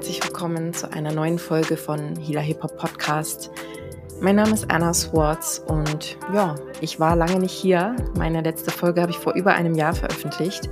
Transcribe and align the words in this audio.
herzlich 0.00 0.24
willkommen 0.24 0.72
zu 0.72 0.90
einer 0.90 1.12
neuen 1.12 1.38
Folge 1.38 1.76
von 1.76 2.16
Hila 2.16 2.40
Hip 2.40 2.62
Hop 2.62 2.74
Podcast. 2.78 3.50
Mein 4.18 4.36
Name 4.36 4.54
ist 4.54 4.70
Anna 4.70 4.94
Swartz 4.94 5.62
und 5.66 6.16
ja, 6.32 6.54
ich 6.80 6.98
war 6.98 7.14
lange 7.14 7.38
nicht 7.38 7.52
hier. 7.52 7.94
Meine 8.16 8.40
letzte 8.40 8.70
Folge 8.70 9.02
habe 9.02 9.10
ich 9.10 9.18
vor 9.18 9.34
über 9.34 9.52
einem 9.52 9.74
Jahr 9.74 9.92
veröffentlicht 9.92 10.70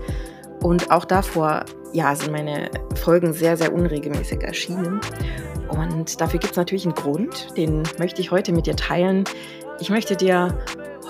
und 0.63 0.91
auch 0.91 1.05
davor, 1.05 1.67
ja, 1.93 2.15
sind 2.15 2.33
meine 2.33 2.71
Folgen 2.95 3.35
sehr, 3.35 3.59
sehr 3.59 3.75
unregelmäßig 3.75 4.43
erschienen. 4.43 4.99
Und 5.69 6.23
dafür 6.23 6.41
gibt 6.41 6.53
es 6.53 6.57
natürlich 6.57 6.87
einen 6.87 6.95
Grund, 6.95 7.55
den 7.55 7.83
möchte 7.99 8.23
ich 8.23 8.31
heute 8.31 8.53
mit 8.53 8.65
dir 8.65 8.77
teilen. 8.77 9.25
Ich 9.79 9.91
möchte 9.91 10.17
dir 10.17 10.57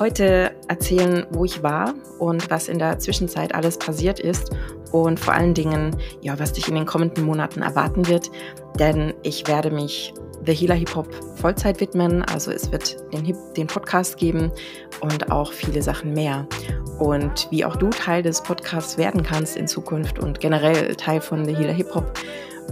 heute 0.00 0.50
erzählen, 0.66 1.25
wo 1.30 1.45
ich 1.45 1.62
war 1.62 1.95
und 2.19 2.50
was 2.50 2.66
in 2.66 2.80
der 2.80 2.98
Zwischenzeit 2.98 3.55
alles 3.55 3.79
passiert 3.79 4.19
ist 4.19 4.51
und 4.92 5.20
vor 5.20 5.34
allen 5.34 5.55
Dingen, 5.55 5.97
ja, 6.20 6.38
was 6.38 6.52
dich 6.52 6.69
in 6.69 6.74
den 6.74 6.87
kommenden 6.87 7.24
Monaten 7.24 7.62
erwarten 7.62 8.09
wird. 8.09 8.30
Denn 8.79 9.15
ich 9.23 9.46
werde 9.46 9.70
mich 9.70 10.15
The 10.46 10.55
Healer 10.55 10.77
Hip 10.77 10.95
Hop 10.95 11.09
Vollzeit 11.37 11.80
widmen. 11.80 12.23
Also 12.23 12.51
es 12.51 12.70
wird 12.73 12.96
den, 13.12 13.24
Hip 13.24 13.37
den 13.56 13.66
Podcast 13.66 14.16
geben 14.16 14.51
und 15.01 15.30
auch 15.30 15.52
viele 15.52 15.82
Sachen 15.82 16.12
mehr. 16.12 16.46
Und 16.98 17.48
wie 17.51 17.65
auch 17.65 17.77
du 17.77 17.91
Teil 17.91 18.23
des 18.23 18.43
Podcasts 18.43 18.98
werden 18.98 19.23
kannst 19.23 19.56
in 19.56 19.69
Zukunft 19.69 20.19
und 20.19 20.41
generell 20.41 20.95
Teil 20.96 21.20
von 21.20 21.45
The 21.45 21.55
Healer 21.55 21.73
Hip 21.73 21.95
Hop, 21.95 22.18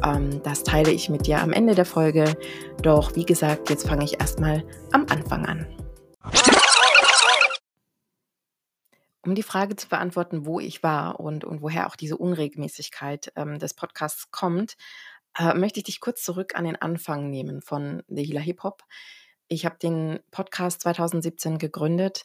ähm, 0.05 0.41
das 0.43 0.63
teile 0.63 0.91
ich 0.91 1.09
mit 1.09 1.27
dir 1.27 1.43
am 1.43 1.53
Ende 1.53 1.75
der 1.75 1.85
Folge. 1.85 2.37
Doch 2.83 3.15
wie 3.15 3.25
gesagt, 3.25 3.71
jetzt 3.71 3.89
fange 3.89 4.05
ich 4.05 4.21
erstmal 4.21 4.65
am 4.93 5.07
Anfang 5.11 5.47
an. 5.47 5.67
Um 9.27 9.35
die 9.35 9.43
Frage 9.43 9.75
zu 9.75 9.89
beantworten, 9.89 10.47
wo 10.47 10.61
ich 10.61 10.85
war 10.85 11.19
und, 11.19 11.45
und 11.45 11.61
woher 11.61 11.89
auch 11.89 11.97
diese 11.97 12.17
Unregelmäßigkeit 12.17 13.33
ähm, 13.35 13.59
des 13.59 13.75
Podcasts 13.75 14.31
kommt, 14.31 14.77
äh, 15.37 15.53
möchte 15.55 15.81
ich 15.81 15.85
dich 15.85 16.01
kurz 16.01 16.23
zurück 16.23 16.55
an 16.55 16.65
den 16.65 16.77
Anfang 16.77 17.29
nehmen 17.29 17.61
von 17.61 18.05
The 18.07 18.23
Healer 18.23 18.41
Hip 18.41 18.63
Hop. 18.63 18.85
Ich 19.49 19.67
habe 19.67 19.79
den 19.83 20.21
Podcast 20.31 20.83
2017 20.83 21.59
gegründet 21.59 22.25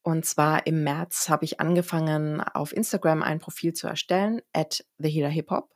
und 0.00 0.24
zwar 0.24 0.66
im 0.66 0.84
März 0.84 1.28
habe 1.28 1.44
ich 1.44 1.60
angefangen, 1.60 2.40
auf 2.40 2.74
Instagram 2.74 3.22
ein 3.22 3.40
Profil 3.40 3.74
zu 3.74 3.86
erstellen, 3.86 4.40
at 4.54 4.86
The 4.96 5.10
Healer 5.10 5.28
Hip 5.28 5.50
Hop 5.50 5.74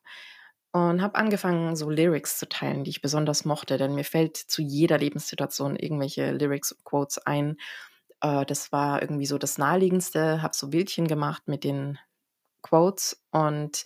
und 0.73 1.03
habe 1.03 1.17
angefangen, 1.17 1.77
so 1.77 1.91
Lyrics 1.91 2.39
zu 2.39 2.49
teilen, 2.49 2.85
die 2.85 2.91
ich 2.91 3.03
besonders 3.03 3.45
mochte, 3.45 3.77
denn 3.77 3.95
mir 3.95 4.05
fällt 4.05 4.39
zu 4.39 4.63
jeder 4.63 4.97
Lebenssituation 4.97 5.77
irgendwelche 5.77 6.33
Lyrics 6.33 6.73
und 6.73 6.83
Quotes 6.85 7.19
ein 7.19 7.59
äh, 8.23 8.47
das 8.47 8.73
war 8.73 9.03
irgendwie 9.03 9.27
so 9.27 9.37
das 9.37 9.59
Naheliegendste, 9.59 10.41
habe 10.41 10.57
so 10.57 10.69
Bildchen 10.69 11.07
gemacht 11.07 11.43
mit 11.47 11.65
den 11.65 11.99
Quotes 12.63 13.23
und 13.31 13.85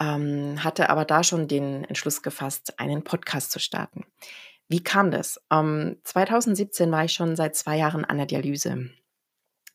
ähm, 0.00 0.62
hatte 0.62 0.90
aber 0.90 1.04
da 1.04 1.24
schon 1.24 1.48
den 1.48 1.84
Entschluss 1.84 2.22
gefasst, 2.22 2.78
einen 2.78 3.02
Podcast 3.02 3.50
zu 3.50 3.58
starten. 3.58 4.06
Wie 4.68 4.82
kam 4.82 5.10
das? 5.10 5.40
Ähm, 5.50 5.96
2017 6.04 6.92
war 6.92 7.04
ich 7.04 7.12
schon 7.14 7.34
seit 7.34 7.56
zwei 7.56 7.78
Jahren 7.78 8.04
an 8.04 8.18
der 8.18 8.26
Dialyse. 8.26 8.90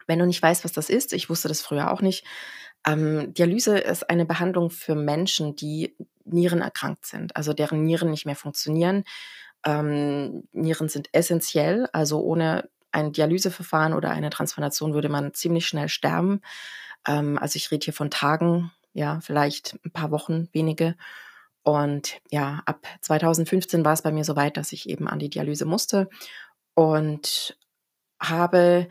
Wenn 0.06 0.20
du 0.20 0.26
nicht 0.26 0.42
weißt, 0.42 0.64
was 0.64 0.72
das 0.72 0.90
ist, 0.90 1.14
ich 1.14 1.30
wusste 1.30 1.48
das 1.48 1.62
früher 1.62 1.92
auch 1.92 2.02
nicht. 2.02 2.26
Ähm, 2.86 3.34
Dialyse 3.34 3.78
ist 3.78 4.10
eine 4.10 4.26
Behandlung 4.26 4.70
für 4.70 4.96
Menschen, 4.96 5.56
die 5.56 5.96
Nieren 6.26 6.62
erkrankt 6.62 7.06
sind, 7.06 7.36
also 7.36 7.54
deren 7.54 7.84
Nieren 7.84 8.12
nicht 8.12 8.26
mehr 8.26 8.36
funktionieren. 8.36 9.04
Ähm, 9.66 10.48
Nieren 10.52 10.90
sind 10.90 11.10
essentiell, 11.14 11.88
also 11.94 12.22
ohne 12.22 12.70
ein 12.94 13.12
Dialyseverfahren 13.12 13.94
oder 13.94 14.12
eine 14.12 14.30
Transplantation 14.30 14.94
würde 14.94 15.10
man 15.10 15.34
ziemlich 15.34 15.68
schnell 15.68 15.90
sterben. 15.90 16.42
Ähm, 17.08 17.38
also 17.38 17.58
ich 17.58 17.72
rede 17.72 17.86
hier 17.86 17.94
von 17.94 18.10
Tagen, 18.10 18.72
ja, 18.94 19.20
vielleicht 19.22 19.78
ein 19.86 19.92
paar 19.92 20.12
Wochen, 20.12 20.48
wenige. 20.54 20.96
Und 21.64 22.20
ja, 22.30 22.62
ab 22.66 22.86
2015 23.02 23.86
war 23.86 23.94
es 23.94 24.02
bei 24.02 24.12
mir 24.12 24.24
so 24.24 24.36
weit, 24.36 24.58
dass 24.58 24.74
ich 24.74 24.90
eben 24.90 25.08
an 25.08 25.20
die 25.20 25.30
Dialyse 25.30 25.66
musste 25.66 26.10
und 26.76 27.58
habe, 28.20 28.88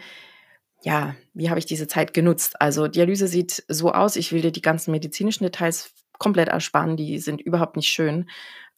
ja, 0.82 1.14
wie 1.34 1.50
habe 1.50 1.58
ich 1.58 1.66
diese 1.66 1.86
Zeit 1.86 2.14
genutzt? 2.14 2.60
Also 2.60 2.88
Dialyse 2.88 3.28
sieht 3.28 3.64
so 3.68 3.92
aus, 3.92 4.16
ich 4.16 4.32
will 4.32 4.42
dir 4.42 4.52
die 4.52 4.62
ganzen 4.62 4.90
medizinischen 4.90 5.44
Details 5.44 5.92
komplett 6.18 6.48
ersparen, 6.48 6.96
die 6.96 7.18
sind 7.18 7.40
überhaupt 7.40 7.76
nicht 7.76 7.88
schön. 7.88 8.28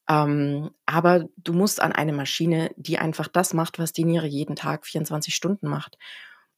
Ähm, 0.08 0.70
aber 0.86 1.28
du 1.36 1.52
musst 1.52 1.80
an 1.80 1.92
eine 1.92 2.12
Maschine, 2.12 2.70
die 2.76 2.98
einfach 2.98 3.28
das 3.28 3.54
macht, 3.54 3.78
was 3.78 3.92
die 3.92 4.04
Niere 4.04 4.26
jeden 4.26 4.56
Tag 4.56 4.86
24 4.86 5.34
Stunden 5.34 5.68
macht. 5.68 5.98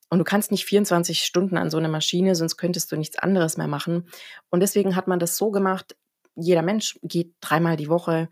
Und 0.09 0.19
du 0.19 0.25
kannst 0.25 0.51
nicht 0.51 0.65
24 0.65 1.25
Stunden 1.25 1.57
an 1.57 1.71
so 1.71 1.79
eine 1.79 1.89
Maschine, 1.89 2.35
sonst 2.35 2.57
könntest 2.57 2.91
du 2.93 2.97
nichts 2.97 3.19
anderes 3.19 3.57
mehr 3.57 3.67
machen. 3.67 4.09
Und 4.51 4.61
deswegen 4.61 4.95
hat 4.95 5.09
man 5.09 5.19
das 5.19 5.37
so 5.37 5.51
gemacht, 5.51 5.97
jeder 6.37 6.63
Mensch 6.63 6.99
geht 7.03 7.35
dreimal 7.41 7.77
die 7.77 7.89
Woche 7.89 8.29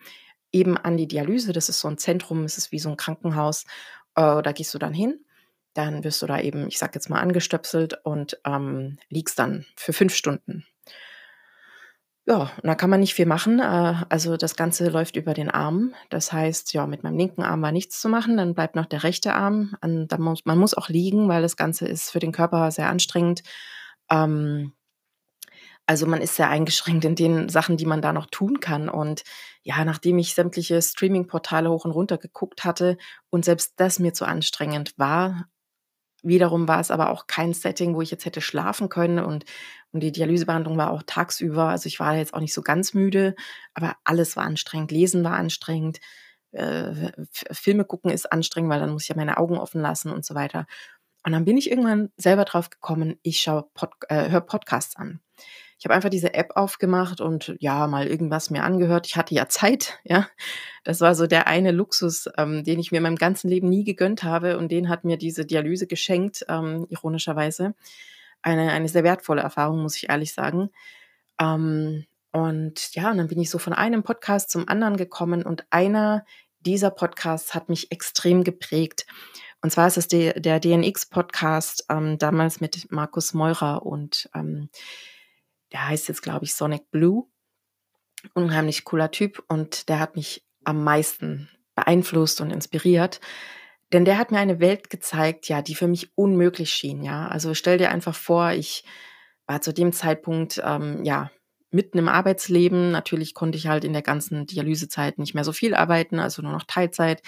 eben 0.53 0.77
an 0.77 0.97
die 0.97 1.09
Dialyse. 1.09 1.53
Das 1.53 1.69
ist 1.69 1.81
so 1.81 1.89
ein 1.89 1.99
Zentrum, 1.99 2.45
es 2.45 2.59
ist 2.59 2.71
wie 2.71 2.79
so 2.79 2.91
ein 2.91 2.97
Krankenhaus. 2.97 3.65
Äh, 4.15 4.43
da 4.43 4.53
gehst 4.53 4.73
du 4.75 4.79
dann 4.79 4.95
hin, 4.95 5.25
dann 5.75 6.05
wirst 6.05 6.23
du 6.23 6.27
da 6.27 6.41
eben, 6.41 6.69
ich 6.69 6.79
sag 6.79 6.95
jetzt 6.95 7.11
mal, 7.11 7.21
angestöpselt 7.21 7.99
und 8.05 8.39
ähm, 8.45 8.99
liegst 9.09 9.39
dann 9.39 9.67
für 9.77 9.93
fünf 9.93 10.15
Stunden. 10.15 10.65
Ja, 12.27 12.51
und 12.57 12.65
da 12.65 12.75
kann 12.75 12.89
man 12.89 13.01
nicht 13.01 13.15
viel 13.15 13.27
machen. 13.27 13.61
Äh, 13.61 13.95
also 14.09 14.37
das 14.37 14.57
Ganze 14.57 14.89
läuft 14.89 15.17
über 15.17 15.35
den 15.35 15.51
Arm. 15.51 15.95
Das 16.09 16.33
heißt, 16.33 16.73
ja, 16.73 16.87
mit 16.87 17.03
meinem 17.03 17.19
linken 17.19 17.43
Arm 17.43 17.61
war 17.63 17.73
nichts 17.73 18.01
zu 18.01 18.09
machen. 18.09 18.37
Dann 18.39 18.55
bleibt 18.55 18.77
noch 18.77 18.87
der 18.87 19.03
rechte 19.03 19.35
Arm. 19.35 19.77
Man 19.83 20.59
muss 20.59 20.75
auch 20.75 20.89
liegen, 20.89 21.29
weil 21.29 21.43
das 21.43 21.57
Ganze 21.57 21.87
ist 21.87 22.11
für 22.11 22.21
den 22.21 22.33
Körper 22.33 22.71
sehr 22.71 22.89
anstrengend. 22.89 23.43
Ähm, 24.11 24.73
also 25.87 26.07
man 26.07 26.23
ist 26.23 26.37
sehr 26.37 26.49
eingeschränkt 26.49 27.05
in 27.05 27.15
den 27.15 27.49
Sachen, 27.51 27.77
die 27.77 27.85
man 27.87 28.01
da 28.01 28.13
noch 28.15 28.27
tun 28.27 28.61
kann. 28.61 28.89
Und 28.89 29.23
ja, 29.63 29.85
nachdem 29.85 30.19
ich 30.19 30.35
sämtliche 30.35 30.81
Streaming-Portale 30.81 31.71
hoch 31.71 31.85
und 31.85 31.91
runter 31.93 32.17
geguckt 32.17 32.65
hatte 32.65 32.97
und 33.31 33.45
selbst 33.45 33.75
das 33.77 33.99
mir 33.99 34.15
zu 34.15 34.25
anstrengend 34.25 34.95
war, 34.99 35.47
Wiederum 36.25 36.67
war 36.67 36.81
es 36.81 36.91
aber 36.91 37.11
auch 37.11 37.27
kein 37.27 37.53
Setting, 37.53 37.95
wo 37.95 38.03
ich 38.03 38.11
jetzt 38.11 38.25
hätte 38.25 38.41
schlafen 38.41 38.89
können 38.89 39.19
und, 39.19 39.45
und 39.93 40.01
die 40.01 40.11
Dialysebehandlung 40.11 40.77
war 40.79 40.91
auch 40.91 41.03
tagsüber. 41.05 41.69
Also 41.69 41.87
ich 41.87 42.01
war 42.01 42.17
jetzt 42.17 42.35
auch 42.35 42.41
nicht 42.41 42.55
so 42.55 42.63
ganz 42.63 42.95
müde, 42.95 43.35
aber 43.75 43.97
alles 44.05 44.37
war 44.37 44.45
anstrengend. 44.45 44.91
Lesen 44.91 45.23
war 45.23 45.35
anstrengend. 45.35 46.01
Äh, 46.53 47.13
Filme 47.31 47.85
gucken 47.85 48.11
ist 48.11 48.33
anstrengend, 48.33 48.71
weil 48.71 48.81
dann 48.81 48.91
muss 48.91 49.03
ich 49.03 49.09
ja 49.11 49.17
meine 49.17 49.37
Augen 49.37 49.59
offen 49.59 49.81
lassen 49.81 50.11
und 50.11 50.25
so 50.25 50.35
weiter. 50.35 50.67
Und 51.25 51.33
dann 51.33 51.45
bin 51.45 51.57
ich 51.57 51.71
irgendwann 51.71 52.11
selber 52.17 52.45
drauf 52.45 52.71
gekommen, 52.71 53.19
ich 53.23 53.41
schaue 53.41 53.69
Pod, 53.75 53.91
äh, 54.09 54.31
höre 54.31 54.41
Podcasts 54.43 54.97
an. 54.97 55.21
Ich 55.85 55.87
habe 55.87 55.97
einfach 55.97 56.09
diese 56.09 56.33
App 56.33 56.53
aufgemacht 56.55 57.21
und 57.21 57.57
ja, 57.59 57.87
mal 57.89 58.07
irgendwas 58.07 58.49
mir 58.49 58.63
angehört. 58.65 59.07
Ich 59.07 59.17
hatte 59.17 59.35
ja 59.35 59.51
Zeit, 59.51 59.99
ja. 60.05 60.27
Das 60.83 61.03
war 61.03 61.15
so 61.15 61.27
der 61.27 61.47
eine 61.47 61.73
Luxus, 61.73 62.27
ähm, 62.39 62.65
den 62.65 62.79
ich 62.79 62.91
mir 62.91 62.97
in 62.97 63.03
meinem 63.03 63.17
ganzen 63.17 63.51
Leben 63.51 63.69
nie 63.69 63.85
gegönnt 63.85 64.23
habe 64.23 64.57
und 64.57 64.73
den 64.73 64.89
hat 64.89 65.05
mir 65.05 65.19
diese 65.19 65.45
Dialyse 65.45 65.87
geschenkt, 65.87 66.47
ähm, 66.49 66.87
ironischerweise. 66.89 67.75
Eine, 68.41 68.73
eine 68.73 68.89
sehr 68.89 69.05
wertvolle 69.05 69.43
Erfahrung, 69.43 69.83
muss 69.83 69.97
ich 69.97 70.09
ehrlich 70.09 70.33
sagen. 70.33 70.71
Ähm, 71.39 72.07
und 72.33 72.95
ja, 72.95 73.11
und 73.11 73.19
dann 73.19 73.29
bin 73.29 73.39
ich 73.39 73.51
so 73.51 73.59
von 73.59 73.75
einem 73.75 74.05
Podcast 74.05 74.49
zum 74.49 74.67
anderen 74.67 74.97
gekommen 74.97 75.43
und 75.43 75.67
einer 75.69 76.25
dieser 76.61 76.93
Podcasts 76.93 77.55
hat 77.55 77.69
mich 77.69 77.93
extrem 77.93 78.43
geprägt. 78.43 79.05
Und 79.61 79.69
zwar 79.69 79.87
ist 79.87 79.99
es 79.99 80.09
der, 80.09 80.41
der 80.41 80.61
DNX-Podcast, 80.61 81.89
ähm, 81.91 82.17
damals 82.17 82.63
mit 82.63 82.91
Markus 82.91 83.35
Meurer 83.35 83.85
und 83.85 84.31
ähm, 84.35 84.71
der 85.75 85.89
heißt 85.89 86.09
jetzt, 86.09 86.23
glaube 86.23 86.45
ich, 86.45 86.55
Sonic 86.55 86.91
Blue. 86.91 87.25
Unheimlich 88.33 88.85
cooler 88.85 89.11
Typ 89.11 89.45
und 89.49 89.89
der 89.91 89.99
hat 89.99 90.17
mich 90.17 90.47
am 90.65 90.83
meisten 90.83 91.51
beeinflusst 91.75 92.41
und 92.41 92.51
inspiriert. 92.51 93.21
Denn 93.93 94.05
der 94.05 94.17
hat 94.17 94.31
mir 94.31 94.39
eine 94.39 94.61
Welt 94.61 94.89
gezeigt, 94.89 95.49
ja, 95.49 95.61
die 95.61 95.75
für 95.75 95.89
mich 95.89 96.17
unmöglich 96.17 96.73
schien, 96.73 97.03
ja. 97.03 97.29
Also 97.29 97.53
stell 97.55 97.77
dir 97.77 97.91
einfach 97.91 98.15
vor, 98.15 98.53
ich 98.53 98.85
war 99.47 99.61
zu 99.61 99.75
dem 99.75 99.93
Zeitpunkt, 99.93 100.63
ähm, 100.65 101.05
ja, 101.05 101.31
mitten 101.71 101.99
im 101.99 102.09
Arbeitsleben. 102.09 102.93
Natürlich 102.93 103.35
konnte 103.35 103.59
ich 103.59 103.67
halt 103.67 103.85
in 103.85 103.93
der 103.93 104.03
ganzen 104.03 104.47
Dialysezeit 104.47 105.19
nicht 105.19 105.35
mehr 105.35 105.45
so 105.45 105.53
viel 105.53 105.75
arbeiten, 105.75 106.19
also 106.21 106.41
nur 106.41 106.53
noch 106.53 106.65
Teilzeit. 106.65 107.21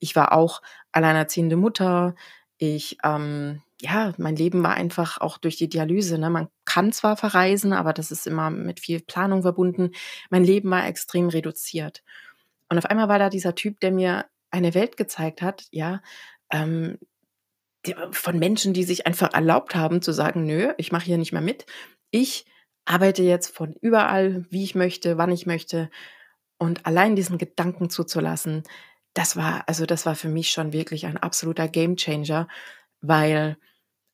Ich 0.00 0.16
war 0.16 0.32
auch 0.32 0.60
alleinerziehende 0.90 1.56
Mutter. 1.56 2.14
Ich 2.58 2.98
ähm, 3.04 3.62
ja, 3.82 4.14
mein 4.16 4.36
Leben 4.36 4.62
war 4.62 4.74
einfach 4.74 5.20
auch 5.20 5.38
durch 5.38 5.56
die 5.56 5.68
Dialyse. 5.68 6.16
Ne? 6.16 6.30
Man 6.30 6.48
kann 6.64 6.92
zwar 6.92 7.16
verreisen, 7.16 7.72
aber 7.72 7.92
das 7.92 8.12
ist 8.12 8.28
immer 8.28 8.48
mit 8.48 8.78
viel 8.78 9.00
Planung 9.00 9.42
verbunden. 9.42 9.90
Mein 10.30 10.44
Leben 10.44 10.70
war 10.70 10.86
extrem 10.86 11.28
reduziert. 11.28 12.04
Und 12.68 12.78
auf 12.78 12.86
einmal 12.86 13.08
war 13.08 13.18
da 13.18 13.28
dieser 13.28 13.56
Typ, 13.56 13.80
der 13.80 13.90
mir 13.90 14.26
eine 14.52 14.74
Welt 14.74 14.96
gezeigt 14.96 15.42
hat, 15.42 15.64
ja, 15.72 16.00
ähm, 16.52 16.96
von 18.12 18.38
Menschen, 18.38 18.72
die 18.72 18.84
sich 18.84 19.04
einfach 19.08 19.34
erlaubt 19.34 19.74
haben 19.74 20.00
zu 20.00 20.12
sagen, 20.12 20.46
nö, 20.46 20.72
ich 20.78 20.92
mache 20.92 21.06
hier 21.06 21.18
nicht 21.18 21.32
mehr 21.32 21.42
mit. 21.42 21.66
Ich 22.12 22.46
arbeite 22.84 23.24
jetzt 23.24 23.52
von 23.52 23.74
überall, 23.80 24.46
wie 24.50 24.62
ich 24.62 24.76
möchte, 24.76 25.18
wann 25.18 25.32
ich 25.32 25.44
möchte. 25.44 25.90
Und 26.56 26.86
allein 26.86 27.16
diesen 27.16 27.36
Gedanken 27.36 27.90
zuzulassen, 27.90 28.62
das 29.12 29.34
war, 29.34 29.64
also 29.66 29.86
das 29.86 30.06
war 30.06 30.14
für 30.14 30.28
mich 30.28 30.52
schon 30.52 30.72
wirklich 30.72 31.06
ein 31.06 31.16
absoluter 31.16 31.66
Gamechanger, 31.66 32.46
weil 33.00 33.56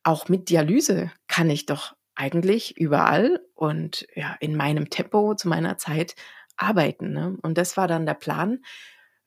auch 0.03 0.29
mit 0.29 0.49
Dialyse 0.51 1.11
kann 1.27 1.51
ich 1.51 1.67
doch 1.67 1.95
eigentlich 2.15 2.77
überall 2.77 3.41
und 3.55 4.07
ja, 4.15 4.37
in 4.41 4.57
meinem 4.57 4.91
Tempo 4.91 5.35
zu 5.35 5.49
meiner 5.49 5.79
Zeit 5.79 6.15
arbeiten, 6.57 7.13
ne? 7.13 7.37
Und 7.43 7.57
das 7.57 7.77
war 7.77 7.87
dann 7.87 8.07
der 8.07 8.15
Plan. 8.15 8.61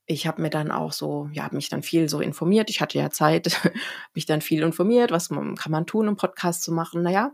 Ich 0.06 0.28
habe 0.28 0.42
mir 0.42 0.50
dann 0.50 0.72
auch 0.72 0.92
so 0.92 1.30
ja, 1.32 1.44
habe 1.44 1.56
mich 1.56 1.70
dann 1.70 1.84
viel 1.84 2.10
so 2.10 2.20
informiert. 2.20 2.70
Ich 2.70 2.82
hatte 2.82 2.98
ja 2.98 3.10
Zeit, 3.10 3.62
mich 4.14 4.26
dann 4.26 4.42
viel 4.42 4.62
informiert, 4.64 5.12
was 5.12 5.30
man 5.30 5.56
kann 5.56 5.72
man 5.72 5.86
tun, 5.86 6.10
um 6.10 6.18
Podcast 6.18 6.64
zu 6.64 6.74
machen. 6.74 7.04
Na 7.04 7.12
ja, 7.12 7.32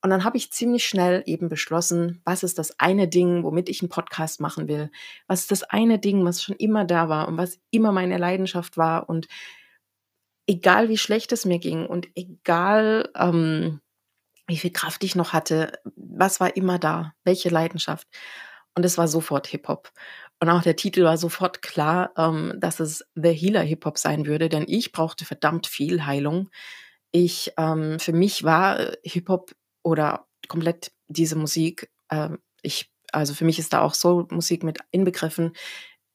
und 0.00 0.10
dann 0.10 0.24
habe 0.24 0.36
ich 0.36 0.52
ziemlich 0.52 0.86
schnell 0.86 1.22
eben 1.26 1.48
beschlossen, 1.48 2.20
was 2.24 2.42
ist 2.42 2.58
das 2.58 2.78
eine 2.78 3.08
Ding, 3.08 3.42
womit 3.42 3.68
ich 3.68 3.82
einen 3.82 3.88
Podcast 3.88 4.40
machen 4.40 4.68
will? 4.68 4.90
Was 5.26 5.40
ist 5.40 5.50
das 5.50 5.64
eine 5.64 5.98
Ding, 5.98 6.24
was 6.24 6.42
schon 6.42 6.54
immer 6.56 6.84
da 6.84 7.08
war 7.08 7.26
und 7.26 7.36
was 7.36 7.58
immer 7.70 7.90
meine 7.90 8.18
Leidenschaft 8.18 8.76
war 8.76 9.08
und 9.08 9.26
egal 10.48 10.88
wie 10.88 10.98
schlecht 10.98 11.30
es 11.32 11.44
mir 11.44 11.60
ging 11.60 11.86
und 11.86 12.08
egal, 12.16 13.10
ähm, 13.14 13.80
wie 14.48 14.56
viel 14.56 14.72
Kraft 14.72 15.04
ich 15.04 15.14
noch 15.14 15.32
hatte, 15.32 15.72
was 15.94 16.40
war 16.40 16.56
immer 16.56 16.78
da? 16.78 17.12
Welche 17.22 17.50
Leidenschaft? 17.50 18.08
Und 18.74 18.84
es 18.84 18.96
war 18.96 19.06
sofort 19.06 19.46
Hip-Hop. 19.48 19.92
Und 20.40 20.48
auch 20.48 20.62
der 20.62 20.76
Titel 20.76 21.04
war 21.04 21.18
sofort 21.18 21.62
klar, 21.62 22.12
ähm, 22.16 22.54
dass 22.58 22.80
es 22.80 23.04
The 23.14 23.32
Healer 23.32 23.62
Hip-Hop 23.62 23.98
sein 23.98 24.26
würde, 24.26 24.48
denn 24.48 24.64
ich 24.66 24.92
brauchte 24.92 25.24
verdammt 25.24 25.66
viel 25.66 26.06
Heilung. 26.06 26.48
Ich, 27.12 27.52
ähm, 27.58 27.98
für 27.98 28.12
mich 28.12 28.44
war 28.44 28.80
äh, 28.80 28.96
Hip-Hop 29.04 29.54
oder 29.82 30.26
komplett 30.48 30.92
diese 31.08 31.36
Musik, 31.36 31.90
äh, 32.08 32.30
ich, 32.62 32.90
also 33.12 33.34
für 33.34 33.44
mich 33.44 33.58
ist 33.58 33.72
da 33.72 33.82
auch 33.82 33.94
Soul-Musik 33.94 34.62
mit 34.62 34.78
inbegriffen. 34.92 35.52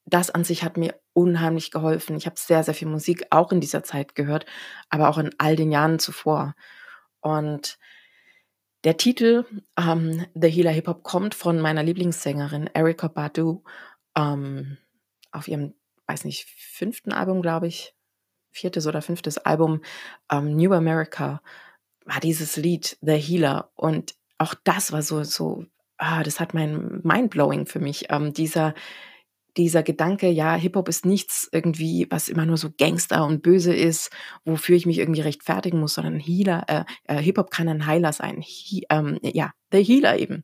Das 0.05 0.29
an 0.29 0.43
sich 0.43 0.63
hat 0.63 0.77
mir 0.77 0.99
unheimlich 1.13 1.71
geholfen. 1.71 2.15
Ich 2.15 2.25
habe 2.25 2.35
sehr, 2.37 2.63
sehr 2.63 2.73
viel 2.73 2.87
Musik 2.87 3.27
auch 3.29 3.51
in 3.51 3.61
dieser 3.61 3.83
Zeit 3.83 4.15
gehört, 4.15 4.45
aber 4.89 5.09
auch 5.09 5.17
in 5.17 5.31
all 5.37 5.55
den 5.55 5.71
Jahren 5.71 5.99
zuvor. 5.99 6.55
Und 7.21 7.77
der 8.83 8.97
Titel 8.97 9.45
ähm, 9.77 10.25
The 10.35 10.49
Healer 10.49 10.71
Hip 10.71 10.87
Hop 10.87 11.03
kommt 11.03 11.35
von 11.35 11.59
meiner 11.59 11.83
Lieblingssängerin 11.83 12.69
Erika 12.73 13.07
Badu 13.07 13.63
ähm, 14.15 14.77
auf 15.31 15.47
ihrem, 15.47 15.73
weiß 16.07 16.25
nicht, 16.25 16.45
fünften 16.49 17.13
Album, 17.13 17.41
glaube 17.41 17.67
ich, 17.67 17.95
viertes 18.51 18.85
oder 18.85 19.01
fünftes 19.01 19.37
Album 19.37 19.81
ähm, 20.31 20.55
New 20.55 20.73
America 20.73 21.41
war 22.05 22.19
dieses 22.19 22.57
Lied 22.57 22.97
The 23.01 23.15
Healer 23.15 23.71
und 23.75 24.15
auch 24.37 24.53
das 24.63 24.91
war 24.91 25.01
so 25.01 25.23
so 25.23 25.65
ah, 25.97 26.23
das 26.23 26.39
hat 26.39 26.53
mein 26.53 27.01
Mindblowing 27.03 27.65
für 27.65 27.79
mich. 27.79 28.07
Ähm, 28.09 28.33
dieser 28.33 28.73
dieser 29.57 29.83
Gedanke, 29.83 30.29
ja, 30.29 30.55
Hip-Hop 30.55 30.89
ist 30.89 31.05
nichts 31.05 31.47
irgendwie, 31.51 32.07
was 32.09 32.29
immer 32.29 32.45
nur 32.45 32.57
so 32.57 32.71
Gangster 32.75 33.25
und 33.25 33.43
böse 33.43 33.73
ist, 33.73 34.09
wofür 34.45 34.75
ich 34.75 34.85
mich 34.85 34.97
irgendwie 34.97 35.21
rechtfertigen 35.21 35.79
muss, 35.79 35.93
sondern 35.93 36.19
Healer, 36.19 36.63
äh, 36.67 36.83
äh, 37.05 37.21
Hip-Hop 37.21 37.51
kann 37.51 37.69
ein 37.69 37.85
Heiler 37.85 38.13
sein. 38.13 38.41
He, 38.41 38.85
ähm, 38.89 39.19
ja, 39.21 39.51
the 39.71 39.83
Healer 39.83 40.17
eben. 40.17 40.43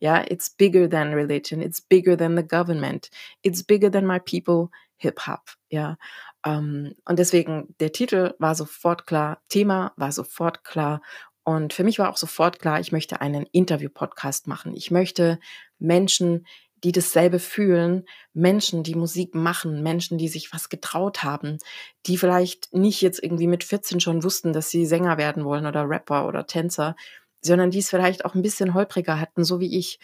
Ja, 0.00 0.24
it's 0.28 0.50
bigger 0.50 0.88
than 0.90 1.12
religion, 1.12 1.62
it's 1.62 1.80
bigger 1.80 2.16
than 2.16 2.36
the 2.36 2.42
government, 2.42 3.10
it's 3.42 3.62
bigger 3.62 3.90
than 3.90 4.06
my 4.06 4.18
people, 4.18 4.70
Hip-Hop. 4.96 5.42
Ja, 5.70 5.96
ähm, 6.44 6.94
und 7.04 7.18
deswegen, 7.18 7.74
der 7.80 7.92
Titel 7.92 8.34
war 8.38 8.54
sofort 8.54 9.06
klar, 9.06 9.40
Thema 9.48 9.92
war 9.96 10.12
sofort 10.12 10.64
klar. 10.64 11.00
Und 11.44 11.72
für 11.72 11.84
mich 11.84 11.98
war 11.98 12.10
auch 12.10 12.16
sofort 12.16 12.58
klar, 12.58 12.80
ich 12.80 12.92
möchte 12.92 13.20
einen 13.20 13.46
Interview-Podcast 13.52 14.48
machen. 14.48 14.74
Ich 14.74 14.90
möchte 14.90 15.38
Menschen, 15.78 16.46
die 16.84 16.92
dasselbe 16.92 17.38
fühlen, 17.38 18.04
Menschen, 18.32 18.82
die 18.82 18.94
Musik 18.94 19.34
machen, 19.34 19.82
Menschen, 19.82 20.18
die 20.18 20.28
sich 20.28 20.52
was 20.52 20.68
getraut 20.68 21.22
haben, 21.22 21.58
die 22.06 22.18
vielleicht 22.18 22.72
nicht 22.74 23.00
jetzt 23.02 23.22
irgendwie 23.22 23.46
mit 23.46 23.64
14 23.64 24.00
schon 24.00 24.22
wussten, 24.22 24.52
dass 24.52 24.70
sie 24.70 24.86
Sänger 24.86 25.18
werden 25.18 25.44
wollen 25.44 25.66
oder 25.66 25.88
Rapper 25.88 26.26
oder 26.26 26.46
Tänzer, 26.46 26.96
sondern 27.40 27.70
die 27.70 27.78
es 27.78 27.90
vielleicht 27.90 28.24
auch 28.24 28.34
ein 28.34 28.42
bisschen 28.42 28.74
holpriger 28.74 29.20
hatten, 29.20 29.44
so 29.44 29.60
wie 29.60 29.78
ich. 29.78 29.98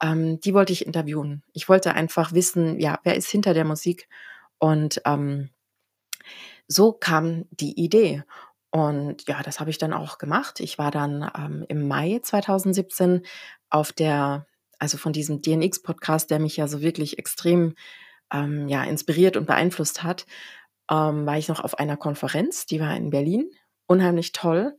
Ähm, 0.00 0.40
die 0.40 0.54
wollte 0.54 0.72
ich 0.72 0.86
interviewen. 0.86 1.42
Ich 1.52 1.68
wollte 1.68 1.94
einfach 1.94 2.32
wissen, 2.32 2.78
ja, 2.78 3.00
wer 3.02 3.16
ist 3.16 3.30
hinter 3.30 3.54
der 3.54 3.64
Musik 3.64 4.08
und 4.58 5.00
ähm, 5.04 5.50
so 6.68 6.92
kam 6.92 7.46
die 7.50 7.80
Idee. 7.82 8.22
Und 8.70 9.26
ja, 9.26 9.42
das 9.42 9.60
habe 9.60 9.70
ich 9.70 9.78
dann 9.78 9.94
auch 9.94 10.18
gemacht. 10.18 10.60
Ich 10.60 10.78
war 10.78 10.90
dann 10.90 11.30
ähm, 11.36 11.64
im 11.68 11.88
Mai 11.88 12.20
2017 12.22 13.22
auf 13.70 13.92
der, 13.92 14.46
also 14.78 14.98
von 14.98 15.12
diesem 15.12 15.42
DNX-Podcast, 15.42 16.30
der 16.30 16.38
mich 16.38 16.56
ja 16.56 16.68
so 16.68 16.80
wirklich 16.80 17.18
extrem 17.18 17.74
ähm, 18.32 18.68
ja, 18.68 18.84
inspiriert 18.84 19.36
und 19.36 19.46
beeinflusst 19.46 20.02
hat, 20.02 20.26
ähm, 20.90 21.26
war 21.26 21.38
ich 21.38 21.48
noch 21.48 21.60
auf 21.60 21.78
einer 21.78 21.96
Konferenz, 21.96 22.66
die 22.66 22.80
war 22.80 22.96
in 22.96 23.10
Berlin. 23.10 23.50
Unheimlich 23.86 24.32
toll. 24.32 24.76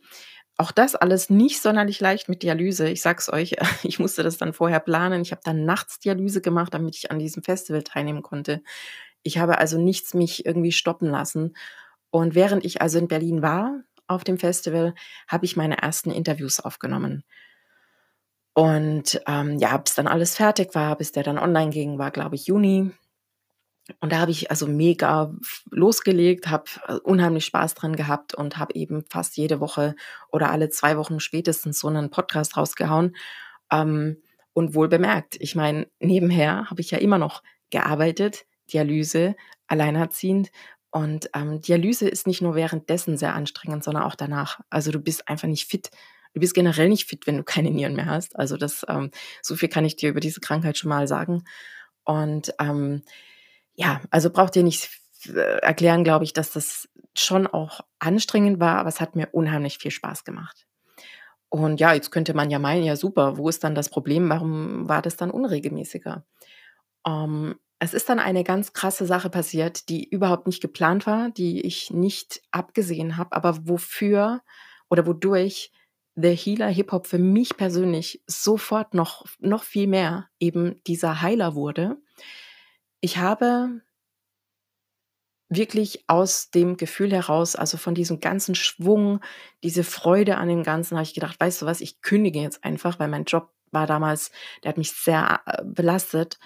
Auch 0.57 0.71
das 0.71 0.95
alles 0.95 1.29
nicht 1.29 1.61
sonderlich 1.61 1.99
leicht 2.01 2.27
mit 2.27 2.43
Dialyse. 2.43 2.89
Ich 2.89 3.01
sag's 3.01 3.31
euch, 3.31 3.55
ich 3.83 3.99
musste 3.99 4.23
das 4.23 4.37
dann 4.37 4.53
vorher 4.53 4.79
planen. 4.79 5.21
Ich 5.21 5.31
habe 5.31 5.41
dann 5.43 5.65
nachts 5.65 5.99
Dialyse 5.99 6.41
gemacht, 6.41 6.73
damit 6.73 6.95
ich 6.95 7.11
an 7.11 7.19
diesem 7.19 7.43
Festival 7.43 7.83
teilnehmen 7.83 8.23
konnte. 8.23 8.61
Ich 9.23 9.37
habe 9.37 9.57
also 9.57 9.79
nichts 9.79 10.13
mich 10.13 10.45
irgendwie 10.45 10.71
stoppen 10.71 11.09
lassen. 11.09 11.55
Und 12.11 12.35
während 12.35 12.65
ich 12.65 12.81
also 12.81 12.99
in 12.99 13.07
Berlin 13.07 13.41
war 13.41 13.81
auf 14.07 14.23
dem 14.23 14.39
Festival, 14.39 14.95
habe 15.27 15.45
ich 15.45 15.55
meine 15.55 15.77
ersten 15.77 16.11
Interviews 16.11 16.59
aufgenommen. 16.59 17.23
Und 18.53 19.21
ähm, 19.27 19.57
ja, 19.57 19.77
bis 19.77 19.95
dann 19.95 20.07
alles 20.07 20.35
fertig 20.35 20.75
war, 20.75 20.97
bis 20.97 21.11
der 21.11 21.23
dann 21.23 21.37
online 21.37 21.69
ging, 21.69 21.97
war, 21.97 22.11
glaube 22.11 22.35
ich, 22.35 22.47
Juni. 22.47 22.91
Und 23.99 24.11
da 24.11 24.19
habe 24.19 24.31
ich 24.31 24.51
also 24.51 24.67
mega 24.67 25.33
losgelegt, 25.71 26.47
habe 26.49 26.65
äh, 26.87 26.93
unheimlich 26.95 27.45
Spaß 27.45 27.73
dran 27.75 27.95
gehabt 27.95 28.35
und 28.35 28.57
habe 28.57 28.75
eben 28.75 29.03
fast 29.09 29.37
jede 29.37 29.59
Woche 29.59 29.95
oder 30.31 30.51
alle 30.51 30.69
zwei 30.69 30.97
Wochen 30.97 31.19
spätestens 31.19 31.79
so 31.79 31.87
einen 31.87 32.09
Podcast 32.11 32.57
rausgehauen. 32.57 33.15
Ähm, 33.71 34.17
und 34.53 34.75
wohl 34.75 34.89
bemerkt, 34.89 35.37
ich 35.39 35.55
meine, 35.55 35.87
nebenher 35.99 36.69
habe 36.69 36.81
ich 36.81 36.91
ja 36.91 36.97
immer 36.97 37.17
noch 37.17 37.43
gearbeitet, 37.69 38.45
Dialyse, 38.73 39.35
alleinerziehend. 39.67 40.51
Und 40.91 41.29
ähm, 41.33 41.61
Dialyse 41.61 42.09
ist 42.09 42.27
nicht 42.27 42.41
nur 42.41 42.55
währenddessen 42.55 43.17
sehr 43.17 43.35
anstrengend, 43.35 43.83
sondern 43.83 44.03
auch 44.03 44.15
danach. 44.15 44.59
Also 44.69 44.91
du 44.91 44.99
bist 44.99 45.29
einfach 45.29 45.47
nicht 45.47 45.69
fit. 45.69 45.91
Du 46.39 46.41
bist 46.41 46.53
generell 46.53 46.87
nicht 46.87 47.05
fit, 47.09 47.27
wenn 47.27 47.35
du 47.35 47.43
keine 47.43 47.69
Nieren 47.69 47.97
mehr 47.97 48.05
hast. 48.05 48.37
Also 48.37 48.55
das, 48.55 48.85
ähm, 48.87 49.11
so 49.41 49.57
viel 49.57 49.67
kann 49.67 49.83
ich 49.83 49.97
dir 49.97 50.09
über 50.09 50.21
diese 50.21 50.39
Krankheit 50.39 50.77
schon 50.77 50.87
mal 50.87 51.05
sagen. 51.05 51.43
Und 52.05 52.53
ähm, 52.61 53.03
ja, 53.75 53.99
also 54.09 54.29
braucht 54.29 54.55
dir 54.55 54.63
nicht 54.63 54.89
äh, 55.25 55.59
erklären, 55.59 56.05
glaube 56.05 56.23
ich, 56.23 56.31
dass 56.31 56.51
das 56.51 56.87
schon 57.13 57.45
auch 57.45 57.81
anstrengend 57.99 58.61
war, 58.61 58.77
aber 58.77 58.87
es 58.87 59.01
hat 59.01 59.17
mir 59.17 59.27
unheimlich 59.33 59.79
viel 59.79 59.91
Spaß 59.91 60.23
gemacht. 60.23 60.65
Und 61.49 61.81
ja, 61.81 61.93
jetzt 61.93 62.09
könnte 62.09 62.33
man 62.33 62.49
ja 62.49 62.57
meinen, 62.57 62.85
ja 62.85 62.95
super, 62.95 63.35
wo 63.37 63.49
ist 63.49 63.65
dann 63.65 63.75
das 63.75 63.89
Problem? 63.89 64.29
Warum 64.29 64.87
war 64.87 65.01
das 65.01 65.17
dann 65.17 65.31
unregelmäßiger? 65.31 66.23
Ähm, 67.05 67.55
es 67.79 67.93
ist 67.93 68.07
dann 68.07 68.19
eine 68.19 68.45
ganz 68.45 68.71
krasse 68.71 69.05
Sache 69.05 69.29
passiert, 69.29 69.89
die 69.89 70.07
überhaupt 70.07 70.47
nicht 70.47 70.61
geplant 70.61 71.05
war, 71.05 71.31
die 71.31 71.59
ich 71.59 71.91
nicht 71.91 72.41
abgesehen 72.51 73.17
habe, 73.17 73.35
aber 73.35 73.67
wofür 73.67 74.41
oder 74.89 75.05
wodurch 75.05 75.73
The 76.21 76.35
Healer 76.35 76.67
Hip 76.69 76.91
Hop 76.91 77.07
für 77.07 77.17
mich 77.19 77.55
persönlich 77.55 78.21
sofort 78.27 78.93
noch 78.93 79.25
noch 79.39 79.63
viel 79.63 79.87
mehr 79.87 80.27
eben 80.39 80.81
dieser 80.85 81.21
Heiler 81.21 81.55
wurde. 81.55 81.97
Ich 83.01 83.17
habe 83.17 83.81
wirklich 85.51 86.03
aus 86.07 86.51
dem 86.51 86.77
Gefühl 86.77 87.11
heraus, 87.11 87.55
also 87.55 87.77
von 87.77 87.95
diesem 87.95 88.19
ganzen 88.19 88.53
Schwung, 88.53 89.19
diese 89.63 89.83
Freude 89.83 90.37
an 90.37 90.47
dem 90.47 90.63
Ganzen, 90.63 90.95
habe 90.95 91.03
ich 91.03 91.15
gedacht: 91.15 91.39
„Weißt 91.39 91.61
du 91.61 91.65
was, 91.65 91.81
ich 91.81 92.01
kündige 92.01 92.39
jetzt 92.39 92.63
einfach“, 92.63 92.99
weil 92.99 93.07
mein 93.07 93.23
Job 93.25 93.49
war 93.71 93.87
damals 93.87 94.31
der 94.63 94.69
hat 94.69 94.77
mich 94.77 94.91
sehr, 94.91 95.41
äh, 95.45 95.63
belastet 95.65 96.39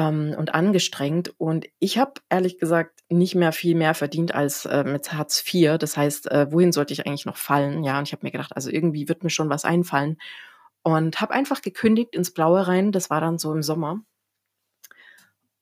ähm, 0.00 0.34
und 0.36 0.54
angestrengt. 0.54 1.34
Und 1.38 1.66
ich 1.78 1.98
habe 1.98 2.14
ehrlich 2.30 2.58
gesagt 2.58 3.00
nicht 3.10 3.34
mehr 3.34 3.52
viel 3.52 3.74
mehr 3.74 3.94
verdient 3.94 4.34
als 4.34 4.64
äh, 4.64 4.82
mit 4.84 5.12
Hartz 5.12 5.44
IV. 5.46 5.76
Das 5.78 5.96
heißt, 5.96 6.30
äh, 6.30 6.50
wohin 6.50 6.72
sollte 6.72 6.94
ich 6.94 7.06
eigentlich 7.06 7.26
noch 7.26 7.36
fallen? 7.36 7.84
Ja, 7.84 7.98
und 7.98 8.08
ich 8.08 8.12
habe 8.12 8.24
mir 8.24 8.30
gedacht, 8.30 8.56
also 8.56 8.70
irgendwie 8.70 9.08
wird 9.08 9.22
mir 9.22 9.30
schon 9.30 9.50
was 9.50 9.64
einfallen. 9.64 10.16
Und 10.82 11.20
habe 11.20 11.34
einfach 11.34 11.60
gekündigt 11.60 12.14
ins 12.14 12.32
Blaue 12.32 12.66
rein. 12.66 12.92
Das 12.92 13.10
war 13.10 13.20
dann 13.20 13.36
so 13.38 13.52
im 13.52 13.62
Sommer. 13.62 14.00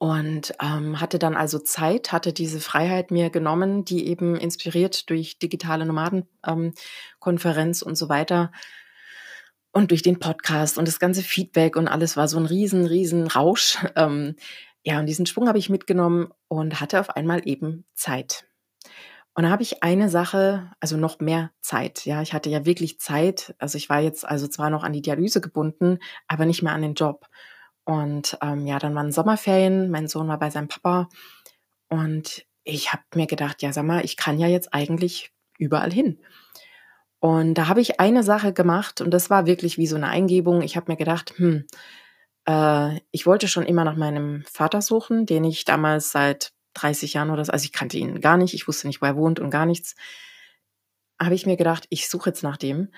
Und 0.00 0.54
ähm, 0.62 1.00
hatte 1.00 1.18
dann 1.18 1.34
also 1.34 1.58
Zeit, 1.58 2.12
hatte 2.12 2.32
diese 2.32 2.60
Freiheit 2.60 3.10
mir 3.10 3.30
genommen, 3.30 3.84
die 3.84 4.06
eben 4.06 4.36
inspiriert 4.36 5.10
durch 5.10 5.40
digitale 5.40 5.84
Nomadenkonferenz 5.84 7.82
ähm, 7.82 7.88
und 7.88 7.96
so 7.96 8.08
weiter 8.08 8.52
und 9.72 9.90
durch 9.90 10.02
den 10.02 10.18
Podcast 10.18 10.78
und 10.78 10.88
das 10.88 10.98
ganze 10.98 11.22
Feedback 11.22 11.76
und 11.76 11.88
alles 11.88 12.16
war 12.16 12.28
so 12.28 12.38
ein 12.38 12.46
riesen, 12.46 12.86
riesen 12.86 13.26
Rausch. 13.26 13.78
Ähm, 13.96 14.36
ja, 14.84 15.00
und 15.00 15.06
diesen 15.06 15.26
Schwung 15.26 15.48
habe 15.48 15.58
ich 15.58 15.68
mitgenommen 15.68 16.28
und 16.46 16.80
hatte 16.80 17.00
auf 17.00 17.10
einmal 17.10 17.42
eben 17.46 17.84
Zeit. 17.94 18.46
Und 19.34 19.44
da 19.44 19.50
habe 19.50 19.62
ich 19.62 19.82
eine 19.82 20.08
Sache, 20.08 20.70
also 20.80 20.96
noch 20.96 21.20
mehr 21.20 21.50
Zeit. 21.60 22.06
Ja, 22.06 22.22
ich 22.22 22.32
hatte 22.32 22.48
ja 22.48 22.64
wirklich 22.64 22.98
Zeit. 22.98 23.54
Also 23.58 23.76
ich 23.76 23.88
war 23.88 24.00
jetzt 24.00 24.26
also 24.26 24.48
zwar 24.48 24.70
noch 24.70 24.84
an 24.84 24.92
die 24.92 25.02
Dialyse 25.02 25.40
gebunden, 25.40 25.98
aber 26.26 26.46
nicht 26.46 26.62
mehr 26.62 26.72
an 26.72 26.82
den 26.82 26.94
Job. 26.94 27.26
Und 27.84 28.38
ähm, 28.42 28.66
ja, 28.66 28.78
dann 28.78 28.94
waren 28.94 29.12
Sommerferien, 29.12 29.90
mein 29.90 30.08
Sohn 30.08 30.28
war 30.28 30.38
bei 30.38 30.50
seinem 30.50 30.68
Papa 30.68 31.08
und 31.88 32.44
ich 32.64 32.92
habe 32.92 33.02
mir 33.14 33.26
gedacht, 33.26 33.62
ja, 33.62 33.72
sag 33.72 33.84
mal, 33.84 34.04
ich 34.04 34.16
kann 34.16 34.38
ja 34.38 34.46
jetzt 34.46 34.74
eigentlich 34.74 35.32
überall 35.58 35.92
hin. 35.92 36.18
Und 37.20 37.54
da 37.54 37.68
habe 37.68 37.80
ich 37.80 38.00
eine 38.00 38.22
Sache 38.22 38.52
gemacht 38.52 39.00
und 39.00 39.10
das 39.10 39.28
war 39.30 39.46
wirklich 39.46 39.76
wie 39.76 39.86
so 39.86 39.96
eine 39.96 40.08
Eingebung. 40.08 40.62
Ich 40.62 40.76
habe 40.76 40.90
mir 40.90 40.96
gedacht, 40.96 41.34
hm, 41.36 41.64
äh, 42.46 43.00
ich 43.10 43.26
wollte 43.26 43.48
schon 43.48 43.66
immer 43.66 43.84
nach 43.84 43.96
meinem 43.96 44.44
Vater 44.50 44.82
suchen, 44.82 45.26
den 45.26 45.44
ich 45.44 45.64
damals 45.64 46.12
seit 46.12 46.52
30 46.74 47.14
Jahren 47.14 47.30
oder 47.30 47.44
so 47.44 47.52
also, 47.52 47.64
ich 47.64 47.72
kannte 47.72 47.98
ihn 47.98 48.20
gar 48.20 48.36
nicht, 48.36 48.54
ich 48.54 48.68
wusste 48.68 48.86
nicht, 48.86 49.02
wo 49.02 49.06
er 49.06 49.16
wohnt 49.16 49.40
und 49.40 49.50
gar 49.50 49.66
nichts. 49.66 49.94
Habe 51.20 51.34
ich 51.34 51.46
mir 51.46 51.56
gedacht, 51.56 51.86
ich 51.90 52.08
suche 52.08 52.30
jetzt 52.30 52.42
nach 52.42 52.56
dem, 52.56 52.92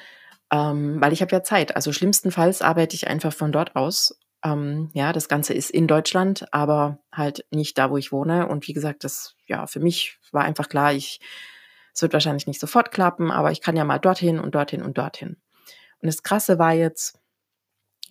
ähm, 0.52 1.00
weil 1.00 1.12
ich 1.12 1.22
habe 1.22 1.32
ja 1.32 1.42
Zeit. 1.42 1.76
Also, 1.76 1.92
schlimmstenfalls 1.92 2.62
arbeite 2.62 2.94
ich 2.96 3.08
einfach 3.08 3.32
von 3.32 3.52
dort 3.52 3.76
aus. 3.76 4.18
Ähm, 4.44 4.90
ja, 4.94 5.12
das 5.12 5.28
Ganze 5.28 5.54
ist 5.54 5.70
in 5.70 5.86
Deutschland, 5.86 6.52
aber 6.52 6.98
halt 7.12 7.46
nicht 7.50 7.78
da, 7.78 7.90
wo 7.90 7.96
ich 7.96 8.12
wohne. 8.12 8.48
Und 8.48 8.68
wie 8.68 8.72
gesagt, 8.74 9.04
das 9.04 9.36
ja, 9.46 9.66
für 9.66 9.80
mich 9.80 10.18
war 10.32 10.44
einfach 10.44 10.68
klar, 10.68 10.92
ich 10.92 11.20
es 11.94 12.02
wird 12.02 12.12
wahrscheinlich 12.12 12.46
nicht 12.46 12.60
sofort 12.60 12.90
klappen, 12.92 13.30
aber 13.30 13.52
ich 13.52 13.60
kann 13.62 13.76
ja 13.76 13.84
mal 13.84 13.98
dorthin 13.98 14.38
und 14.40 14.54
dorthin 14.54 14.82
und 14.82 14.98
dorthin. 14.98 15.30
Und 16.02 16.06
das 16.08 16.22
Krasse 16.22 16.58
war 16.58 16.72
jetzt 16.74 17.18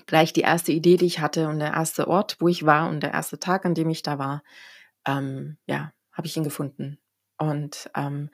gleich 0.08 0.34
die 0.34 0.42
erste 0.42 0.72
Idee, 0.72 0.98
die 0.98 1.06
ich 1.06 1.20
hatte 1.20 1.48
und 1.50 1.60
der 1.60 1.74
erste 1.74 2.08
Ort, 2.08 2.38
wo 2.40 2.48
ich 2.48 2.66
war 2.66 2.90
und 2.90 3.02
der 3.04 3.14
erste 3.14 3.40
Tag, 3.40 3.66
an 3.66 3.76
dem 3.76 3.90
ich 3.90 4.02
da 4.02 4.18
war, 4.20 4.44
ähm, 5.08 5.58
ja, 5.68 5.92
habe 6.14 6.28
ich 6.28 6.36
ihn 6.38 6.44
gefunden. 6.44 7.00
Und 7.38 7.90
ähm, 7.96 8.30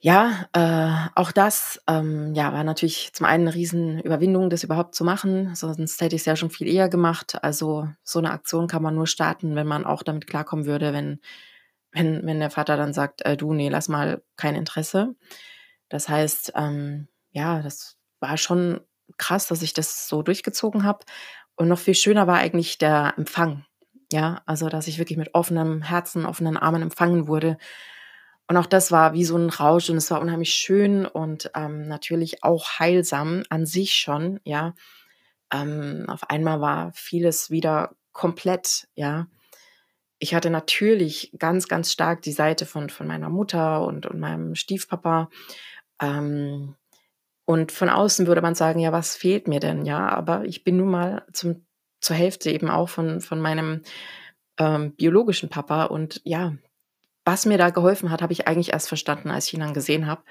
ja, 0.00 0.46
äh, 0.52 1.08
auch 1.16 1.32
das, 1.32 1.80
ähm, 1.88 2.32
ja, 2.34 2.52
war 2.52 2.62
natürlich 2.62 3.10
zum 3.14 3.26
einen 3.26 3.44
'ne 3.44 3.54
Riesenüberwindung, 3.54 4.48
das 4.48 4.62
überhaupt 4.62 4.94
zu 4.94 5.02
machen, 5.04 5.54
sonst 5.56 6.00
hätte 6.00 6.14
ich's 6.14 6.24
ja 6.24 6.36
schon 6.36 6.50
viel 6.50 6.68
eher 6.68 6.88
gemacht. 6.88 7.42
Also, 7.42 7.88
so 8.04 8.20
'ne 8.20 8.30
Aktion 8.30 8.68
kann 8.68 8.82
man 8.82 8.94
nur 8.94 9.08
starten, 9.08 9.56
wenn 9.56 9.66
man 9.66 9.84
auch 9.84 10.04
damit 10.04 10.28
klarkommen 10.28 10.66
würde, 10.66 10.92
wenn 10.92 11.18
wenn 11.92 12.26
wenn 12.26 12.40
der 12.40 12.50
Vater 12.50 12.76
dann 12.76 12.92
sagt: 12.92 13.22
„Äh, 13.26 13.36
du, 13.36 13.54
ne, 13.54 13.68
lass 13.70 13.88
mal, 13.88 14.22
kein 14.36 14.54
Interesse.“ 14.56 15.14
Das 15.90 16.08
heißt, 16.08 16.52
ähm, 16.56 17.08
ja, 17.32 17.62
das 17.62 17.96
war 18.20 18.36
schon 18.38 18.80
krass, 19.18 19.48
dass 19.48 19.62
ich 19.62 19.72
das 19.74 20.08
so 20.08 20.22
durchgezogen 20.22 20.84
habe. 20.84 21.04
Und 21.56 21.68
noch 21.68 21.78
viel 21.80 21.94
schöner 21.94 22.26
war 22.28 22.38
eigentlich 22.38 22.78
der 22.78 23.14
Empfang. 23.18 23.64
Ja, 24.12 24.42
also, 24.46 24.68
dass 24.70 24.88
ich 24.88 24.98
wirklich 24.98 25.18
mit 25.18 25.34
offenem 25.34 25.82
Herzen, 25.82 26.26
offenen 26.26 26.56
Armen 26.58 26.82
empfangen 26.82 27.28
wurde. 27.28 27.58
Und 28.48 28.56
auch 28.58 28.66
das 28.66 28.92
war 28.92 29.12
wie 29.14 29.24
so 29.26 29.36
'n 29.36 29.50
Rausch 29.50 29.90
und 29.90 29.96
es 29.98 30.10
war 30.10 30.20
unheimlich 30.22 30.54
schön 30.54 31.06
und, 31.06 31.50
ähm, 31.56 31.88
natürlich 31.88 32.44
auch 32.44 32.78
heilsam 32.80 33.44
an 33.50 33.66
sich 33.66 33.94
schon, 33.94 34.40
ja. 34.44 34.74
Ähm, 35.52 36.06
auf 36.08 36.30
einmal 36.30 36.60
war 36.62 36.92
vieles 36.94 37.50
wieder 37.50 37.96
komplett, 38.12 38.88
ja. 38.96 39.28
Ich 40.20 40.34
hatte 40.34 40.50
natürlich 40.50 41.32
ganz, 41.38 41.68
ganz 41.68 41.92
stark 41.92 42.22
die 42.22 42.32
Seite 42.32 42.66
von 42.66 42.90
von 42.90 43.06
meiner 43.06 43.28
Mutter 43.28 43.82
und 43.84 44.06
und 44.06 44.18
meinem 44.20 44.54
Stiefpapa. 44.54 45.30
Ähm, 46.02 46.74
und 47.46 47.72
von 47.72 47.88
außen 47.90 48.26
würde 48.28 48.42
man 48.42 48.54
sagen: 48.56 48.80
„Ja, 48.80 48.92
was 48.92 49.16
fehlt 49.16 49.48
mir 49.48 49.60
denn?“ 49.60 49.86
Ja, 49.86 50.08
aber 50.10 50.44
ich 50.46 50.64
bin 50.64 50.78
nun 50.78 50.90
mal 50.90 51.24
zum 51.32 51.66
zur 52.02 52.16
Hälfte 52.16 52.50
eben 52.52 52.70
auch 52.70 52.88
von 52.90 53.20
von 53.22 53.40
meinem, 53.40 53.82
ähm, 54.58 54.94
biologischen 54.96 55.50
Papa 55.50 55.84
und 55.86 56.20
ja, 56.24 56.54
was 57.26 57.46
mir 57.46 57.58
da 57.58 57.70
geholfen 57.70 58.10
hat, 58.10 58.22
habe 58.22 58.32
ich 58.34 58.48
eigentlich 58.48 58.72
erst 58.74 58.88
verstanden, 58.88 59.30
als 59.30 59.48
ich 59.48 59.54
ihn 59.54 59.60
dann 59.60 59.74
gesehen 59.74 60.06
habe. 60.08 60.22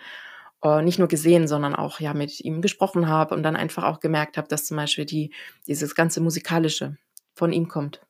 Äh, 0.64 0.84
nicht 0.84 1.00
nur 1.00 1.10
gesehen, 1.10 1.48
sondern 1.50 1.76
auch, 1.76 2.00
ja, 2.02 2.14
mit 2.16 2.42
ihm 2.42 2.62
gesprochen 2.64 3.10
habe 3.10 3.36
und 3.36 3.44
dann 3.44 3.56
einfach 3.58 3.84
auch 3.86 4.00
gemerkt 4.02 4.38
habe, 4.38 4.48
dass 4.50 4.66
zum 4.68 4.78
Beispiel 4.78 5.06
die 5.06 5.34
dieses 5.68 5.96
ganze 5.96 6.22
Musikalische 6.22 6.98
von 7.36 7.54
ihm 7.54 7.70
kommt. 7.70 8.02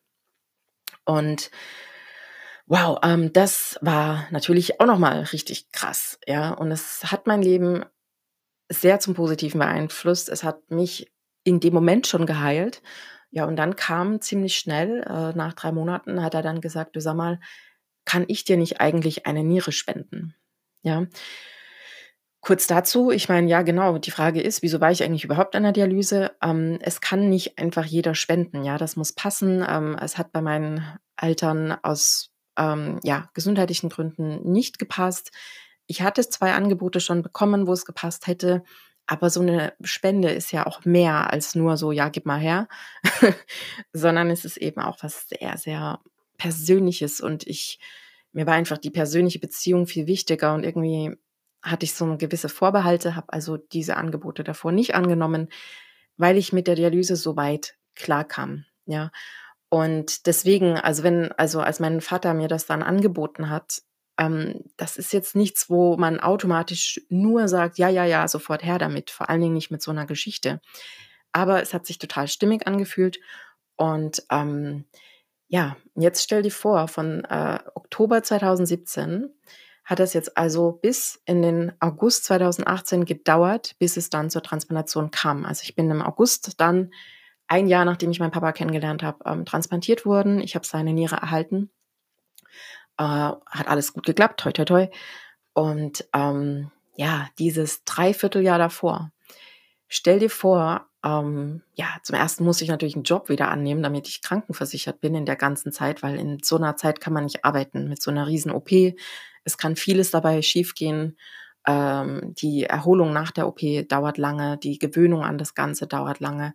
Und 1.08 1.50
wow, 2.66 2.98
ähm, 3.02 3.32
das 3.32 3.78
war 3.80 4.26
natürlich 4.30 4.80
auch 4.80 4.86
noch 4.86 4.98
mal 4.98 5.20
richtig 5.22 5.70
krass, 5.72 6.18
ja? 6.26 6.50
Und 6.52 6.70
es 6.70 7.04
hat 7.10 7.26
mein 7.26 7.42
Leben 7.42 7.84
sehr 8.70 9.00
zum 9.00 9.14
Positiven 9.14 9.60
beeinflusst. 9.60 10.28
Es 10.28 10.44
hat 10.44 10.70
mich 10.70 11.12
in 11.44 11.60
dem 11.60 11.74
Moment 11.74 12.06
schon 12.06 12.26
geheilt. 12.26 12.82
Ja, 13.30 13.46
und 13.46 13.56
dann 13.56 13.76
kam 13.76 14.20
ziemlich 14.22 14.56
schnell, 14.58 15.02
äh, 15.02 15.34
nach 15.36 15.54
3 15.54 15.72
Monaten 15.72 16.22
hat 16.22 16.34
er 16.34 16.42
dann 16.42 16.60
gesagt: 16.60 16.96
„Du, 16.96 17.00
sag 17.02 17.16
mal, 17.16 17.40
kann 18.06 18.24
ich 18.28 18.44
dir 18.44 18.56
nicht 18.58 18.80
eigentlich 18.80 19.26
eine 19.26 19.44
Niere 19.44 19.72
spenden?“ 19.72 20.34
Ja. 20.82 21.06
Kurz 22.48 22.66
dazu, 22.66 23.10
ich 23.10 23.28
meine, 23.28 23.46
ja 23.46 23.60
genau, 23.60 23.98
die 23.98 24.10
Frage 24.10 24.40
ist, 24.40 24.62
wieso 24.62 24.80
war 24.80 24.90
ich 24.90 25.02
eigentlich 25.04 25.22
überhaupt 25.24 25.54
an 25.54 25.64
der 25.64 25.72
Dialyse? 25.72 26.30
Ähm, 26.42 26.78
es 26.80 27.02
kann 27.02 27.28
nicht 27.28 27.58
einfach 27.58 27.84
jeder 27.84 28.14
spenden, 28.14 28.64
ja, 28.64 28.78
das 28.78 28.96
muss 28.96 29.12
passen. 29.12 29.62
Ähm, 29.68 29.98
es 30.00 30.16
hat 30.16 30.32
bei 30.32 30.40
meinen 30.40 30.82
Eltern 31.20 31.72
aus, 31.82 32.30
ähm, 32.56 33.00
ja, 33.04 33.28
gesundheitlichen 33.34 33.90
Gründen 33.90 34.50
nicht 34.50 34.78
gepasst. 34.78 35.30
Ich 35.86 36.00
hatte 36.00 36.26
2 36.26 36.54
Angebote 36.54 37.00
schon 37.00 37.20
bekommen, 37.20 37.66
wo 37.66 37.74
es 37.74 37.84
gepasst 37.84 38.26
hätte, 38.26 38.62
aber 39.06 39.28
so 39.28 39.42
'ne 39.42 39.74
Spende 39.82 40.30
ist 40.30 40.50
ja 40.50 40.66
auch 40.66 40.86
mehr 40.86 41.30
als 41.30 41.54
nur 41.54 41.76
so: 41.76 41.92
„Ja, 41.92 42.08
gib 42.08 42.24
mal 42.24 42.40
her“, 42.40 42.66
sondern 43.92 44.30
es 44.30 44.46
ist 44.46 44.56
eben 44.56 44.80
auch 44.80 44.96
was 45.02 45.28
sehr, 45.28 45.58
sehr 45.58 46.00
Persönliches 46.38 47.20
und 47.20 47.46
ich 47.46 47.78
mir 48.32 48.46
war 48.46 48.54
einfach 48.54 48.78
die 48.78 48.90
persönliche 48.90 49.38
Beziehung 49.38 49.86
viel 49.86 50.06
wichtiger 50.06 50.54
und 50.54 50.64
irgendwie 50.64 51.14
hatte 51.62 51.84
ich 51.86 51.94
so 51.94 52.16
gewisse 52.18 52.48
Vorbehalte, 52.48 53.16
habe 53.16 53.32
also 53.32 53.56
diese 53.58 53.96
Angebote 53.96 54.44
davor 54.44 54.72
nicht 54.72 54.94
angenommen, 54.94 55.48
weil 56.18 56.36
ich 56.38 56.52
mit 56.52 56.66
der 56.68 56.76
Dialyse 56.76 57.16
so 57.16 57.36
weit 57.36 57.76
klarkam, 57.96 58.64
ja? 58.86 59.10
Und 59.70 60.26
deswegen, 60.26 60.76
also 60.78 61.02
wenn 61.04 61.32
also 61.32 61.60
als 61.60 61.80
mein 61.80 62.00
Vater 62.02 62.34
mir 62.34 62.48
das 62.48 62.66
dann 62.66 62.82
angeboten 62.82 63.50
hat, 63.50 63.82
ähm, 64.18 64.64
das 64.78 64.96
ist 64.98 65.12
jetzt 65.12 65.36
nichts, 65.36 65.70
wo 65.70 65.96
man 65.98 66.20
automatisch 66.20 67.00
nur 67.10 67.48
sagt: 67.48 67.78
„Ja, 67.78 67.88
ja, 67.90 68.04
ja, 68.06 68.28
sofort 68.28 68.64
her 68.64 68.78
damit“, 68.78 69.10
vor 69.10 69.28
allen 69.30 69.40
Dingen 69.42 69.54
nicht 69.54 69.70
mit 69.72 69.82
so 69.82 69.92
'ner 69.92 70.06
Geschichte. 70.06 70.60
Aber 71.32 71.62
es 71.62 71.74
hat 71.74 71.86
sich 71.86 71.98
total 71.98 72.28
stimmig 72.28 72.66
angefühlt 72.68 73.20
und, 73.76 74.24
ähm, 74.32 74.86
ja, 75.48 75.76
jetzt 75.96 76.22
stell 76.24 76.42
dir 76.42 76.52
vor, 76.52 76.88
von, 76.88 77.24
äh, 77.26 77.58
Oktober 77.76 78.22
2017 78.24 79.30
hat 79.88 80.00
das 80.00 80.12
jetzt 80.14 80.36
also 80.36 80.72
bis 80.82 81.20
in 81.24 81.42
den 81.42 81.72
August 81.80 82.24
2018 82.26 83.06
gedauert, 83.06 83.74
bis 83.78 83.96
es 83.96 84.10
dann 84.10 84.30
zur 84.30 84.42
Transplantation 84.42 85.10
kam. 85.10 85.46
Also, 85.46 85.62
ich 85.64 85.74
bin 85.76 85.90
im 85.90 86.02
August 86.02 86.60
dann 86.60 86.92
1 87.48 87.70
Jahr, 87.70 87.86
nachdem 87.86 88.10
ich 88.10 88.20
meinen 88.20 88.30
Papa 88.32 88.52
kennengelernt 88.52 89.02
habe, 89.02 89.18
ähm, 89.26 89.46
transplantiert 89.46 90.04
worden. 90.06 90.40
Ich 90.40 90.54
habe 90.56 90.66
seine 90.66 90.92
Niere 90.92 91.16
erhalten. 91.16 91.70
Äh, 92.98 93.04
hat 93.04 93.68
alles 93.68 93.92
gut 93.92 94.04
geklappt, 94.06 94.40
toi, 94.40 94.50
toi, 94.52 94.64
toi. 94.64 94.88
Und, 95.54 96.08
ähm, 96.14 96.70
ja, 96.96 97.28
dieses 97.38 97.84
3/4 97.84 98.40
Jahr 98.40 98.58
davor. 98.58 99.12
Stell 99.90 100.18
dir 100.18 100.28
vor, 100.28 100.86
ähm, 101.02 101.62
ja, 101.74 101.86
zum 102.02 102.14
1. 102.16 102.44
musste 102.44 102.62
ich 102.62 102.70
natürlich 102.70 102.94
'n 102.96 103.04
Job 103.04 103.30
wieder 103.30 103.48
annehmen, 103.50 103.82
damit 103.82 104.06
ich 104.06 104.20
krankenversichert 104.20 105.00
bin 105.00 105.14
in 105.14 105.24
der 105.24 105.36
ganzen 105.36 105.72
Zeit, 105.72 106.02
weil 106.02 106.16
in 106.18 106.38
so 106.42 106.58
'ner 106.58 106.76
Zeit 106.76 107.00
kann 107.00 107.14
man 107.14 107.24
nicht 107.24 107.44
arbeiten 107.44 107.88
mit 107.88 108.02
so 108.02 108.10
'ner 108.10 108.26
Riesen-OP. 108.26 108.94
Es 109.44 109.56
kann 109.56 109.76
vieles 109.76 110.10
dabei 110.10 110.42
schiefgehen. 110.42 111.16
Ähm, 111.66 112.34
die 112.34 112.64
Erholung 112.64 113.12
nach 113.14 113.30
der 113.30 113.48
OP 113.48 113.60
dauert 113.88 114.18
lange, 114.18 114.58
die 114.58 114.78
Gewöhnung 114.78 115.22
an 115.24 115.38
das 115.38 115.54
Ganze 115.54 115.86
dauert 115.86 116.20
lange. 116.20 116.52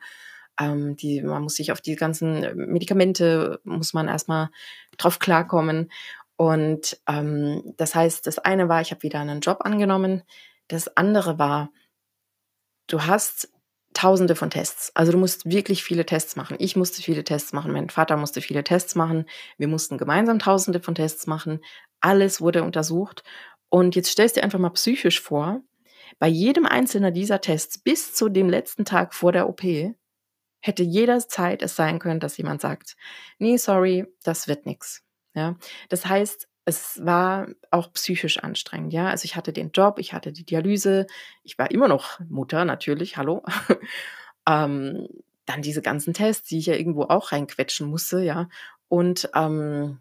Ähm, 0.60 0.96
die 0.96 1.22
man 1.24 1.42
muss 1.44 1.56
sich 1.56 1.72
auf 1.72 1.82
die 1.82 1.96
ganzen 1.96 2.42
Medikamente 2.72 3.60
muss 3.64 3.94
man 3.94 4.08
erst 4.08 4.28
mal 4.28 4.50
drauf 4.98 5.18
klarkommen. 5.20 5.92
Und, 6.38 7.00
ähm, 7.08 7.64
das 7.78 7.96
heißt, 7.96 8.28
das 8.28 8.38
eine 8.40 8.70
war, 8.70 8.82
ich 8.82 8.92
habe 8.92 9.02
wieder 9.04 9.24
'nen 9.26 9.42
Job 9.42 9.60
angenommen. 9.66 10.22
Das 10.68 10.96
andere 10.98 11.40
war 11.40 11.72
du 12.88 13.06
hast 13.06 13.50
Tausende 13.94 14.36
von 14.36 14.50
Tests. 14.50 14.92
Also, 14.96 15.12
du 15.12 15.20
musst 15.20 15.46
wirklich 15.50 15.84
viele 15.84 16.06
Tests 16.06 16.36
machen. 16.36 16.56
Ich 16.60 16.76
musste 16.76 17.02
viele 17.04 17.24
Tests 17.24 17.54
machen, 17.54 17.72
mein 17.72 17.90
Vater 17.90 18.18
musste 18.18 18.42
viele 18.42 18.64
Tests 18.64 18.96
machen. 18.96 19.26
Wir 19.58 19.68
mussten 19.68 20.00
gemeinsam 20.00 20.40
Tausende 20.40 20.80
von 20.80 20.96
Tests 20.96 21.28
machen. 21.28 21.60
Alles 22.02 22.42
wurde 22.42 22.64
untersucht. 22.64 23.24
Und 23.70 23.96
jetzt 23.96 24.10
stellst 24.10 24.36
dir 24.36 24.44
einfach 24.44 24.60
mal 24.60 24.72
psychisch 24.72 25.22
vor, 25.22 25.62
bei 26.20 26.28
jedem 26.28 26.66
einzelnen 26.66 27.14
dieser 27.14 27.42
Tests 27.42 27.78
bis 27.78 28.14
zu 28.14 28.30
dem 28.30 28.50
letzten 28.50 28.86
Tag 28.86 29.14
vor 29.14 29.32
der 29.32 29.48
OP 29.48 29.64
hätte 30.62 30.84
jederzeit 30.84 31.62
es 31.62 31.76
sein 31.76 32.00
können, 32.00 32.20
dass 32.20 32.38
jemand 32.38 32.62
sagt: 32.62 32.96
„Ne, 33.40 33.58
sorry, 33.58 34.06
das 34.24 34.48
wird 34.48 34.66
nix.“ 34.66 35.04
Ja? 35.36 35.58
Das 35.90 36.06
heißt, 36.06 36.48
es 36.66 37.04
war 37.06 37.48
auch 37.72 37.92
psychisch 37.94 38.40
anstrengend, 38.40 38.94
ja? 38.94 39.10
Also, 39.10 39.26
ich 39.26 39.36
hatte 39.36 39.54
den 39.54 39.72
Job, 39.72 40.00
ich 40.00 40.14
hatte 40.14 40.32
die 40.32 40.46
Dialyse, 40.46 41.08
ich 41.44 41.58
war 41.58 41.72
immer 41.72 41.88
noch 41.88 42.20
Mutter 42.30 42.66
natürlich, 42.66 43.18
hallo? 43.18 43.44
Ähm, 44.46 45.08
dann 45.46 45.62
diese 45.62 45.82
ganzen 45.82 46.14
Tests, 46.14 46.50
die 46.50 46.58
ich 46.60 46.66
ja 46.66 46.76
irgendwo 46.76 47.04
auch 47.04 47.32
reinquetschen 47.32 47.88
musste, 47.88 48.22
ja? 48.22 48.50
Und, 48.90 49.30
ähm, 49.36 50.00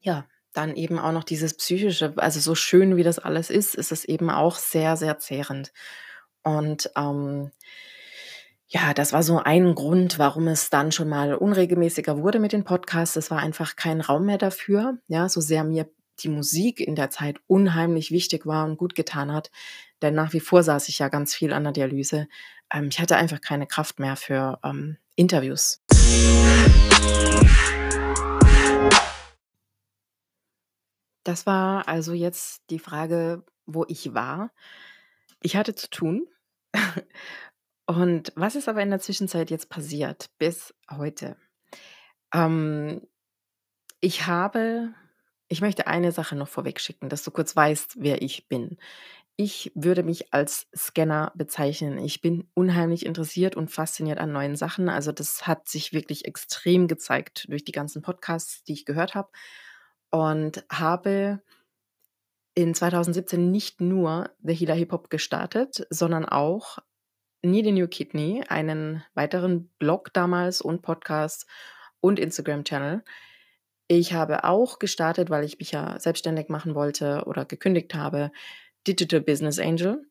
ja, 0.00 0.26
dann 0.52 0.76
eben 0.76 0.98
auch 0.98 1.12
noch 1.12 1.24
dieses 1.24 1.54
Psychische. 1.56 2.14
Also, 2.16 2.40
so 2.40 2.54
schön 2.54 2.96
wie 2.96 3.02
das 3.02 3.18
alles 3.18 3.50
ist, 3.50 3.74
ist 3.74 3.92
es 3.92 4.04
eben 4.04 4.30
auch 4.30 4.56
sehr, 4.56 4.96
sehr 4.96 5.18
zehrend. 5.18 5.72
Und, 6.42 6.90
ähm, 6.96 7.50
ja, 8.74 8.92
das 8.92 9.12
war 9.12 9.22
so 9.22 9.38
ein 9.38 9.76
Grund, 9.76 10.18
warum 10.18 10.48
es 10.48 10.68
dann 10.68 10.90
schon 10.90 11.08
mal 11.08 11.36
unregelmäßiger 11.36 12.18
wurde 12.18 12.40
mit 12.40 12.52
den 12.52 12.64
Podcasts. 12.64 13.14
Es 13.14 13.30
war 13.30 13.38
einfach 13.38 13.76
kein 13.76 14.00
Raum 14.00 14.26
mehr 14.26 14.36
dafür, 14.36 14.98
ja, 15.06 15.28
so 15.28 15.40
sehr 15.40 15.62
mir 15.62 15.88
die 16.18 16.28
Musik 16.28 16.80
in 16.80 16.96
der 16.96 17.08
Zeit 17.08 17.38
unheimlich 17.46 18.10
wichtig 18.10 18.46
war 18.46 18.64
und 18.64 18.76
gutgetan 18.76 19.32
hat. 19.32 19.52
Denn 20.02 20.16
nach 20.16 20.32
wie 20.32 20.40
vor 20.40 20.64
saß 20.64 20.88
ich 20.88 20.98
ja 20.98 21.08
ganz 21.08 21.36
viel 21.36 21.52
an 21.52 21.62
der 21.62 21.72
Dialyse. 21.72 22.26
ähm, 22.72 22.88
ich 22.90 22.98
hatte 22.98 23.14
einfach 23.14 23.40
keine 23.40 23.68
Kraft 23.68 24.00
mehr 24.00 24.16
für 24.16 24.58
ähm, 24.64 24.96
Interviews. 25.14 25.80
Das 31.22 31.46
war 31.46 31.86
also 31.86 32.12
jetzt 32.12 32.64
die 32.70 32.80
Frage, 32.80 33.44
wo 33.66 33.84
ich 33.86 34.14
war. 34.14 34.50
Ich 35.42 35.54
hatte 35.54 35.76
zu 35.76 35.88
tun. 35.90 36.26
Und 37.86 38.32
was 38.34 38.56
ist 38.56 38.68
aber 38.68 38.82
in 38.82 38.90
der 38.90 39.00
Zwischenzeit 39.00 39.50
jetzt 39.50 39.68
passiert 39.68 40.30
bis 40.38 40.74
heute? 40.90 41.36
Ähm, 42.32 43.06
ich 44.00 44.26
habe 44.26 44.94
ich 45.48 45.60
möchte 45.60 45.86
eine 45.86 46.12
Sache 46.12 46.36
noch 46.36 46.48
vorweg 46.48 46.80
schicken, 46.80 47.08
dass 47.08 47.22
du 47.22 47.30
kurz 47.30 47.54
weißt, 47.54 47.96
wer 48.00 48.22
ich 48.22 48.48
bin. 48.48 48.76
Ich 49.36 49.72
würde 49.74 50.02
mich 50.02 50.32
als 50.32 50.68
Scanner 50.76 51.32
bezeichnen. 51.34 51.98
Ich 51.98 52.20
bin 52.20 52.48
unheimlich 52.54 53.04
interessiert 53.04 53.56
und 53.56 53.70
fasziniert 53.70 54.18
an 54.18 54.32
neuen 54.32 54.56
Sachen. 54.56 54.88
Also 54.88 55.12
das 55.12 55.46
hat 55.46 55.68
sich 55.68 55.92
wirklich 55.92 56.24
extrem 56.24 56.86
gezeigt 56.88 57.46
durch 57.48 57.64
die 57.64 57.72
ganzen 57.72 58.00
Podcasts, 58.00 58.62
die 58.64 58.72
ich 58.72 58.84
gehört 58.84 59.14
habe. 59.14 59.28
Und 60.10 60.64
habe 60.70 61.42
in 62.54 62.74
2017 62.74 63.50
nicht 63.50 63.80
nur 63.80 64.30
The 64.42 64.54
Healer 64.54 64.74
Hip 64.74 64.92
Hop 64.92 65.10
gestartet, 65.10 65.86
sondern 65.90 66.24
auch 66.24 66.78
Need 67.44 67.66
a 67.66 67.70
New 67.72 67.86
Kidney, 67.88 68.42
einen 68.48 69.04
weiteren 69.14 69.68
Blog 69.78 70.12
damals 70.14 70.62
und 70.62 70.80
Podcast 70.80 71.46
und 72.00 72.18
Instagram-Channel. 72.18 73.04
Ich 73.86 74.14
habe 74.14 74.44
auch 74.44 74.78
gestartet, 74.78 75.28
weil 75.28 75.44
ich 75.44 75.58
mich 75.58 75.70
ja 75.70 75.98
selbstständig 76.00 76.48
machen 76.48 76.74
wollte 76.74 77.24
oder 77.26 77.44
gekündigt 77.44 77.94
habe, 77.94 78.32
Digital 78.86 79.20
Business 79.20 79.58
Angel, 79.58 80.06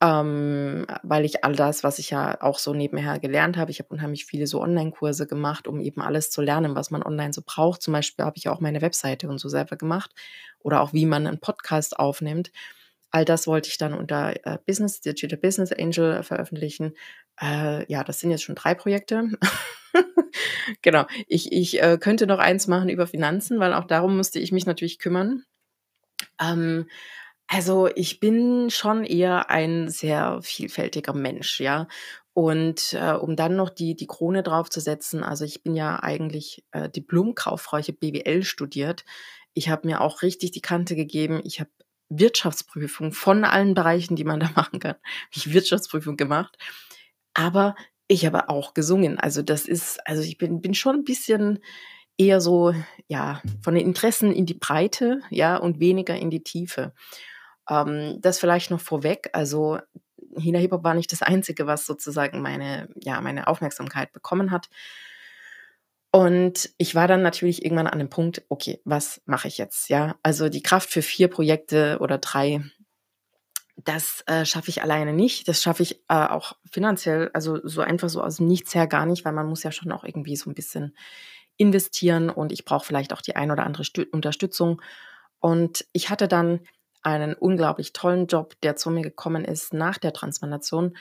ähm, 0.00 0.86
weil 1.02 1.24
ich 1.24 1.44
all 1.44 1.56
das, 1.56 1.82
was 1.82 1.98
ich 1.98 2.10
ja 2.10 2.40
auch 2.40 2.60
so 2.60 2.72
nebenher 2.72 3.18
gelernt 3.18 3.56
habe, 3.56 3.72
ich 3.72 3.80
habe 3.80 3.92
unheimlich 3.92 4.24
viele 4.24 4.46
so 4.46 4.62
Online-Kurse 4.62 5.26
gemacht, 5.26 5.66
um 5.66 5.80
eben 5.80 6.00
alles 6.00 6.30
zu 6.30 6.42
lernen, 6.42 6.76
was 6.76 6.92
man 6.92 7.02
online 7.02 7.32
so 7.32 7.42
braucht. 7.44 7.82
Zum 7.82 7.92
Beispiel 7.92 8.24
habe 8.24 8.36
ich 8.36 8.48
auch 8.48 8.60
meine 8.60 8.82
Webseite 8.82 9.28
und 9.28 9.38
so 9.38 9.48
selber 9.48 9.76
gemacht 9.76 10.14
oder 10.60 10.80
auch 10.80 10.92
wie 10.92 11.06
man 11.06 11.26
einen 11.26 11.40
Podcast 11.40 11.98
aufnimmt. 11.98 12.52
All 13.10 13.24
das 13.24 13.46
wollte 13.46 13.68
ich 13.68 13.78
dann 13.78 13.94
unter 13.94 14.34
äh, 14.44 14.58
Business, 14.66 15.00
Digital 15.00 15.38
Business 15.38 15.72
Angel 15.72 16.22
veröffentlichen. 16.22 16.94
Äh, 17.40 17.90
ja, 17.90 18.04
das 18.04 18.20
sind 18.20 18.30
jetzt 18.30 18.42
schon 18.42 18.54
drei 18.54 18.74
Projekte. 18.74 19.30
genau. 20.82 21.06
Ich, 21.26 21.52
ich 21.52 21.82
äh, 21.82 21.98
könnte 21.98 22.26
noch 22.26 22.38
eins 22.38 22.66
machen 22.66 22.88
über 22.88 23.06
Finanzen, 23.06 23.60
weil 23.60 23.72
auch 23.72 23.86
darum 23.86 24.16
musste 24.16 24.38
ich 24.38 24.52
mich 24.52 24.66
natürlich 24.66 24.98
kümmern. 24.98 25.44
Ähm, 26.40 26.86
also 27.46 27.88
ich 27.94 28.20
bin 28.20 28.68
schon 28.70 29.04
eher 29.04 29.50
ein 29.50 29.88
sehr 29.88 30.40
vielfältiger 30.42 31.14
Mensch, 31.14 31.60
ja. 31.60 31.88
Und 32.34 32.92
äh, 32.92 33.14
um 33.14 33.36
dann 33.36 33.56
noch 33.56 33.70
die, 33.70 33.96
die 33.96 34.06
Krone 34.06 34.42
draufzusetzen, 34.42 35.24
also 35.24 35.44
ich 35.44 35.62
bin 35.62 35.74
ja 35.74 36.00
eigentlich 36.02 36.64
äh, 36.72 36.88
Diplomkauffrau, 36.90 37.78
ich 37.78 37.88
habe 37.88 37.98
BWL 37.98 38.44
studiert. 38.44 39.04
Ich 39.54 39.70
habe 39.70 39.88
mir 39.88 40.02
auch 40.02 40.22
richtig 40.22 40.52
die 40.52 40.60
Kante 40.60 40.94
gegeben. 40.94 41.40
Ich 41.42 41.58
habe 41.58 41.70
Wirtschaftsprüfung 42.08 43.12
von 43.12 43.44
allen 43.44 43.74
Bereichen, 43.74 44.16
die 44.16 44.24
man 44.24 44.40
da 44.40 44.50
machen 44.56 44.80
kann. 44.80 44.96
Ich 45.30 45.52
Wirtschaftsprüfung 45.52 46.16
gemacht. 46.16 46.56
Aber 47.34 47.74
ich 48.08 48.24
habe 48.26 48.48
auch 48.48 48.74
gesungen. 48.74 49.18
Also 49.18 49.42
das 49.42 49.66
ist, 49.66 49.98
also 50.06 50.22
ich 50.22 50.38
bin, 50.38 50.60
bin 50.60 50.74
schon 50.74 50.96
ein 50.96 51.04
bisschen 51.04 51.60
eher 52.16 52.40
so, 52.40 52.74
ja, 53.06 53.40
von 53.62 53.74
den 53.74 53.84
Interessen 53.84 54.32
in 54.32 54.46
die 54.46 54.54
Breite, 54.54 55.20
ja, 55.30 55.56
und 55.56 55.78
weniger 55.78 56.16
in 56.16 56.30
die 56.30 56.42
Tiefe. 56.42 56.92
Ähm, 57.68 58.18
das 58.20 58.40
vielleicht 58.40 58.70
noch 58.70 58.80
vorweg. 58.80 59.30
Also 59.34 59.78
Hina 60.36 60.58
Hip 60.58 60.72
Hop 60.72 60.84
war 60.84 60.94
nicht 60.94 61.12
das 61.12 61.22
Einzige, 61.22 61.66
was 61.66 61.86
sozusagen 61.86 62.40
meine, 62.40 62.88
ja, 63.02 63.20
meine 63.20 63.46
Aufmerksamkeit 63.46 64.12
bekommen 64.12 64.50
hat. 64.50 64.68
Und 66.10 66.70
ich 66.78 66.94
war 66.94 67.06
dann 67.06 67.22
natürlich 67.22 67.64
irgendwann 67.64 67.86
an 67.86 67.98
dem 67.98 68.08
Punkt, 68.08 68.42
okay, 68.48 68.80
was 68.84 69.20
mache 69.26 69.48
ich 69.48 69.58
jetzt? 69.58 69.88
Ja, 69.90 70.16
also 70.22 70.48
die 70.48 70.62
Kraft 70.62 70.90
für 70.90 71.02
vier 71.02 71.28
Projekte 71.28 71.98
oder 72.00 72.16
drei, 72.18 72.62
das 73.76 74.22
äh, 74.26 74.46
schaffe 74.46 74.70
ich 74.70 74.82
alleine 74.82 75.12
nicht. 75.12 75.48
Das 75.48 75.62
schaffe 75.62 75.82
ich 75.82 76.00
äh, 76.08 76.26
auch 76.26 76.56
finanziell, 76.70 77.30
also 77.34 77.60
so 77.62 77.82
einfach 77.82 78.08
so 78.08 78.22
aus 78.22 78.36
dem 78.36 78.48
Nichts 78.48 78.74
her 78.74 78.86
gar 78.86 79.04
nicht, 79.04 79.24
weil 79.24 79.34
man 79.34 79.46
muss 79.46 79.62
ja 79.62 79.70
schon 79.70 79.92
auch 79.92 80.04
irgendwie 80.04 80.36
so 80.36 80.50
ein 80.50 80.54
bisschen 80.54 80.96
investieren 81.58 82.30
und 82.30 82.52
ich 82.52 82.64
brauche 82.64 82.86
vielleicht 82.86 83.12
auch 83.12 83.20
die 83.20 83.36
ein 83.36 83.50
oder 83.50 83.64
andere 83.64 83.84
Stü 83.84 84.06
Unterstützung. 84.10 84.80
Und 85.40 85.84
ich 85.92 86.08
hatte 86.08 86.26
dann 86.26 86.60
einen 87.02 87.34
unglaublich 87.34 87.92
tollen 87.92 88.26
Job, 88.26 88.54
der 88.62 88.76
zu 88.76 88.90
mir 88.90 89.02
gekommen 89.02 89.44
ist 89.44 89.74
nach 89.74 89.98
der 89.98 90.12
Transplantation. 90.12 90.96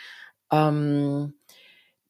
Ähm, 0.51 1.33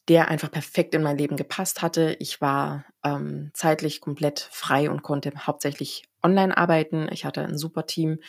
der 0.08 0.30
einfach 0.30 0.52
perfekt 0.52 0.96
in 0.96 1.04
mein 1.04 1.18
Leben 1.18 1.36
gepasst 1.36 1.82
hatte. 1.82 2.16
Ich 2.20 2.40
war 2.40 2.86
ähm, 3.04 3.52
zeitlich 3.54 4.00
komplett 4.00 4.40
frei 4.40 4.90
und 4.90 5.04
konnte 5.04 5.32
hauptsächlich 5.36 6.04
online 6.24 6.58
arbeiten. 6.58 7.10
Ich 7.12 7.26
hatte 7.26 7.44
ein 7.44 7.58
super 7.58 7.86
Team 7.86 8.20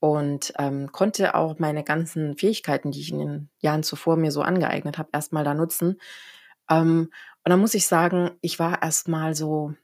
und 0.00 0.52
ähm, 0.58 0.90
konnte 0.92 1.34
auch 1.34 1.58
meine 1.58 1.84
ganzen 1.84 2.36
Fähigkeiten, 2.36 2.90
die 2.90 3.00
ich 3.00 3.12
in 3.12 3.18
den 3.18 3.50
Jahren 3.58 3.82
zuvor 3.82 4.16
mir 4.16 4.32
so 4.32 4.42
angeeignet 4.42 4.98
habe, 4.98 5.10
erstmal 5.12 5.44
da 5.44 5.54
nutzen. 5.54 6.00
Ähm, 6.68 7.10
und 7.44 7.50
dann 7.50 7.60
muss 7.60 7.74
ich 7.74 7.86
sagen, 7.86 8.32
ich 8.40 8.58
war 8.58 8.82
erstmal 8.82 9.34
so, 9.34 9.74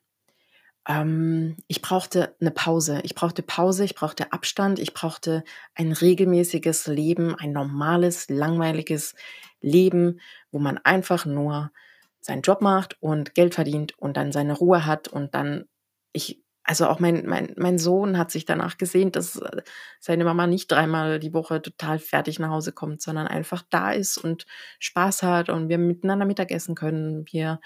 ähm, 0.87 1.57
ich 1.66 1.83
brauchte 1.83 2.35
eine 2.40 2.51
Pause. 2.51 3.01
Ich 3.03 3.14
brauchte 3.14 3.42
Pause, 3.42 3.85
ich 3.85 3.94
brauchte 3.94 4.33
Abstand, 4.33 4.79
ich 4.79 4.94
brauchte 4.94 5.44
ein 5.75 5.92
regelmäßiges 5.92 6.87
Leben, 6.87 7.35
ein 7.35 7.53
normales, 7.53 8.29
langweiliges 8.29 9.14
Leben, 9.61 10.20
wo 10.53 10.59
man 10.59 10.79
einfach 10.79 11.27
nur 11.27 11.72
seinen 12.20 12.42
Job 12.42 12.61
macht 12.61 13.01
und 13.01 13.35
Geld 13.35 13.55
verdient 13.55 13.99
und 13.99 14.16
dann 14.16 14.33
seine 14.33 14.55
Ruhe 14.55 14.87
hat 14.87 15.09
und 15.09 15.35
dann 15.35 15.66
ich 16.12 16.42
also 16.68 16.88
auch 16.88 16.99
mein, 16.99 17.27
mein, 17.27 17.55
mein 17.57 17.79
Sohn 17.79 18.18
hat 18.18 18.33
sich 18.33 18.44
danach 18.44 18.77
gesehen, 18.77 19.12
dass 19.12 19.37
äh, 19.37 19.62
seine 20.01 20.25
Mama 20.25 20.49
nicht 20.49 20.66
dreimal 20.70 21.20
die 21.20 21.33
Woche 21.33 21.62
total 21.62 22.01
fertig 22.01 22.40
nach 22.40 22.51
Hause 22.51 22.72
kommt, 22.72 23.03
sondern 23.03 23.29
einfach 23.29 23.62
da 23.70 23.92
ist 23.92 24.18
und 24.18 24.46
Spaß 24.81 25.22
hat 25.22 25.49
und 25.49 25.68
wir 25.68 25.79
miteinander 25.79 26.27
Mittagessen 26.27 26.75
können, 26.75 27.25
wir 27.31 27.61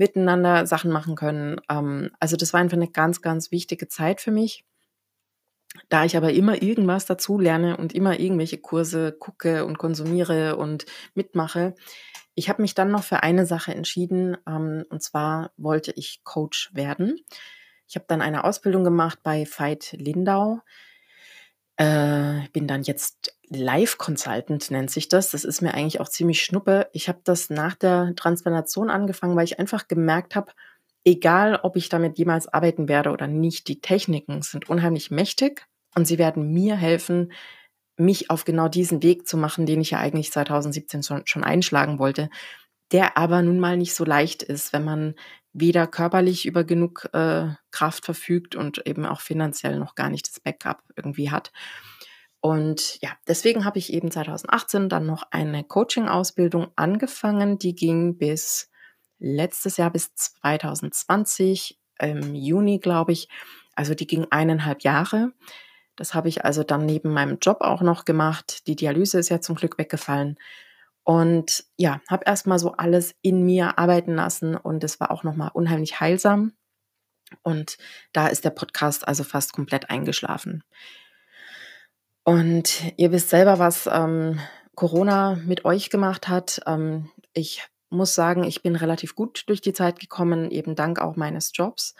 miteinander 0.00 0.66
Sachen 0.66 0.90
machen 0.90 1.14
können. 1.14 1.60
Ähm, 1.68 2.10
also 2.18 2.36
das 2.36 2.54
war 2.54 2.60
einfach 2.60 2.78
eine 2.78 2.90
ganz, 2.90 3.20
ganz 3.20 3.52
wichtige 3.52 3.86
Zeit 3.86 4.22
für 4.22 4.30
mich. 4.30 4.64
Da 5.90 6.04
ich 6.04 6.16
aber 6.16 6.32
immer 6.32 6.62
irgendwas 6.62 7.04
dazu 7.04 7.38
lerne 7.38 7.76
und 7.76 7.94
immer 7.94 8.18
irgendwelche 8.18 8.58
Kurse 8.58 9.12
gucke 9.12 9.66
und 9.66 9.76
konsumiere 9.76 10.56
und 10.56 10.86
mitmache, 11.14 11.74
ich 12.34 12.48
habe 12.48 12.62
mich 12.62 12.74
dann 12.74 12.90
noch 12.90 13.02
für 13.04 13.22
eine 13.22 13.44
Sache 13.44 13.74
entschieden, 13.74 14.38
ähm, 14.48 14.86
und 14.88 15.02
zwar 15.02 15.52
wollte 15.58 15.92
ich 15.94 16.22
Coach 16.24 16.70
werden. 16.72 17.20
Ich 17.86 17.96
habe 17.96 18.06
dann 18.08 18.22
eine 18.22 18.44
Ausbildung 18.44 18.84
gemacht 18.84 19.18
bei 19.22 19.46
Veit 19.46 19.92
Lindau. 19.98 20.60
Äh, 21.80 22.46
bin 22.52 22.66
dann 22.66 22.82
jetzt 22.82 23.34
Live 23.48 23.96
Consultant, 23.96 24.70
nennt 24.70 24.90
sich 24.90 25.08
das. 25.08 25.30
Das 25.30 25.44
ist 25.44 25.62
mir 25.62 25.72
eigentlich 25.72 25.98
auch 25.98 26.10
ziemlich 26.10 26.42
schnuppe. 26.42 26.90
Ich 26.92 27.08
habe 27.08 27.20
das 27.24 27.48
nach 27.48 27.74
der 27.74 28.12
Transplantation 28.16 28.90
angefangen, 28.90 29.34
weil 29.34 29.46
ich 29.46 29.58
einfach 29.58 29.88
gemerkt 29.88 30.36
habe, 30.36 30.52
egal 31.06 31.58
ob 31.62 31.76
ich 31.76 31.88
damit 31.88 32.18
jemals 32.18 32.48
arbeiten 32.48 32.86
werde 32.86 33.12
oder 33.12 33.26
nicht, 33.26 33.66
die 33.66 33.80
Techniken 33.80 34.42
sind 34.42 34.68
unheimlich 34.68 35.10
mächtig 35.10 35.66
und 35.94 36.06
sie 36.06 36.18
werden 36.18 36.52
mir 36.52 36.76
helfen, 36.76 37.32
mich 37.96 38.28
auf 38.28 38.44
genau 38.44 38.68
diesen 38.68 39.02
Weg 39.02 39.26
zu 39.26 39.38
machen, 39.38 39.64
den 39.64 39.80
ich 39.80 39.92
ja 39.92 40.00
eigentlich 40.00 40.32
2017 40.32 41.02
schon, 41.02 41.22
schon 41.24 41.44
einschlagen 41.44 41.98
wollte, 41.98 42.28
der 42.92 43.16
aber 43.16 43.40
nun 43.40 43.58
mal 43.58 43.78
nicht 43.78 43.94
so 43.94 44.04
leicht 44.04 44.42
ist, 44.42 44.74
wenn 44.74 44.84
man 44.84 45.14
weder 45.52 45.86
körperlich 45.86 46.46
über 46.46 46.64
genug 46.64 47.08
äh, 47.12 47.48
Kraft 47.70 48.04
verfügt 48.04 48.54
und 48.54 48.86
eben 48.86 49.04
auch 49.06 49.20
finanziell 49.20 49.78
noch 49.78 49.94
gar 49.94 50.10
nicht 50.10 50.28
das 50.28 50.40
Backup 50.40 50.82
irgendwie 50.96 51.30
hat. 51.30 51.52
Und 52.40 52.98
ja, 53.02 53.10
deswegen 53.28 53.64
habe 53.64 53.78
ich 53.78 53.92
eben 53.92 54.10
2018 54.10 54.88
dann 54.88 55.06
noch 55.06 55.24
eine 55.30 55.62
Coaching-Ausbildung 55.62 56.68
angefangen. 56.76 57.58
Die 57.58 57.74
ging 57.74 58.16
bis 58.16 58.70
letztes 59.18 59.76
Jahr, 59.76 59.90
bis 59.90 60.14
2020, 60.14 61.78
im 62.00 62.34
Juni, 62.34 62.78
glaube 62.78 63.12
ich. 63.12 63.28
Also 63.74 63.94
die 63.94 64.06
ging 64.06 64.26
eineinhalb 64.30 64.82
Jahre. 64.82 65.32
Das 65.96 66.14
habe 66.14 66.28
ich 66.28 66.44
also 66.46 66.64
dann 66.64 66.86
neben 66.86 67.12
meinem 67.12 67.38
Job 67.40 67.60
auch 67.60 67.82
noch 67.82 68.06
gemacht. 68.06 68.66
Die 68.66 68.76
Dialyse 68.76 69.18
ist 69.18 69.28
ja 69.28 69.40
zum 69.42 69.56
Glück 69.56 69.78
weggefallen. 69.78 70.38
Und 71.10 71.64
ja, 71.76 72.00
habe 72.08 72.22
erstmal 72.24 72.60
so 72.60 72.70
alles 72.70 73.16
in 73.20 73.44
mir 73.44 73.80
arbeiten 73.80 74.14
lassen 74.14 74.54
und 74.54 74.84
es 74.84 75.00
war 75.00 75.10
auch 75.10 75.24
nochmal 75.24 75.50
unheimlich 75.52 75.98
heilsam. 75.98 76.52
Und 77.42 77.78
da 78.12 78.28
ist 78.28 78.44
der 78.44 78.50
Podcast 78.50 79.08
also 79.08 79.24
fast 79.24 79.52
komplett 79.52 79.90
eingeschlafen. 79.90 80.62
Und 82.22 82.96
ihr 82.96 83.10
wisst 83.10 83.28
selber, 83.28 83.58
was 83.58 83.90
ähm, 83.92 84.38
Corona 84.76 85.34
mit 85.44 85.64
euch 85.64 85.90
gemacht 85.90 86.28
hat. 86.28 86.60
Ähm, 86.64 87.10
ich 87.32 87.64
muss 87.88 88.14
sagen, 88.14 88.44
ich 88.44 88.62
bin 88.62 88.76
relativ 88.76 89.16
gut 89.16 89.42
durch 89.48 89.60
die 89.60 89.72
Zeit 89.72 89.98
gekommen, 89.98 90.52
eben 90.52 90.76
dank 90.76 91.00
auch 91.00 91.16
meines 91.16 91.50
Jobs. 91.52 91.96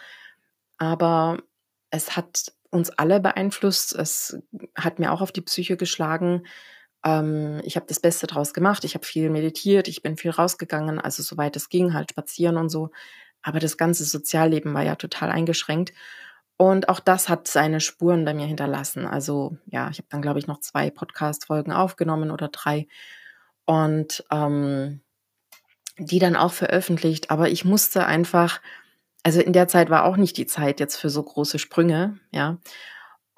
Aber 0.79 1.43
es 1.91 2.15
hat 2.17 2.53
uns 2.71 2.91
alle 2.91 3.19
beeinflusst. 3.19 3.93
Es 3.93 4.39
hat 4.77 5.01
mir 5.01 5.11
auch 5.11 5.21
auf 5.21 5.33
die 5.33 5.43
Psyche 5.43 5.77
geschlagen. 5.77 6.45
Ähm, 7.05 7.61
ich 7.65 7.77
habe 7.77 7.87
das 7.87 8.01
Beste 8.01 8.27
draus 8.27 8.53
gemacht. 8.55 8.85
Ich 8.85 8.95
habe 8.95 9.07
viel 9.07 9.31
meditiert, 9.31 9.89
ich 9.89 10.03
bin 10.03 10.17
viel 10.17 10.31
rausgegangen, 10.31 11.01
also 11.01 11.23
soweit 11.23 11.57
es 11.57 11.69
ging, 11.69 11.95
halt 11.95 12.11
spazieren 12.11 12.57
und 12.57 12.69
so. 12.69 12.91
Aber 13.43 13.59
das 13.59 13.77
ganze 13.77 14.05
Sozialleben 14.05 14.75
war 14.75 14.83
ja 14.83 14.97
total 14.97 15.31
eingeschränkt. 15.31 15.93
Und 16.57 16.91
auch 16.91 17.01
das 17.01 17.31
hat 17.31 17.49
seine 17.49 17.81
Spuren 17.81 18.27
bei 18.27 18.35
mir 18.35 18.47
hinterlassen. 18.47 19.07
Also 19.07 19.57
ja, 19.67 19.89
ich 19.91 19.97
habe 19.99 20.09
dann, 20.11 20.21
glaube 20.21 20.39
ich, 20.39 20.47
noch 20.47 20.61
zwei 20.61 20.91
Podcast-Folgen 20.91 21.73
aufgenommen 21.73 22.31
oder 22.31 22.49
drei 22.49 22.87
und 23.65 24.25
ähm, 24.31 25.01
die 25.97 26.19
dann 26.19 26.37
auch 26.37 26.53
veröffentlicht. 26.53 27.31
Aber 27.31 27.49
ich 27.49 27.65
musste 27.65 28.05
einfach, 28.05 28.61
also 29.23 29.41
in 29.41 29.55
der 29.55 29.69
Zeit 29.69 29.89
war 29.89 30.05
auch 30.05 30.19
nicht 30.19 30.37
die 30.37 30.47
Zeit 30.47 30.81
jetzt 30.81 30.97
für 30.97 31.09
so 31.09 31.23
große 31.23 31.59
Sprünge, 31.59 32.19
ja. 32.31 32.59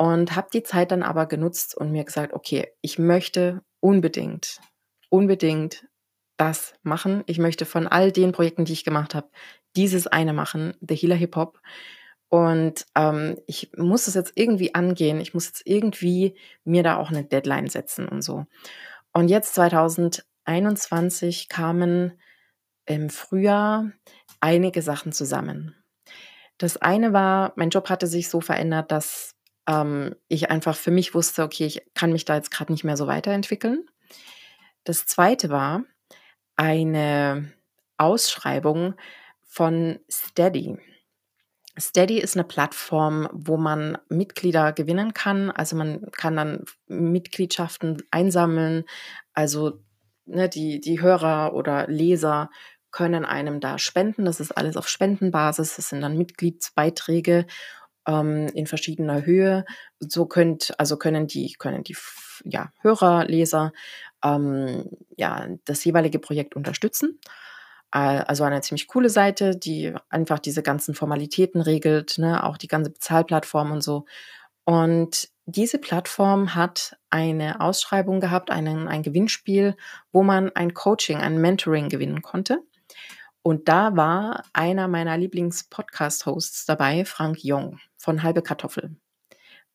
Und 0.03 0.35
habe 0.35 0.49
die 0.53 0.65
Zeit 0.65 0.91
dann 0.91 1.05
aber 1.05 1.27
genutzt 1.27 1.77
und 1.77 1.93
mir 1.93 2.03
gesagt, 2.03 2.33
okay, 2.33 2.73
ich 2.81 2.99
möchte 2.99 3.63
unbedingt, 3.79 4.61
unbedingt 5.11 5.87
das 6.37 6.75
machen. 6.83 7.23
Ich 7.27 7.39
möchte 7.39 7.67
von 7.67 7.87
all 7.87 8.11
den 8.11 8.33
Projekten, 8.33 8.65
die 8.65 8.73
ich 8.73 8.83
gemacht 8.83 9.15
habe, 9.15 9.29
dieses 9.77 10.09
eine 10.09 10.33
machen, 10.33 10.75
The 10.81 10.97
Healer 10.97 11.15
Hip 11.15 11.37
Hop. 11.37 11.61
Und 12.29 12.85
ähm, 12.97 13.39
ich 13.47 13.71
muss 13.77 14.09
es 14.09 14.15
jetzt 14.15 14.33
irgendwie 14.35 14.75
angehen. 14.75 15.21
Ich 15.21 15.35
muss 15.35 15.47
jetzt 15.47 15.63
irgendwie 15.67 16.37
mir 16.65 16.83
da 16.83 16.97
auch 16.97 17.11
eine 17.11 17.23
Deadline 17.23 17.69
setzen 17.69 18.09
und 18.09 18.23
so. 18.23 18.47
Und 19.13 19.29
jetzt 19.29 19.55
2021 19.55 21.49
kamen 21.49 22.19
im 22.87 23.09
Frühjahr 23.09 23.93
einige 24.41 24.83
Sachen 24.83 25.13
zusammen. 25.13 25.77
Das 26.59 26.77
eine 26.77 27.13
war, 27.13 27.53
mein 27.55 27.71
Job 27.71 27.89
hatte 27.89 28.09
sich 28.09 28.29
so 28.29 28.41
verändert, 28.41 28.91
dass 28.91 29.37
ähm, 29.67 30.15
ich 30.29 30.51
einfach 30.51 30.77
für 30.77 30.91
mich 30.91 31.15
wusste, 31.15 31.43
okay, 31.43 31.67
ich 31.67 31.83
kann 31.95 32.13
mich 32.13 32.25
da 32.25 32.37
jetzt 32.37 32.51
gerade 32.51 32.73
nicht 32.73 32.85
mehr 32.85 32.97
so 32.97 33.07
weiterentwickeln. 33.07 33.87
Das 34.85 35.07
zweite 35.07 35.51
war 35.51 35.85
eine 36.57 37.53
Ausschreibung 37.97 38.95
von 39.45 39.99
Steady. 40.11 40.79
Steady 41.79 42.19
ist 42.19 42.37
eine 42.37 42.45
Plattform, 42.45 43.29
wo 43.33 43.57
man 43.57 43.97
Mitglieder 44.09 44.73
gewinnen 44.73 45.15
kann. 45.15 45.51
Also 45.51 45.77
man 45.77 46.11
kann 46.13 46.37
dann 46.37 46.65
Mitgliedschaften 46.87 48.03
einsammeln. 48.11 48.85
Also 49.33 49.81
ne, 50.27 50.49
die, 50.49 50.81
die 50.81 51.01
Hörer 51.01 51.55
oder 51.55 51.87
Leser 51.87 52.51
können 52.91 53.25
einem 53.25 53.61
da 53.61 53.79
spenden. 53.79 54.27
Das 54.27 54.39
ist 54.39 54.53
alles 54.53 54.77
auf 54.77 54.87
Spendenbasis. 54.87 55.77
Das 55.77 55.89
sind 55.89 56.03
dann 56.03 56.19
Mitgliedsbeiträge 56.19 57.47
ähm, 58.07 58.49
in 58.55 58.67
verschiedener 58.67 59.25
Höhe. 59.25 59.65
So 59.99 60.27
könnt, 60.27 60.75
also 60.79 60.97
können 60.97 61.27
die, 61.27 61.55
können 61.59 61.85
die 61.85 61.97
ja, 62.45 62.71
Hörer, 62.81 63.25
Leser 63.25 63.73
ähm, 64.25 64.89
ja, 65.17 65.49
das 65.65 65.85
jeweilige 65.85 66.19
Projekt 66.19 66.57
unterstützen. 66.57 67.21
Also 67.91 68.45
eine 68.45 68.63
ziemlich 68.63 68.89
coole 68.89 69.11
Seite, 69.11 69.55
die 69.55 69.93
einfach 70.09 70.39
diese 70.39 70.63
ganzen 70.63 70.95
Formalitäten 70.95 71.61
regelt, 71.61 72.17
ne, 72.17 72.43
auch 72.43 72.57
die 72.57 72.69
ganze 72.69 72.89
Bezahlplattform 72.89 73.71
und 73.71 73.83
so. 73.83 74.07
Und 74.65 75.29
diese 75.45 75.79
Plattform 75.79 76.55
hat 76.55 76.97
eine 77.11 77.61
Ausschreibung 77.61 78.21
gehabt, 78.21 78.51
einen, 78.51 78.89
ein 78.89 79.03
Gewinnspiel, 79.03 79.77
wo 80.11 80.23
man 80.23 80.51
ein 80.57 80.73
Coaching, 80.73 81.19
ein 81.19 81.39
Mentoring 81.39 81.91
gewinnen 81.91 82.23
konnte. 82.23 82.63
Und 83.43 83.69
da 83.69 83.95
war 83.95 84.45
einer 84.55 84.89
meiner 84.89 85.19
Lieblings-Podcast-Hosts 85.19 86.65
dabei, 86.65 87.05
Frank 87.05 87.45
Jong 87.45 87.79
von 88.03 88.25
Halbe 88.25 88.43
Kartoffel. 88.43 88.97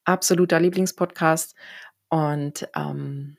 Absoluter 0.04 0.60
Lieblingspodcast. 0.60 1.56
Und 2.10 2.68
ähm, 2.76 3.38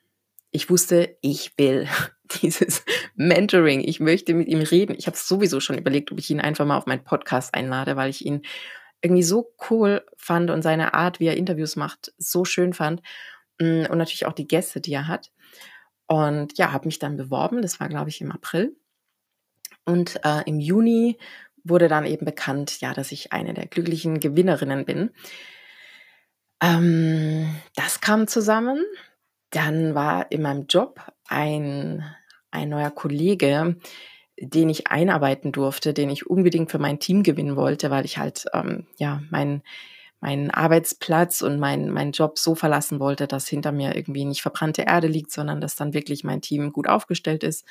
ich 0.50 0.70
wusste, 0.70 1.16
ich 1.20 1.52
will 1.58 1.86
dieses 2.42 2.84
Mentoring. 3.14 3.80
Ich 3.84 4.00
möchte 4.00 4.32
mit 4.32 4.48
ihm 4.48 4.60
reden. 4.60 4.96
Ich 4.98 5.06
habe 5.06 5.16
sowieso 5.16 5.60
schon 5.60 5.76
überlegt, 5.76 6.10
ob 6.10 6.18
ich 6.18 6.30
ihn 6.30 6.40
einfach 6.40 6.64
mal 6.64 6.78
auf 6.78 6.86
meinen 6.86 7.04
Podcast 7.04 7.54
einlade, 7.54 7.96
weil 7.96 8.08
ich 8.08 8.24
ihn 8.24 8.42
irgendwie 9.02 9.22
so 9.22 9.54
cool 9.70 10.04
fand 10.16 10.50
und 10.50 10.62
seine 10.62 10.94
Art, 10.94 11.20
wie 11.20 11.26
er 11.26 11.36
Interviews 11.36 11.76
macht, 11.76 12.12
so 12.16 12.46
schön 12.46 12.72
fand. 12.72 13.02
Mm, 13.60 13.84
und 13.90 13.98
natürlich 13.98 14.24
auch 14.24 14.32
die 14.32 14.48
Gäste, 14.48 14.80
die 14.80 14.94
er 14.94 15.06
hat. 15.06 15.30
Und 16.06 16.56
ja, 16.56 16.72
habe 16.72 16.88
mich 16.88 16.98
dann 16.98 17.18
beworben. 17.18 17.60
Das 17.60 17.78
war, 17.78 17.90
glaube 17.90 18.08
ich, 18.08 18.22
im 18.22 18.32
April. 18.32 18.74
Und 19.84 20.18
äh, 20.24 20.42
im 20.46 20.60
Juni 20.60 21.18
wurde 21.64 21.88
dann 21.88 22.06
eben 22.06 22.24
bekannt, 22.24 22.80
ja, 22.80 22.94
dass 22.94 23.12
ich 23.12 23.32
eine 23.32 23.54
der 23.54 23.66
glücklichen 23.66 24.20
Gewinnerinnen 24.20 24.84
bin. 24.84 25.10
Ähm, 26.62 27.54
das 27.76 28.00
kam 28.00 28.26
zusammen. 28.26 28.84
Dann 29.50 29.94
war 29.94 30.30
in 30.30 30.42
meinem 30.42 30.66
Job 30.66 31.00
ein, 31.26 32.04
ein 32.50 32.68
neuer 32.68 32.90
Kollege, 32.90 33.76
den 34.40 34.68
ich 34.68 34.88
einarbeiten 34.88 35.52
durfte, 35.52 35.94
den 35.94 36.10
ich 36.10 36.26
unbedingt 36.26 36.70
für 36.70 36.78
mein 36.78 37.00
Team 37.00 37.22
gewinnen 37.22 37.56
wollte, 37.56 37.90
weil 37.90 38.04
ich 38.04 38.18
halt 38.18 38.46
ähm, 38.52 38.86
ja 38.98 39.22
meinen 39.30 39.62
meinen 40.20 40.50
Arbeitsplatz 40.50 41.42
und 41.42 41.60
meinen 41.60 41.90
mein 41.92 42.10
Job 42.10 42.38
so 42.38 42.54
verlassen 42.56 42.98
wollte, 42.98 43.28
dass 43.28 43.48
hinter 43.48 43.70
mir 43.70 43.94
irgendwie 43.94 44.24
nicht 44.24 44.42
verbrannte 44.42 44.82
Erde 44.82 45.06
liegt, 45.06 45.30
sondern 45.30 45.60
dass 45.60 45.76
dann 45.76 45.94
wirklich 45.94 46.24
mein 46.24 46.40
Team 46.40 46.72
gut 46.72 46.88
aufgestellt 46.88 47.44
ist. 47.44 47.64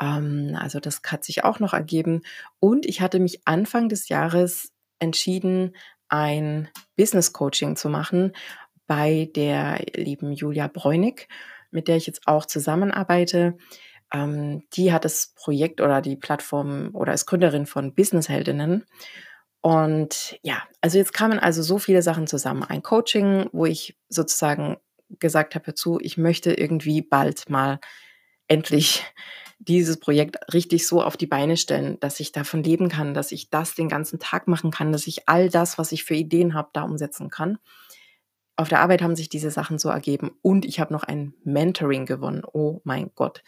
Ähm, 0.00 0.56
also 0.60 0.80
das 0.80 1.00
hat 1.06 1.24
sich 1.24 1.44
auch 1.44 1.60
noch 1.60 1.72
ergeben. 1.72 2.22
Und 2.60 2.86
ich 2.86 3.00
hatte 3.00 3.20
mich 3.20 3.46
Anfang 3.46 3.88
des 3.88 4.08
Jahres 4.08 4.72
entschieden, 4.98 5.74
ein 6.08 6.68
Business 6.96 7.32
Coaching 7.32 7.76
zu 7.76 7.88
machen 7.88 8.32
bei 8.86 9.30
der 9.34 9.84
lieben 9.94 10.32
Julia 10.32 10.68
Bräunig, 10.68 11.28
mit 11.70 11.88
der 11.88 11.96
ich 11.96 12.06
jetzt 12.06 12.26
auch 12.26 12.46
zusammenarbeite. 12.46 13.56
Ähm, 14.12 14.62
die 14.74 14.92
hat 14.92 15.04
das 15.04 15.32
Projekt 15.34 15.80
oder 15.80 16.00
die 16.00 16.16
Plattform 16.16 16.90
oder 16.92 17.14
ist 17.14 17.26
Gründerin 17.26 17.66
von 17.66 17.94
Business 17.94 18.28
Heldinnen. 18.28 18.84
Und 19.60 20.38
ja, 20.42 20.62
also 20.82 20.98
jetzt 20.98 21.14
kamen 21.14 21.38
also 21.38 21.62
so 21.62 21.78
viele 21.78 22.02
Sachen 22.02 22.26
zusammen. 22.26 22.64
Ein 22.64 22.82
Coaching, 22.82 23.48
wo 23.52 23.64
ich 23.64 23.96
sozusagen 24.08 24.76
gesagt 25.20 25.54
habe 25.54 25.64
dazu, 25.64 25.98
ich 26.02 26.18
möchte 26.18 26.52
irgendwie 26.52 27.00
bald 27.00 27.48
mal 27.48 27.80
endlich 28.46 29.04
dieses 29.68 29.98
Projekt 29.98 30.36
richtig 30.52 30.86
so 30.86 31.02
auf 31.02 31.16
die 31.16 31.26
Beine 31.26 31.56
stellen, 31.56 31.98
dass 32.00 32.20
ich 32.20 32.32
davon 32.32 32.62
leben 32.62 32.88
kann, 32.88 33.14
dass 33.14 33.32
ich 33.32 33.50
das 33.50 33.74
den 33.74 33.88
ganzen 33.88 34.18
Tag 34.18 34.48
machen 34.48 34.70
kann, 34.70 34.92
dass 34.92 35.06
ich 35.06 35.28
all 35.28 35.48
das, 35.48 35.78
was 35.78 35.92
ich 35.92 36.04
für 36.04 36.14
Ideen 36.14 36.54
habe, 36.54 36.70
da 36.72 36.82
umsetzen 36.82 37.30
kann 37.30 37.58
auf 38.56 38.68
der 38.68 38.80
Arbeit 38.80 39.02
haben 39.02 39.16
sich 39.16 39.28
diese 39.28 39.50
Sachen 39.50 39.78
so 39.78 39.88
ergeben 39.88 40.36
und 40.42 40.64
ich 40.64 40.80
habe 40.80 40.92
noch 40.92 41.04
ein 41.04 41.34
Mentoring 41.44 42.06
gewonnen. 42.06 42.42
Oh 42.44 42.80
mein 42.84 43.10
Gott. 43.14 43.42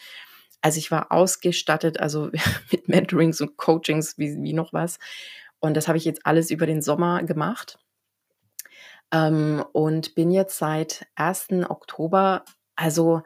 Also 0.61 0.79
ich 0.79 0.90
war 0.90 1.12
ausgestattet, 1.12 2.00
also 2.00 2.31
mit 2.72 2.88
Mentorings 2.88 3.40
und 3.40 3.57
Coachings 3.57 4.18
wie, 4.18 4.37
wie 4.42 4.52
noch 4.52 4.72
was. 4.72 4.98
Und 5.61 5.74
das 5.74 5.88
habe 5.88 5.98
ich 5.98 6.05
jetzt 6.05 6.26
alles 6.26 6.50
über 6.50 6.66
den 6.66 6.83
Sommer 6.83 7.22
gemacht. 7.22 7.79
Ähm, 9.12 9.64
und 9.72 10.14
bin 10.16 10.31
jetzt 10.33 10.59
seit 10.59 11.07
1. 11.14 11.48
Oktober, 11.68 12.44
also 12.74 13.22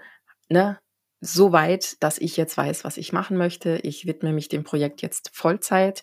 ne, 0.50 0.78
so 1.20 1.52
weit, 1.52 2.02
dass 2.02 2.18
ich 2.18 2.36
jetzt 2.36 2.56
weiß, 2.56 2.84
was 2.84 2.96
ich 2.96 3.12
machen 3.12 3.36
möchte. 3.36 3.78
Ich 3.82 4.06
widme 4.06 4.32
mich 4.32 4.48
dem 4.48 4.64
Projekt 4.64 5.02
jetzt 5.02 5.30
Vollzeit, 5.34 6.02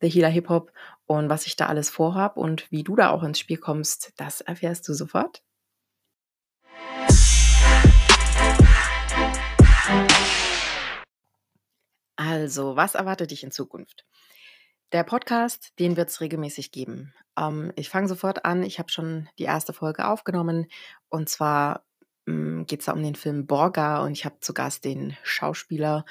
The 0.00 0.08
Healer 0.08 0.28
Hip 0.28 0.48
Hop, 0.50 0.72
und 1.06 1.28
was 1.28 1.46
ich 1.46 1.56
da 1.56 1.66
alles 1.66 1.90
vorhab 1.90 2.36
und 2.36 2.70
wie 2.70 2.82
du 2.82 2.96
da 2.96 3.10
auch 3.10 3.22
ins 3.22 3.38
Spiel 3.38 3.58
kommst, 3.58 4.12
das 4.16 4.40
erfährst 4.40 4.88
du 4.88 4.94
sofort. 4.94 5.42
Also, 12.16 12.76
was 12.76 12.94
erwartet 12.94 13.30
dich 13.30 13.44
in 13.44 13.50
Zukunft? 13.50 14.06
Der 14.92 15.04
Podcast, 15.04 15.72
den 15.78 15.96
wird 15.96 16.08
es 16.08 16.20
regelmäßig 16.20 16.70
geben. 16.70 17.12
Ähm, 17.38 17.72
ich 17.76 17.88
fange 17.88 18.08
sofort 18.08 18.44
an. 18.44 18.62
Ich 18.62 18.78
habe 18.78 18.90
schon 18.90 19.28
die 19.38 19.44
erste 19.44 19.72
Folge 19.72 20.06
aufgenommen. 20.06 20.66
Und 21.08 21.28
zwar 21.28 21.84
geht 22.26 22.80
es 22.80 22.86
da 22.86 22.92
um 22.92 23.02
den 23.02 23.14
Film 23.14 23.46
Borga. 23.46 24.02
Und 24.04 24.12
ich 24.12 24.24
habe 24.24 24.40
zu 24.40 24.54
Gast 24.54 24.84
den 24.84 25.16
Schauspieler 25.22 26.04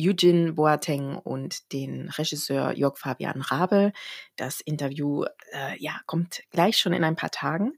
Eugene 0.00 0.52
Boateng 0.52 1.16
und 1.16 1.72
den 1.72 2.08
Regisseur 2.08 2.72
Jörg 2.72 2.98
Fabian 2.98 3.42
Rabe. 3.42 3.92
Das 4.36 4.60
Interview 4.60 5.24
äh, 5.52 5.78
ja, 5.78 6.00
kommt 6.06 6.42
gleich 6.50 6.78
schon 6.78 6.92
in 6.92 7.04
ein 7.04 7.16
paar 7.16 7.30
Tagen. 7.30 7.72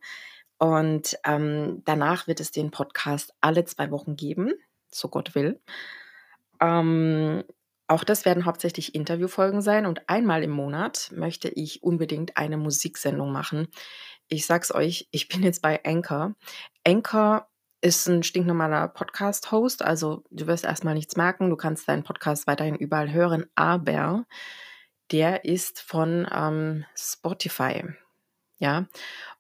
Und 0.58 1.18
ähm, 1.24 1.82
danach 1.84 2.26
wird 2.26 2.40
es 2.40 2.50
den 2.50 2.70
Podcast 2.70 3.34
alle 3.40 3.64
zwei 3.66 3.90
Wochen 3.90 4.16
geben, 4.16 4.52
so 4.90 5.08
Gott 5.08 5.34
will. 5.34 5.60
Ähm, 6.60 7.44
auch 7.88 8.04
das 8.04 8.24
werden 8.24 8.46
hauptsächlich 8.46 8.94
Interviewfolgen 8.94 9.60
sein 9.60 9.86
und 9.86 10.08
einmal 10.08 10.42
im 10.42 10.50
Monat 10.50 11.12
möchte 11.14 11.48
ich 11.48 11.82
unbedingt 11.82 12.36
eine 12.36 12.56
Musiksendung 12.56 13.30
machen. 13.30 13.68
Ich 14.28 14.46
sag's 14.46 14.74
euch, 14.74 15.08
ich 15.12 15.28
bin 15.28 15.42
jetzt 15.42 15.62
bei 15.62 15.84
Anchor. 15.84 16.34
Anchor 16.84 17.48
ist 17.80 18.08
ein 18.08 18.22
stinknormaler 18.22 18.88
Podcast-Host, 18.88 19.82
also 19.82 20.24
du 20.30 20.46
wirst 20.46 20.64
erstmal 20.64 20.94
nichts 20.94 21.16
merken, 21.16 21.50
du 21.50 21.56
kannst 21.56 21.88
deinen 21.88 22.04
Podcast 22.04 22.46
weiterhin 22.46 22.74
überall 22.76 23.12
hören, 23.12 23.46
aber 23.54 24.24
der 25.12 25.44
ist 25.44 25.80
von 25.80 26.26
ähm, 26.32 26.84
Spotify. 26.96 27.84
Ja, 28.58 28.86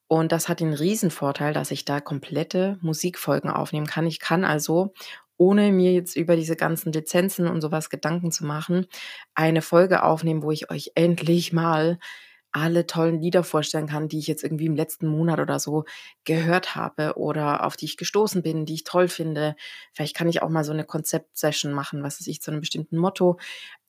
Und 0.08 0.32
das 0.32 0.48
hat 0.48 0.60
den 0.60 0.74
Riesenvorteil, 0.74 1.52
dass 1.54 1.70
ich 1.70 1.84
da 1.84 2.00
komplette 2.00 2.78
Musikfolgen 2.82 3.50
aufnehmen 3.50 3.86
kann. 3.86 4.06
Ich 4.06 4.20
kann 4.20 4.44
also, 4.44 4.92
ohne 5.38 5.72
mir 5.72 5.92
jetzt 5.92 6.16
über 6.16 6.36
diese 6.36 6.56
ganzen 6.56 6.92
Lizenzen 6.92 7.48
und 7.48 7.60
sowas 7.60 7.90
Gedanken 7.90 8.30
zu 8.30 8.44
machen, 8.44 8.86
eine 9.34 9.62
Folge 9.62 10.02
aufnehmen, 10.02 10.42
wo 10.42 10.50
ich 10.50 10.70
euch 10.70 10.92
endlich 10.94 11.52
mal 11.52 11.98
alle 12.56 12.86
tollen 12.86 13.20
Lieder 13.20 13.44
vorstellen 13.44 13.86
kann, 13.86 14.08
die 14.08 14.18
ich 14.18 14.26
jetzt 14.26 14.42
irgendwie 14.42 14.64
im 14.64 14.74
letzten 14.74 15.06
Monat 15.06 15.40
oder 15.40 15.58
so 15.58 15.84
gehört 16.24 16.74
habe 16.74 17.18
oder 17.18 17.66
auf 17.66 17.76
die 17.76 17.84
ich 17.84 17.98
gestoßen 17.98 18.42
bin, 18.42 18.64
die 18.64 18.72
ich 18.72 18.84
toll 18.84 19.08
finde. 19.08 19.56
Vielleicht 19.92 20.16
kann 20.16 20.26
ich 20.26 20.40
auch 20.40 20.48
mal 20.48 20.64
so 20.64 20.72
eine 20.72 20.84
Konzeptsession 20.84 21.72
machen, 21.74 22.02
was 22.02 22.18
weiß 22.18 22.26
ich, 22.28 22.40
zu 22.40 22.50
einem 22.50 22.60
bestimmten 22.60 22.96
Motto. 22.96 23.38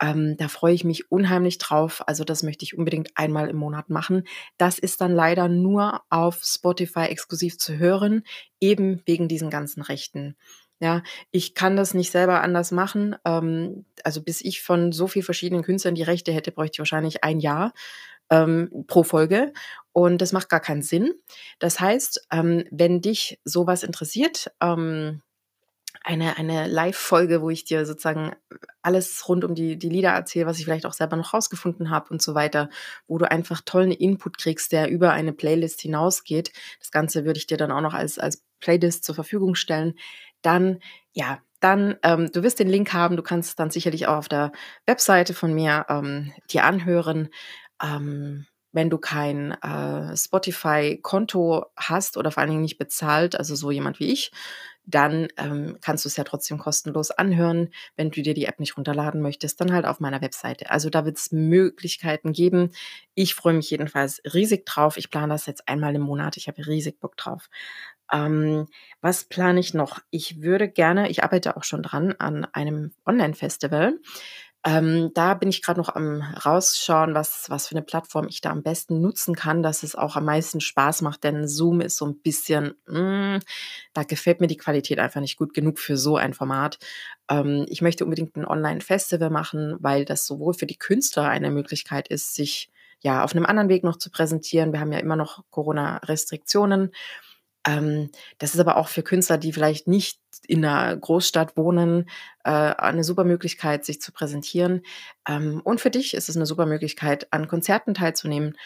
Ähm, 0.01 0.36
da 0.36 0.49
freue 0.49 0.73
ich 0.73 0.84
mich 0.84 1.10
unheimlich 1.10 1.60
drauf. 1.60 2.06
Also 2.08 2.25
das 2.25 2.43
möchte 2.43 2.65
ich 2.65 2.77
unbedingt 2.77 3.12
einmal 3.15 3.49
im 3.49 3.56
Monat 3.56 3.89
machen. 3.89 4.27
Das 4.58 4.80
ist 4.80 4.99
dann 4.99 5.15
leider 5.15 5.47
nur 5.47 6.01
auf 6.10 6.41
Spotify 6.43 7.06
exklusiv 7.06 7.58
zu 7.58 7.77
hören, 7.77 8.23
eben 8.60 9.01
wegen 9.06 9.30
diesen 9.30 9.49
ganzen 9.49 9.82
Rechten. 9.82 10.36
Ja, 10.80 11.03
ich 11.32 11.56
kann 11.56 11.77
das 11.77 11.93
nicht 11.93 12.12
selber 12.12 12.41
anders 12.41 12.71
machen. 12.71 13.15
Ähm, 13.23 13.86
also 14.03 14.21
bis 14.21 14.41
ich 14.41 14.62
von 14.62 14.91
so 14.91 15.08
viel 15.08 15.23
verschiedenen 15.23 15.63
Künstlern 15.63 15.95
die 15.95 16.03
Rechte 16.03 16.34
hätte, 16.34 16.51
bräuchte 16.51 16.75
ich 16.75 16.80
wahrscheinlich 16.80 17.23
ein 17.23 17.39
Jahr 17.39 17.71
ähm, 18.30 18.86
pro 18.88 19.04
Folge. 19.04 19.54
Und 19.92 20.22
das 20.22 20.32
macht 20.32 20.50
gar 20.50 20.60
keinen 20.60 20.84
Sinn. 20.84 21.13
Das 21.60 21.80
heißt, 21.80 22.28
ähm, 22.32 22.66
wenn 22.72 23.02
dich 23.02 23.40
sowas 23.44 23.84
interessiert, 23.84 24.52
ähm, 24.62 25.22
eine, 26.04 26.38
eine 26.38 26.68
Live-Folge, 26.68 27.42
wo 27.42 27.50
ich 27.50 27.66
dir 27.66 27.86
sozusagen 27.86 28.34
alles 28.82 29.28
rund 29.28 29.44
um 29.44 29.56
die, 29.56 29.78
die 29.78 29.90
Lieder 29.90 30.12
erzähle, 30.12 30.46
was 30.46 30.58
ich 30.58 30.66
vielleicht 30.66 30.86
auch 30.86 30.94
selber 30.94 31.18
noch 31.18 31.34
rausgefunden 31.34 31.90
habe 31.90 32.10
und 32.12 32.22
so 32.22 32.34
weiter, 32.36 32.70
wo 33.08 33.18
du 33.18 33.30
einfach 33.30 33.62
tollen 33.62 33.92
Input 33.92 34.38
kriegst, 34.38 34.72
der 34.72 34.90
über 34.90 35.12
eine 35.12 35.34
Playlist 35.34 35.82
hinausgeht. 35.82 36.52
Das 36.80 36.92
Ganze 36.92 37.26
würde 37.26 37.40
ich 37.40 37.48
dir 37.48 37.58
dann 37.58 37.72
auch 37.72 37.82
noch 37.82 37.94
als, 37.94 38.20
als 38.20 38.44
Playlist 38.60 39.04
zur 39.04 39.16
Verfügung 39.16 39.56
stellen. 39.56 39.96
Dann, 40.42 40.80
ja, 41.12 41.40
dann, 41.60 41.98
ähm, 42.04 42.32
du 42.32 42.44
wirst 42.44 42.60
den 42.60 42.70
Link 42.70 42.94
haben, 42.94 43.18
du 43.18 43.24
kannst 43.24 43.60
dann 43.60 43.72
sicherlich 43.72 44.08
auch 44.08 44.18
auf 44.18 44.30
der 44.30 44.52
Webseite 44.86 45.34
von 45.34 45.54
mir 45.54 45.88
ähm, 45.90 46.32
dir 46.50 46.63
anhören. 46.63 47.30
Ähm, 47.82 48.46
wenn 48.74 48.90
du 48.90 48.98
kein 48.98 49.52
äh, 49.63 50.16
Spotify-Konto 50.16 51.66
hast 51.76 52.18
oder 52.18 52.32
vor 52.32 52.42
allen 52.42 52.52
Dingen 52.52 52.62
nicht 52.62 52.78
bezahlt, 52.78 53.36
also 53.36 53.56
so 53.56 53.72
jemand 53.72 54.00
wie 54.00 54.12
ich, 54.12 54.32
dann 54.86 55.28
ähm, 55.38 55.78
kannst 55.82 56.06
du 56.06 56.10
es 56.10 56.16
ja 56.16 56.24
trotzdem 56.24 56.58
kostenlos 56.58 57.12
anhören. 57.12 57.70
Wenn 57.98 58.10
du 58.10 58.22
dir 58.22 58.34
die 58.34 58.46
App 58.46 58.60
nicht 58.60 58.78
runterladen 58.78 59.22
möchtest, 59.22 59.60
dann 59.60 59.74
halt 59.74 59.86
auf 59.86 60.00
meiner 60.00 60.22
Webseite. 60.22 60.70
Also 60.72 60.90
da 60.90 61.06
wird 61.06 61.18
es 61.18 61.32
Möglichkeiten 61.32 62.32
geben. 62.32 62.72
Ich 63.13 63.36
freue 63.36 63.54
mich 63.54 63.70
jedenfalls 63.70 64.22
riesig 64.34 64.66
drauf. 64.66 64.98
Ich 64.98 65.10
plane 65.10 65.34
das 65.34 65.46
jetzt 65.46 65.68
einmal 65.68 65.94
im 65.96 66.04
Monat. 66.04 66.38
Ich 66.38 66.48
habe 66.48 66.66
riesig 66.66 67.00
Bock 67.02 67.18
drauf. 67.18 67.50
Ähm, 68.12 68.68
was 69.02 69.26
plane 69.26 69.60
ich 69.60 69.74
noch? 69.74 70.00
Ich 70.10 70.42
würde 70.42 70.70
gerne, 70.70 71.10
ich 71.10 71.24
arbeite 71.24 71.58
auch 71.58 71.63
schon 71.66 71.84
dran 71.84 72.13
an 72.20 72.46
einem 72.54 72.94
Online-Festival. 73.06 74.00
Ähm, 74.67 75.12
da 75.13 75.34
bin 75.34 75.47
ich 75.47 75.62
gerade 75.62 75.80
noch 75.80 75.95
am 75.95 76.21
rausschauen, 76.21 77.13
was, 77.13 77.49
was 77.49 77.69
für 77.69 77.75
eine 77.75 77.84
Plattform 77.84 78.27
ich 78.27 78.41
da 78.41 78.49
am 78.49 78.63
besten 78.63 78.99
nutzen 78.99 79.34
kann, 79.34 79.63
dass 79.63 79.82
es 79.82 79.95
auch 79.95 80.17
am 80.17 80.25
meisten 80.25 80.60
Spaß 80.60 81.03
macht, 81.03 81.23
denn 81.23 81.47
Zoom 81.47 81.80
ist 81.80 81.95
so 81.95 82.06
ein 82.06 82.19
bisschen, 82.19 82.73
mm, 82.86 83.39
da 83.93 84.03
gefällt 84.03 84.41
mir 84.41 84.47
die 84.47 84.58
Qualität 84.58 84.99
einfach 84.99 85.21
nicht 85.21 85.38
gut 85.38 85.53
genug 85.53 85.80
für 85.80 85.95
so 85.95 86.17
ein 86.17 86.34
Format. 86.34 86.80
Ähm, 87.30 87.65
ich 87.69 87.82
möchte 87.82 88.03
unbedingt 88.03 88.36
ein 88.36 88.43
Online-Festival 88.45 89.30
machen, 89.30 89.77
weil 89.80 90.03
das 90.03 90.25
sowohl 90.25 90.53
für 90.53 90.65
die 90.65 90.77
Künstler 90.77 91.30
eine 91.30 91.49
Möglichkeit 91.49 92.10
ist, 92.10 92.36
sich 92.36 92.69
ja 92.99 93.23
auf 93.23 93.34
einem 93.34 93.45
anderen 93.45 93.69
Weg 93.69 93.86
noch 93.86 93.97
zu 93.97 94.12
präsentieren. 94.12 94.73
Wir 94.73 94.82
haben 94.82 94.91
ja 94.91 94.99
immer 94.99 95.15
noch 95.15 95.45
Corona-Restriktionen 95.49 96.91
ähm, 97.67 98.10
das 98.38 98.53
ist 98.53 98.62
aber 98.62 98.77
auch 98.77 98.88
für 98.88 99.03
Künstler, 99.03 99.38
die 99.38 99.51
vielleicht 99.51 99.88
nicht 99.88 100.21
in 100.47 100.63
einer 100.63 100.95
Großstadt 100.95 101.58
wohnen, 101.58 102.10
äh, 102.45 102.49
eine 102.49 103.03
super 103.03 103.25
Möglichkeit, 103.25 103.84
sich 103.84 104.01
zu 104.01 104.13
präsentieren. 104.13 104.84
Ähm, 105.27 105.62
und 105.63 105.82
für 105.82 105.89
dich 105.89 106.13
ist 106.13 106.30
es 106.30 106.38
eine 106.38 106.45
super 106.45 106.65
Möglichkeit, 106.65 107.27
an 107.32 107.49
Konzerten 107.49 107.93
teilzunehmen. 107.93 108.58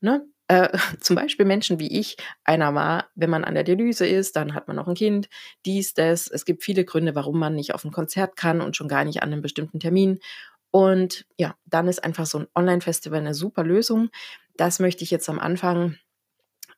Ne? 0.00 0.26
Äh, 0.48 0.68
zum 1.00 1.16
Beispiel 1.16 1.46
Menschen 1.46 1.80
wie 1.80 1.98
ich. 1.98 2.18
Einer 2.44 2.74
war, 2.74 3.08
wenn 3.14 3.30
man 3.30 3.44
an 3.44 3.54
der 3.54 3.64
Dialyse 3.64 4.06
ist, 4.06 4.36
dann 4.36 4.54
hat 4.54 4.68
man 4.68 4.76
noch 4.76 4.88
ein 4.88 4.94
Kind, 4.94 5.30
dies, 5.64 5.94
das. 5.94 6.28
Es 6.28 6.44
gibt 6.44 6.62
viele 6.62 6.84
Gründe, 6.84 7.14
warum 7.14 7.38
man 7.38 7.54
nicht 7.54 7.74
auf 7.74 7.84
ein 7.84 7.92
Konzert 7.92 8.36
kann 8.36 8.60
und 8.60 8.76
schon 8.76 8.88
gar 8.88 9.04
nicht 9.04 9.22
an 9.22 9.32
einem 9.32 9.42
bestimmten 9.42 9.80
Termin. 9.80 10.18
Und 10.70 11.24
ja, 11.38 11.54
dann 11.64 11.88
ist 11.88 12.04
einfach 12.04 12.26
so 12.26 12.40
ein 12.40 12.46
Online-Festival 12.54 13.20
eine 13.20 13.34
super 13.34 13.64
Lösung. 13.64 14.10
Das 14.56 14.80
möchte 14.80 15.02
ich 15.02 15.10
jetzt 15.10 15.30
am 15.30 15.38
Anfang 15.38 15.96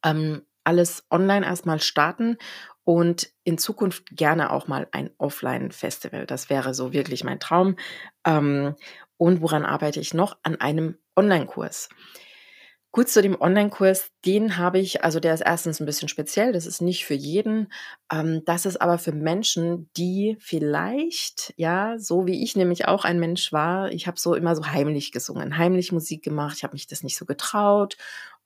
ähm, 0.04 0.42
alles 0.64 1.04
online 1.10 1.44
erstmal 1.44 1.80
starten 1.80 2.36
und 2.84 3.30
in 3.44 3.58
Zukunft 3.58 4.16
gerne 4.16 4.50
auch 4.50 4.66
mal 4.66 4.88
ein 4.92 5.10
Offline-Festival. 5.18 6.26
Das 6.26 6.50
wäre 6.50 6.74
so 6.74 6.92
wirklich 6.92 7.24
mein 7.24 7.40
Traum. 7.40 7.76
Ähm, 8.26 8.74
und 9.16 9.40
woran 9.40 9.64
arbeite 9.64 10.00
ich 10.00 10.14
noch? 10.14 10.36
An 10.42 10.60
einem 10.60 10.98
Online-Kurs. 11.16 11.88
Kurz 12.94 13.14
zu 13.14 13.22
dem 13.22 13.40
Online-Kurs, 13.40 14.10
den 14.26 14.58
habe 14.58 14.78
ich, 14.78 15.02
also 15.02 15.18
der 15.18 15.32
ist 15.32 15.40
erstens 15.40 15.80
ein 15.80 15.86
bisschen 15.86 16.08
speziell, 16.08 16.52
das 16.52 16.66
ist 16.66 16.82
nicht 16.82 17.06
für 17.06 17.14
jeden. 17.14 17.72
Ähm, 18.12 18.42
das 18.44 18.66
ist 18.66 18.82
aber 18.82 18.98
für 18.98 19.12
Menschen, 19.12 19.88
die 19.96 20.36
vielleicht, 20.40 21.54
ja, 21.56 21.98
so 21.98 22.26
wie 22.26 22.42
ich 22.44 22.54
nämlich 22.54 22.88
auch 22.88 23.06
ein 23.06 23.18
Mensch 23.18 23.50
war, 23.50 23.90
ich 23.92 24.06
habe 24.06 24.20
so 24.20 24.34
immer 24.34 24.54
so 24.54 24.66
heimlich 24.66 25.10
gesungen, 25.10 25.56
heimlich 25.56 25.90
Musik 25.90 26.22
gemacht, 26.22 26.58
ich 26.58 26.64
habe 26.64 26.74
mich 26.74 26.86
das 26.86 27.02
nicht 27.02 27.16
so 27.16 27.24
getraut 27.24 27.96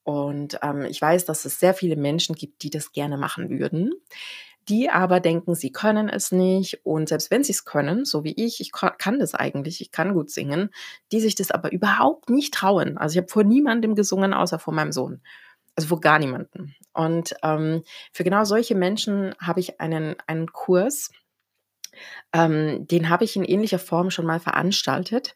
und 0.07 0.61
ähm, 0.63 0.83
ich 0.83 1.03
weiß, 1.03 1.25
dass 1.25 1.45
es 1.45 1.59
sehr 1.59 1.75
viele 1.75 1.97
Menschen 1.97 2.37
gibt, 2.37 2.63
die 2.63 2.71
das 2.71 2.93
gerne 2.93 3.17
machen 3.17 3.51
würden, 3.51 3.91
die 4.69 4.89
aber 4.89 5.19
denken, 5.19 5.57
sie 5.57 5.73
können 5.73 6.09
es 6.09 6.31
nicht. 6.31 6.87
Und 6.87 7.09
selbst 7.09 7.33
wenn 7.33 7.43
sie 7.43 7.51
es 7.51 7.65
können, 7.65 8.05
so 8.05 8.23
wie 8.23 8.33
ich, 8.37 8.61
ich 8.61 8.71
kann 8.71 9.19
das 9.19 9.35
eigentlich, 9.35 9.81
ich 9.81 9.91
kann 9.91 10.15
gut 10.15 10.31
singen, 10.31 10.71
die 11.11 11.19
sich 11.19 11.35
das 11.35 11.51
aber 11.51 11.73
überhaupt 11.73 12.31
nicht 12.31 12.55
trauen. 12.55 12.99
Also 12.99 13.15
ich 13.15 13.19
habe 13.19 13.33
vor 13.33 13.43
niemandem 13.43 13.97
gesungen, 13.97 14.33
außer 14.33 14.61
vor 14.61 14.73
meinem 14.73 14.93
Sohn. 14.93 15.23
Also 15.75 15.89
vor 15.89 16.01
gar 16.01 16.21
niemandem. 16.21 16.73
Und 16.93 17.35
ähm, 17.43 17.83
für 18.13 18.23
genau 18.23 18.45
solche 18.45 18.77
Menschen 18.77 19.35
habe 19.41 19.59
ich 19.59 19.81
einen, 19.81 20.15
einen 20.29 20.53
Kurs, 20.53 21.11
ähm, 22.33 22.87
den 22.87 23.09
habe 23.09 23.25
ich 23.25 23.35
in 23.35 23.45
ähnlicher 23.45 23.81
Form 23.81 24.11
schon 24.11 24.27
mal 24.27 24.39
veranstaltet. 24.39 25.35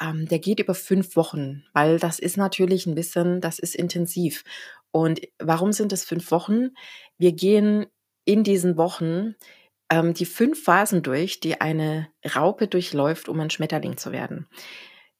Ähm, 0.00 0.26
der 0.26 0.38
geht 0.38 0.60
über 0.60 0.74
fünf 0.74 1.16
Wochen, 1.16 1.64
weil 1.72 1.98
das 1.98 2.18
ist 2.18 2.36
natürlich 2.36 2.86
ein 2.86 2.94
bisschen, 2.94 3.40
das 3.40 3.58
ist 3.58 3.74
intensiv. 3.74 4.44
Und 4.90 5.20
warum 5.38 5.72
sind 5.72 5.92
es 5.92 6.04
fünf 6.04 6.30
Wochen? 6.30 6.70
Wir 7.18 7.32
gehen 7.32 7.86
in 8.24 8.44
diesen 8.44 8.76
Wochen 8.76 9.34
ähm, 9.90 10.14
die 10.14 10.26
fünf 10.26 10.62
Phasen 10.62 11.02
durch, 11.02 11.40
die 11.40 11.60
eine 11.60 12.08
Raupe 12.34 12.68
durchläuft, 12.68 13.28
um 13.28 13.38
ein 13.40 13.50
Schmetterling 13.50 13.96
zu 13.96 14.12
werden. 14.12 14.46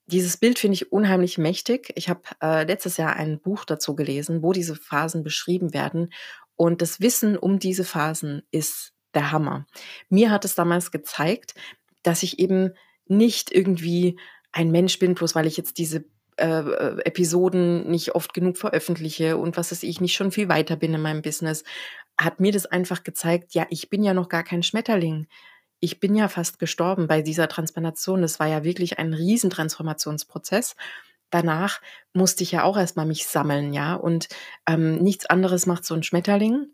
Dieses 0.07 0.37
Bild 0.37 0.59
finde 0.59 0.75
ich 0.75 0.93
unheimlich 0.93 1.38
mächtig. 1.38 1.93
Ich 1.95 2.09
habe 2.09 2.23
äh, 2.43 2.64
letztes 2.64 2.97
Jahr 2.97 3.14
ein 3.14 3.40
Buch 3.40 3.64
dazu 3.64 3.95
gelesen, 3.95 4.43
wo 4.43 4.53
diese 4.53 4.75
Phasen 4.75 5.23
beschrieben 5.23 5.73
werden. 5.73 6.12
Und 6.57 6.83
das 6.83 7.01
Wissen 7.01 7.37
um 7.37 7.59
diese 7.59 7.85
Phasen 7.85 8.43
ist 8.51 8.93
der 9.14 9.31
Hammer. 9.31 9.66
Mir 10.09 10.31
hat 10.31 10.45
es 10.45 10.55
damals 10.55 10.90
gezeigt, 10.90 11.55
dass 12.03 12.23
ich 12.23 12.38
eben 12.38 12.73
nicht 13.07 13.53
irgendwie 13.53 14.19
ein 14.52 14.70
Mensch 14.70 14.98
bin, 14.98 15.14
bloß 15.14 15.34
weil 15.34 15.46
ich 15.46 15.56
jetzt 15.56 15.78
diese 15.78 16.04
äh, 16.40 16.60
äh, 16.60 17.02
Episoden 17.04 17.90
nicht 17.90 18.14
oft 18.14 18.32
genug 18.32 18.56
veröffentliche 18.56 19.36
und 19.36 19.56
was 19.56 19.72
weiß 19.72 19.82
ich, 19.82 20.00
nicht 20.00 20.14
schon 20.14 20.32
viel 20.32 20.48
weiter 20.48 20.76
bin 20.76 20.94
in 20.94 21.02
meinem 21.02 21.22
Business, 21.22 21.64
hat 22.18 22.40
mir 22.40 22.50
das 22.50 22.66
einfach 22.66 23.02
gezeigt, 23.02 23.54
ja, 23.54 23.66
ich 23.68 23.90
bin 23.90 24.02
ja 24.02 24.14
noch 24.14 24.28
gar 24.28 24.42
kein 24.42 24.62
Schmetterling. 24.62 25.26
Ich 25.80 26.00
bin 26.00 26.14
ja 26.14 26.28
fast 26.28 26.58
gestorben 26.58 27.08
bei 27.08 27.22
dieser 27.22 27.48
Transplantation. 27.48 28.22
Das 28.22 28.40
war 28.40 28.46
ja 28.46 28.64
wirklich 28.64 28.98
ein 28.98 29.12
Riesentransformationsprozess. 29.12 30.76
Danach 31.30 31.80
musste 32.12 32.42
ich 32.42 32.52
ja 32.52 32.64
auch 32.64 32.76
erstmal 32.76 33.06
mich 33.06 33.26
sammeln, 33.26 33.72
ja. 33.72 33.94
Und 33.94 34.28
ähm, 34.66 34.96
nichts 34.96 35.26
anderes 35.26 35.66
macht 35.66 35.84
so 35.84 35.94
ein 35.94 36.02
Schmetterling. 36.02 36.66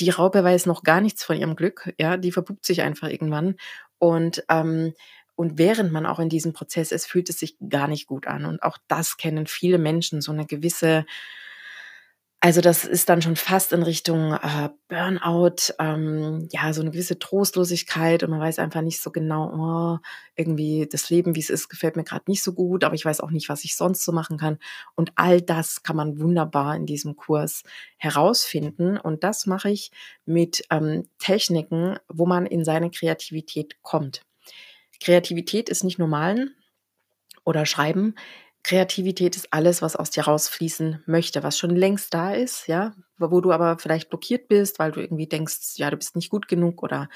Die 0.00 0.10
Raupe 0.10 0.42
weiß 0.42 0.66
noch 0.66 0.82
gar 0.82 1.00
nichts 1.00 1.24
von 1.24 1.36
ihrem 1.36 1.56
Glück, 1.56 1.92
ja. 1.98 2.16
Die 2.16 2.32
verpuppt 2.32 2.64
sich 2.64 2.82
einfach 2.82 3.08
irgendwann. 3.08 3.56
Und 3.98 4.44
ähm, 4.48 4.94
und 5.34 5.58
während 5.58 5.92
man 5.92 6.06
auch 6.06 6.18
in 6.18 6.28
diesem 6.28 6.52
Prozess 6.52 6.92
ist, 6.92 7.06
fühlt 7.06 7.28
es 7.28 7.38
sich 7.38 7.56
gar 7.68 7.88
nicht 7.88 8.06
gut 8.06 8.26
an. 8.26 8.44
Und 8.44 8.62
auch 8.62 8.78
das 8.88 9.16
kennen 9.16 9.46
viele 9.46 9.78
Menschen, 9.78 10.20
so 10.20 10.32
eine 10.32 10.46
gewisse, 10.46 11.06
also 12.44 12.60
das 12.60 12.84
ist 12.84 13.08
dann 13.08 13.22
schon 13.22 13.36
fast 13.36 13.72
in 13.72 13.84
Richtung 13.84 14.32
äh, 14.32 14.68
Burnout, 14.88 15.72
ähm, 15.78 16.48
ja, 16.50 16.72
so 16.72 16.80
eine 16.80 16.90
gewisse 16.90 17.18
Trostlosigkeit 17.18 18.24
und 18.24 18.30
man 18.30 18.40
weiß 18.40 18.58
einfach 18.58 18.82
nicht 18.82 19.00
so 19.00 19.12
genau, 19.12 19.52
oh, 19.54 19.98
irgendwie 20.34 20.88
das 20.90 21.08
Leben, 21.08 21.36
wie 21.36 21.40
es 21.40 21.50
ist, 21.50 21.68
gefällt 21.68 21.94
mir 21.94 22.02
gerade 22.02 22.24
nicht 22.26 22.42
so 22.42 22.52
gut, 22.52 22.82
aber 22.82 22.96
ich 22.96 23.04
weiß 23.04 23.20
auch 23.20 23.30
nicht, 23.30 23.48
was 23.48 23.62
ich 23.62 23.76
sonst 23.76 24.04
so 24.04 24.10
machen 24.10 24.38
kann. 24.38 24.58
Und 24.96 25.12
all 25.14 25.40
das 25.40 25.84
kann 25.84 25.94
man 25.94 26.18
wunderbar 26.18 26.74
in 26.74 26.84
diesem 26.84 27.14
Kurs 27.14 27.62
herausfinden. 27.96 28.98
Und 28.98 29.22
das 29.22 29.46
mache 29.46 29.70
ich 29.70 29.92
mit 30.26 30.64
ähm, 30.70 31.08
Techniken, 31.20 31.96
wo 32.08 32.26
man 32.26 32.44
in 32.44 32.64
seine 32.64 32.90
Kreativität 32.90 33.80
kommt. 33.82 34.22
Kreativität 35.02 35.68
ist 35.68 35.84
nicht 35.84 35.98
nur 35.98 36.08
malen 36.08 36.54
oder 37.44 37.66
schreiben. 37.66 38.14
Kreativität 38.62 39.34
ist 39.34 39.52
alles, 39.52 39.82
was 39.82 39.96
aus 39.96 40.10
dir 40.10 40.24
rausfließen 40.24 41.02
möchte, 41.06 41.42
was 41.42 41.58
schon 41.58 41.74
längst 41.74 42.14
da 42.14 42.32
ist, 42.32 42.68
ja, 42.68 42.94
wo 43.18 43.40
du 43.40 43.50
aber 43.50 43.78
vielleicht 43.78 44.08
blockiert 44.08 44.46
bist, 44.46 44.78
weil 44.78 44.92
du 44.92 45.00
irgendwie 45.00 45.26
denkst, 45.26 45.74
ja, 45.76 45.90
du 45.90 45.96
bist 45.96 46.14
nicht 46.14 46.30
gut 46.30 46.46
genug 46.46 46.82
oder 46.82 47.08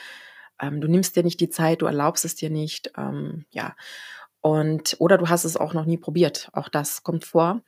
ähm, 0.60 0.80
du 0.80 0.88
nimmst 0.88 1.14
dir 1.14 1.22
nicht 1.22 1.40
die 1.40 1.50
Zeit, 1.50 1.82
du 1.82 1.86
erlaubst 1.86 2.24
es 2.24 2.34
dir 2.34 2.50
nicht, 2.50 2.90
ähm, 2.96 3.44
ja. 3.50 3.76
Und 4.40 4.96
oder 5.00 5.18
du 5.18 5.28
hast 5.28 5.44
es 5.44 5.56
auch 5.56 5.74
noch 5.74 5.86
nie 5.86 5.98
probiert. 5.98 6.50
Auch 6.52 6.68
das 6.68 7.02
kommt 7.02 7.24
vor. 7.24 7.62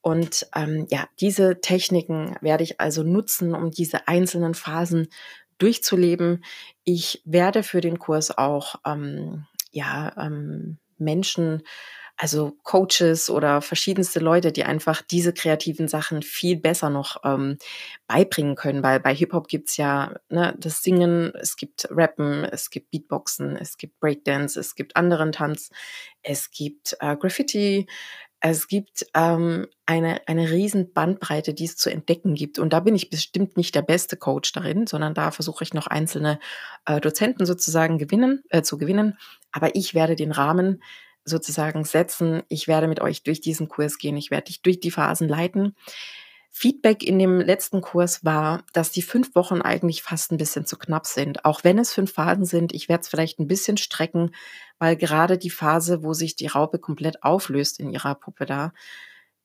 Und 0.00 0.46
ähm, 0.54 0.86
ja, 0.90 1.08
diese 1.20 1.60
Techniken 1.60 2.36
werde 2.40 2.64
ich 2.64 2.80
also 2.80 3.02
nutzen, 3.04 3.54
um 3.54 3.70
diese 3.70 4.08
einzelnen 4.08 4.54
Phasen 4.54 5.08
durchzuleben. 5.58 6.44
Ich 6.82 7.22
werde 7.24 7.62
für 7.62 7.80
den 7.80 7.98
Kurs 7.98 8.36
auch 8.36 8.76
ähm, 8.84 9.46
ja 9.74 10.12
ähm, 10.16 10.78
Menschen 10.98 11.62
also 12.16 12.56
Coaches 12.62 13.28
oder 13.28 13.60
verschiedenste 13.60 14.20
Leute, 14.20 14.52
die 14.52 14.64
einfach 14.64 15.02
diese 15.02 15.32
kreativen 15.32 15.88
Sachen 15.88 16.22
viel 16.22 16.56
besser 16.56 16.88
noch 16.88 17.16
ähm, 17.24 17.58
beibringen 18.06 18.54
können, 18.54 18.84
weil 18.84 19.00
bei 19.00 19.12
Hip-Hop 19.14 19.48
gibt's 19.48 19.76
ja 19.76 20.14
ne, 20.28 20.54
das 20.56 20.82
Singen, 20.82 21.32
es 21.34 21.56
gibt 21.56 21.88
Rappen, 21.90 22.44
es 22.44 22.70
gibt 22.70 22.90
Beatboxen, 22.90 23.56
es 23.56 23.76
gibt 23.78 23.98
Breakdance, 23.98 24.58
es 24.58 24.76
gibt 24.76 24.94
anderen 24.94 25.32
Tanz, 25.32 25.70
es 26.22 26.52
gibt 26.52 26.96
äh, 27.00 27.16
Graffiti, 27.16 27.86
es 28.46 28.68
gibt 28.68 29.06
ähm, 29.14 29.68
eine, 29.86 30.20
eine 30.28 30.50
riesen 30.50 30.92
Bandbreite, 30.92 31.54
die 31.54 31.64
es 31.64 31.78
zu 31.78 31.88
entdecken 31.88 32.34
gibt. 32.34 32.58
Und 32.58 32.74
da 32.74 32.80
bin 32.80 32.94
ich 32.94 33.08
bestimmt 33.08 33.56
nicht 33.56 33.74
der 33.74 33.80
beste 33.80 34.18
Coach 34.18 34.52
darin, 34.52 34.86
sondern 34.86 35.14
da 35.14 35.30
versuche 35.30 35.64
ich 35.64 35.72
noch 35.72 35.86
einzelne 35.86 36.38
äh, 36.84 37.00
Dozenten 37.00 37.46
sozusagen 37.46 37.96
gewinnen, 37.96 38.44
äh, 38.50 38.60
zu 38.60 38.76
gewinnen. 38.76 39.16
Aber 39.50 39.74
ich 39.74 39.94
werde 39.94 40.14
den 40.14 40.30
Rahmen 40.30 40.82
sozusagen 41.24 41.84
setzen. 41.84 42.42
Ich 42.48 42.68
werde 42.68 42.86
mit 42.86 43.00
euch 43.00 43.22
durch 43.22 43.40
diesen 43.40 43.68
Kurs 43.68 43.96
gehen. 43.96 44.18
Ich 44.18 44.30
werde 44.30 44.44
dich 44.44 44.60
durch 44.60 44.78
die 44.78 44.90
Phasen 44.90 45.26
leiten. 45.26 45.74
Feedback 46.56 47.02
in 47.02 47.18
dem 47.18 47.40
letzten 47.40 47.80
Kurs 47.80 48.24
war, 48.24 48.62
dass 48.72 48.92
die 48.92 49.02
fünf 49.02 49.34
Wochen 49.34 49.60
eigentlich 49.60 50.04
fast 50.04 50.30
ein 50.30 50.36
bisschen 50.36 50.64
zu 50.64 50.78
knapp 50.78 51.04
sind. 51.04 51.44
Auch 51.44 51.64
wenn 51.64 51.80
es 51.80 51.92
fünf 51.92 52.12
Phasen 52.12 52.44
sind, 52.44 52.72
ich 52.72 52.88
werde 52.88 53.00
es 53.00 53.08
vielleicht 53.08 53.40
ein 53.40 53.48
bisschen 53.48 53.76
strecken, 53.76 54.30
weil 54.78 54.94
gerade 54.94 55.36
die 55.36 55.50
Phase, 55.50 56.04
wo 56.04 56.14
sich 56.14 56.36
die 56.36 56.46
Raupe 56.46 56.78
komplett 56.78 57.24
auflöst 57.24 57.80
in 57.80 57.90
ihrer 57.90 58.14
Puppe 58.14 58.46
da, 58.46 58.72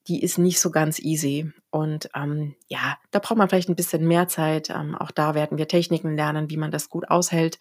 die 0.07 0.21
ist 0.21 0.37
nicht 0.37 0.59
so 0.59 0.69
ganz 0.69 0.99
easy. 0.99 1.51
Und 1.71 2.11
ähm, 2.15 2.55
ja, 2.67 2.99
da 3.09 3.17
braucht 3.17 3.39
man 3.39 3.49
vielleicht 3.49 3.69
ein 3.69 3.75
bisschen 3.75 4.07
mehr 4.07 4.27
Zeit. 4.27 4.69
Ähm, 4.69 4.93
auch 4.93 5.09
da 5.09 5.33
werden 5.33 5.57
wir 5.57 5.67
Techniken 5.67 6.15
lernen, 6.15 6.51
wie 6.51 6.57
man 6.57 6.69
das 6.69 6.89
gut 6.89 7.09
aushält. 7.09 7.57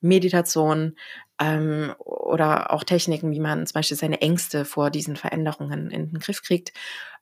Meditation 0.00 0.96
ähm, 1.38 1.94
oder 1.98 2.72
auch 2.72 2.82
Techniken, 2.82 3.30
wie 3.30 3.40
man 3.40 3.66
zum 3.66 3.74
Beispiel 3.74 3.96
seine 3.98 4.22
Ängste 4.22 4.64
vor 4.64 4.90
diesen 4.90 5.16
Veränderungen 5.16 5.90
in 5.90 6.12
den 6.12 6.18
Griff 6.18 6.42
kriegt. 6.42 6.72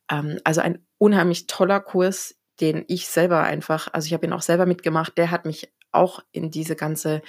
Ähm, 0.09 0.39
also 0.43 0.61
ein 0.61 0.85
unheimlich 0.97 1.47
toller 1.47 1.79
Kurs, 1.79 2.35
den 2.59 2.85
ich 2.87 3.07
selber 3.07 3.43
einfach, 3.43 3.93
also 3.93 4.05
ich 4.05 4.13
habe 4.13 4.25
ihn 4.25 4.33
auch 4.33 4.41
selber 4.41 4.65
mitgemacht, 4.65 5.17
der 5.17 5.31
hat 5.31 5.45
mich 5.45 5.71
auch 5.91 6.19
in 6.31 6.51
diese 6.51 6.75
ganze, 6.75 7.21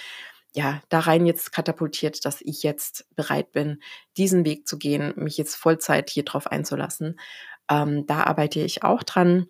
ja, 0.55 0.83
da 0.89 1.01
rein 1.01 1.27
jetzt 1.27 1.53
katapultiert, 1.53 2.25
dass 2.25 2.41
ich 2.41 2.63
jetzt 2.63 3.07
bereit 3.15 3.53
bin, 3.53 3.81
diesen 4.17 4.45
Weg 4.45 4.67
zu 4.67 4.79
gehen, 4.79 5.13
mich 5.17 5.37
jetzt 5.37 5.57
Vollzeit 5.57 6.11
hier 6.11 6.25
drauf 6.25 6.47
einzulassen. 6.47 7.19
Ähm, 7.71 8.07
da 8.07 8.25
arbeite 8.25 8.61
ich 8.61 8.83
auch 8.83 9.03
dran. 9.03 9.47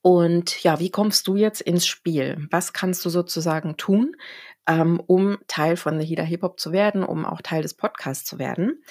Und 0.00 0.62
ja, 0.62 0.80
wie 0.80 0.90
kommst 0.90 1.28
du 1.28 1.36
jetzt 1.36 1.60
ins 1.60 1.86
Spiel? 1.86 2.48
Was 2.50 2.72
kannst 2.72 3.04
du 3.04 3.10
sozusagen 3.10 3.76
tun, 3.76 4.16
ähm, 4.66 5.00
um 5.06 5.38
Teil 5.46 5.76
von 5.76 6.00
The 6.00 6.06
Healer 6.06 6.24
Hip 6.24 6.42
Hop 6.42 6.58
zu 6.58 6.72
werden, 6.72 7.04
um 7.04 7.24
auch 7.24 7.40
Teil 7.40 7.62
des 7.62 7.74
Podcasts 7.74 8.24
zu 8.24 8.38
werden? 8.38 8.82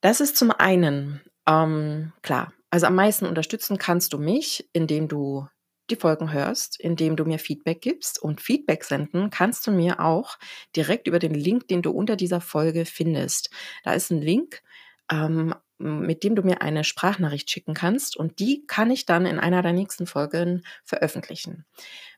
Das 0.00 0.20
ist 0.20 0.36
zum 0.36 0.50
einen, 0.52 1.20
ähm, 1.46 2.12
klar, 2.22 2.52
also 2.70 2.86
am 2.86 2.94
meisten 2.94 3.26
unterstützen 3.26 3.78
kannst 3.78 4.12
du 4.12 4.18
mich, 4.18 4.68
indem 4.72 5.08
du 5.08 5.46
die 5.90 5.96
Folgen 5.96 6.32
hörst, 6.32 6.80
indem 6.80 7.16
du 7.16 7.24
mir 7.24 7.38
Feedback 7.38 7.82
gibst. 7.82 8.20
Und 8.20 8.40
Feedback 8.40 8.84
senden 8.84 9.30
kannst 9.30 9.66
du 9.66 9.70
mir 9.70 10.00
auch 10.00 10.38
direkt 10.74 11.06
über 11.06 11.18
den 11.18 11.34
Link, 11.34 11.68
den 11.68 11.82
du 11.82 11.90
unter 11.90 12.16
dieser 12.16 12.40
Folge 12.40 12.86
findest. 12.86 13.50
Da 13.84 13.92
ist 13.92 14.10
ein 14.10 14.22
Link, 14.22 14.62
ähm, 15.10 15.54
mit 15.78 16.22
dem 16.22 16.36
du 16.36 16.42
mir 16.42 16.62
eine 16.62 16.84
Sprachnachricht 16.84 17.50
schicken 17.50 17.74
kannst 17.74 18.16
und 18.16 18.38
die 18.38 18.64
kann 18.66 18.90
ich 18.90 19.06
dann 19.06 19.26
in 19.26 19.40
einer 19.40 19.60
der 19.60 19.72
nächsten 19.72 20.06
Folgen 20.06 20.64
veröffentlichen. 20.84 21.66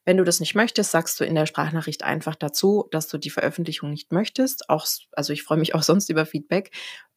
Wenn 0.05 0.19
du 0.19 0.25
das 0.25 0.41
nicht 0.41 0.55
möchtest, 0.55 0.93
sagst 0.93 1.19
du 1.19 1.25
in 1.25 1.35
der 1.35 1.47
Sprachnachricht 1.47 2.05
einfach 2.05 2.37
dazu, 2.37 2.87
dass 2.93 3.09
du 3.09 3.19
die 3.19 3.31
Veröffentlichung 3.31 3.91
nicht 3.91 4.13
möchtest. 4.13 4.69
Auch, 4.69 4.87
also 5.13 5.33
ich 5.33 5.43
freue 5.43 5.59
mich 5.59 5.75
auch 5.75 5.83
sonst 5.83 6.11
über 6.11 6.27
Feedback. 6.27 6.71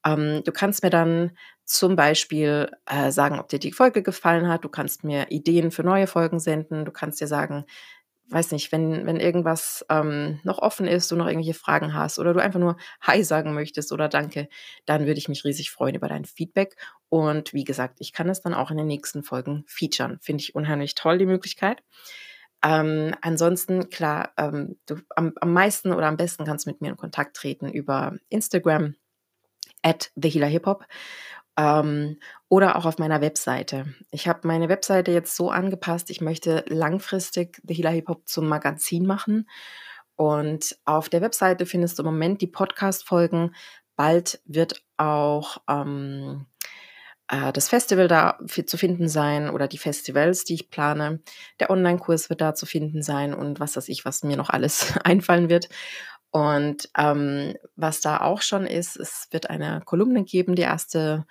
Ähm, 0.05 0.43
du 0.43 0.51
kannst 0.51 0.83
mir 0.83 0.89
dann 0.89 1.31
zum 1.65 1.95
Beispiel 1.95 2.71
äh, 2.85 3.11
sagen, 3.11 3.39
ob 3.39 3.49
dir 3.49 3.59
die 3.59 3.71
Folge 3.71 4.01
gefallen 4.01 4.47
hat. 4.47 4.63
Du 4.63 4.69
kannst 4.69 5.03
mir 5.03 5.27
Ideen 5.29 5.71
für 5.71 5.83
neue 5.83 6.07
Folgen 6.07 6.39
senden. 6.39 6.85
Du 6.85 6.91
kannst 6.91 7.21
dir 7.21 7.27
sagen, 7.27 7.65
weiß 8.29 8.51
nicht, 8.51 8.71
wenn, 8.71 9.05
wenn 9.05 9.19
irgendwas 9.19 9.85
ähm, 9.89 10.39
noch 10.43 10.59
offen 10.59 10.87
ist, 10.87 11.11
du 11.11 11.15
noch 11.15 11.27
irgendwelche 11.27 11.59
Fragen 11.59 11.93
hast 11.93 12.19
oder 12.19 12.33
du 12.33 12.41
einfach 12.41 12.59
nur 12.59 12.77
Hi 13.01 13.23
sagen 13.23 13.53
möchtest 13.53 13.91
oder 13.91 14.07
Danke, 14.07 14.49
dann 14.85 15.05
würde 15.05 15.19
ich 15.19 15.29
mich 15.29 15.43
riesig 15.43 15.71
freuen 15.71 15.95
über 15.95 16.07
dein 16.07 16.25
Feedback. 16.25 16.75
Und 17.09 17.53
wie 17.53 17.63
gesagt, 17.63 17.97
ich 17.99 18.13
kann 18.13 18.29
es 18.29 18.41
dann 18.41 18.53
auch 18.53 18.71
in 18.71 18.77
den 18.77 18.87
nächsten 18.87 19.23
Folgen 19.23 19.63
featuren. 19.67 20.19
Finde 20.21 20.43
ich 20.43 20.55
unheimlich 20.55 20.95
toll, 20.95 21.17
die 21.17 21.25
Möglichkeit. 21.25 21.83
Ähm, 22.63 23.15
ansonsten, 23.21 23.89
klar, 23.89 24.33
ähm, 24.37 24.77
du 24.85 24.97
am, 25.15 25.33
am 25.39 25.53
meisten 25.53 25.93
oder 25.93 26.07
am 26.07 26.17
besten 26.17 26.45
kannst 26.45 26.65
du 26.65 26.71
mit 26.71 26.81
mir 26.81 26.89
in 26.89 26.97
Kontakt 26.97 27.35
treten 27.35 27.69
über 27.69 28.15
Instagram 28.29 28.95
at 29.81 30.11
The 30.15 30.29
Healer 30.29 30.47
Hip 30.47 30.65
Hop 30.65 30.85
ähm, 31.59 32.17
oder 32.47 32.77
auch 32.77 32.85
auf 32.85 32.97
meiner 32.97 33.21
Webseite. 33.21 33.93
Ich 34.11 34.27
habe 34.27 34.47
meine 34.47 34.69
Webseite 34.69 35.11
jetzt 35.11 35.35
so 35.35 35.51
angepasst, 35.51 36.09
ich 36.09 36.21
möchte 36.21 36.63
langfristig 36.67 37.61
The 37.67 37.73
Healer 37.73 37.91
Hip 37.91 38.07
Hop 38.07 38.27
zum 38.27 38.47
Magazin 38.47 39.05
machen. 39.05 39.49
Und 40.15 40.77
auf 40.85 41.09
der 41.09 41.21
Webseite 41.21 41.65
findest 41.65 41.97
du 41.97 42.03
im 42.03 42.07
Moment 42.07 42.41
die 42.41 42.47
Podcast-Folgen. 42.47 43.55
Bald 43.95 44.41
wird 44.45 44.83
auch 44.97 45.57
ähm, 45.69 46.45
äh, 47.29 47.53
das 47.53 47.69
Festival 47.69 48.07
da 48.07 48.37
zu 48.65 48.77
finden 48.77 49.07
sein 49.07 49.49
oder 49.49 49.67
die 49.67 49.77
Festivals, 49.77 50.43
die 50.43 50.55
ich 50.55 50.69
plane. 50.69 51.21
Der 51.59 51.69
Online-Kurs 51.69 52.29
wird 52.29 52.41
da 52.41 52.53
zu 52.53 52.65
finden 52.65 53.01
sein 53.01 53.33
und 53.33 53.59
was 53.59 53.77
weiß 53.77 53.87
ich, 53.89 54.05
was 54.05 54.23
mir 54.23 54.37
noch 54.37 54.49
alles 54.49 54.97
einfallen 55.03 55.49
wird. 55.49 55.69
Und 56.31 56.89
ähm, 56.97 57.55
was 57.75 58.01
da 58.01 58.21
auch 58.21 58.41
schon 58.41 58.67
ist, 58.67 58.97
es 58.97 59.27
wird 59.31 59.49
eine 59.49 59.81
Kolumne 59.85 60.23
geben. 60.23 60.55
Die 60.55 60.61
erste, 60.61 61.25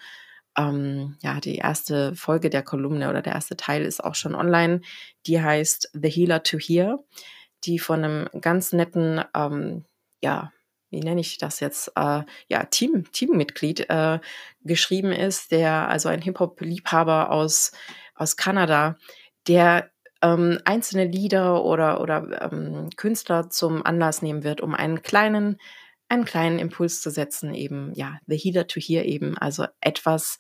ähm, 0.56 1.16
ja, 1.22 1.40
die 1.40 1.56
erste 1.56 2.14
Folge 2.16 2.50
der 2.50 2.62
Kolumne 2.62 3.08
oder 3.08 3.22
der 3.22 3.34
erste 3.34 3.56
Teil 3.56 3.84
ist 3.84 4.02
auch 4.02 4.16
schon 4.16 4.34
online. 4.34 4.80
Die 5.26 5.40
heißt 5.40 5.90
The 5.94 6.10
Healer 6.10 6.42
to 6.42 6.58
Hear, 6.58 6.98
die 7.64 7.78
von 7.78 8.04
einem 8.04 8.28
ganz 8.40 8.72
netten, 8.72 9.22
ähm, 9.34 9.84
ja, 10.20 10.52
wie 10.90 11.00
nenne 11.00 11.20
ich 11.20 11.38
das 11.38 11.60
jetzt, 11.60 11.92
äh, 11.96 12.22
ja, 12.48 12.64
Team, 12.64 13.04
Teammitglied 13.12 13.88
äh, 13.90 14.18
geschrieben 14.62 15.12
ist, 15.12 15.52
der 15.52 15.88
also 15.88 16.08
ein 16.08 16.22
Hip-Hop-Liebhaber 16.22 17.30
aus, 17.30 17.72
aus 18.14 18.36
Kanada, 18.36 18.96
der 19.46 19.90
ähm, 20.22 20.58
einzelne 20.64 21.04
Lieder 21.04 21.64
oder, 21.64 22.00
oder 22.00 22.50
ähm, 22.52 22.90
Künstler 22.96 23.50
zum 23.50 23.84
Anlass 23.84 24.22
nehmen 24.22 24.44
wird, 24.44 24.60
um 24.60 24.74
einen 24.74 25.02
kleinen, 25.02 25.58
einen 26.08 26.24
kleinen 26.24 26.58
Impuls 26.58 27.00
zu 27.00 27.10
setzen, 27.10 27.54
eben, 27.54 27.92
ja, 27.94 28.18
The 28.26 28.36
Healer 28.36 28.66
to 28.66 28.80
Hear 28.80 29.04
eben, 29.04 29.38
also 29.38 29.66
etwas, 29.80 30.38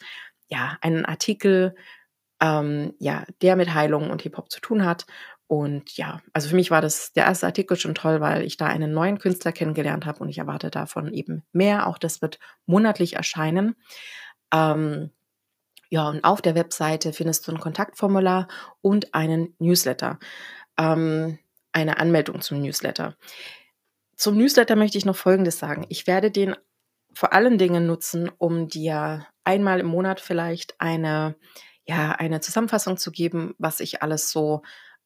ja, 0.48 0.78
einen 0.80 1.04
Artikel, 1.04 1.74
ähm, 2.40 2.94
ja, 2.98 3.24
der 3.42 3.56
mit 3.56 3.74
Heilung 3.74 4.10
und 4.10 4.22
Hip-Hop 4.22 4.50
zu 4.50 4.60
tun 4.60 4.84
hat. 4.84 5.06
Und 5.46 5.96
ja, 5.96 6.20
also 6.34 6.50
für 6.50 6.56
mich 6.56 6.70
war 6.70 6.82
das 6.82 7.12
der 7.14 7.24
erste 7.24 7.46
Artikel 7.46 7.76
schon 7.78 7.94
toll, 7.94 8.20
weil 8.20 8.42
ich 8.44 8.56
da 8.58 8.66
einen 8.66 8.92
neuen 8.92 9.18
Künstler 9.18 9.52
kennengelernt 9.52 10.04
habe 10.06 10.20
und 10.20 10.28
ich 10.28 10.38
erwarte 10.38 10.70
davon 10.70 11.12
eben 11.12 11.42
mehr. 11.52 11.86
Auch 11.86 11.98
das 11.98 12.20
wird 12.20 12.38
monatlich 12.66 13.14
erscheinen. 13.16 13.74
Ähm, 14.52 15.10
ja, 15.90 16.08
und 16.08 16.22
auf 16.24 16.42
der 16.42 16.54
Webseite 16.54 17.12
findest 17.12 17.46
du 17.46 17.52
ein 17.52 17.60
Kontaktformular 17.60 18.48
und 18.80 19.14
einen 19.14 19.54
Newsletter, 19.58 20.18
ähm, 20.78 21.38
eine 21.72 21.98
Anmeldung 21.98 22.40
zum 22.40 22.60
Newsletter. 22.60 23.16
Zum 24.16 24.36
Newsletter 24.36 24.76
möchte 24.76 24.98
ich 24.98 25.04
noch 25.04 25.16
Folgendes 25.16 25.58
sagen. 25.58 25.86
Ich 25.88 26.06
werde 26.06 26.30
den 26.30 26.56
vor 27.14 27.32
allen 27.32 27.58
Dingen 27.58 27.86
nutzen, 27.86 28.30
um 28.38 28.68
dir 28.68 29.26
einmal 29.44 29.80
im 29.80 29.86
Monat 29.86 30.20
vielleicht 30.20 30.80
eine, 30.80 31.36
ja, 31.84 32.12
eine 32.12 32.40
Zusammenfassung 32.40 32.96
zu 32.96 33.10
geben, 33.10 33.54
was 33.58 33.80
ich 33.80 34.02
alles 34.02 34.30
so 34.30 34.62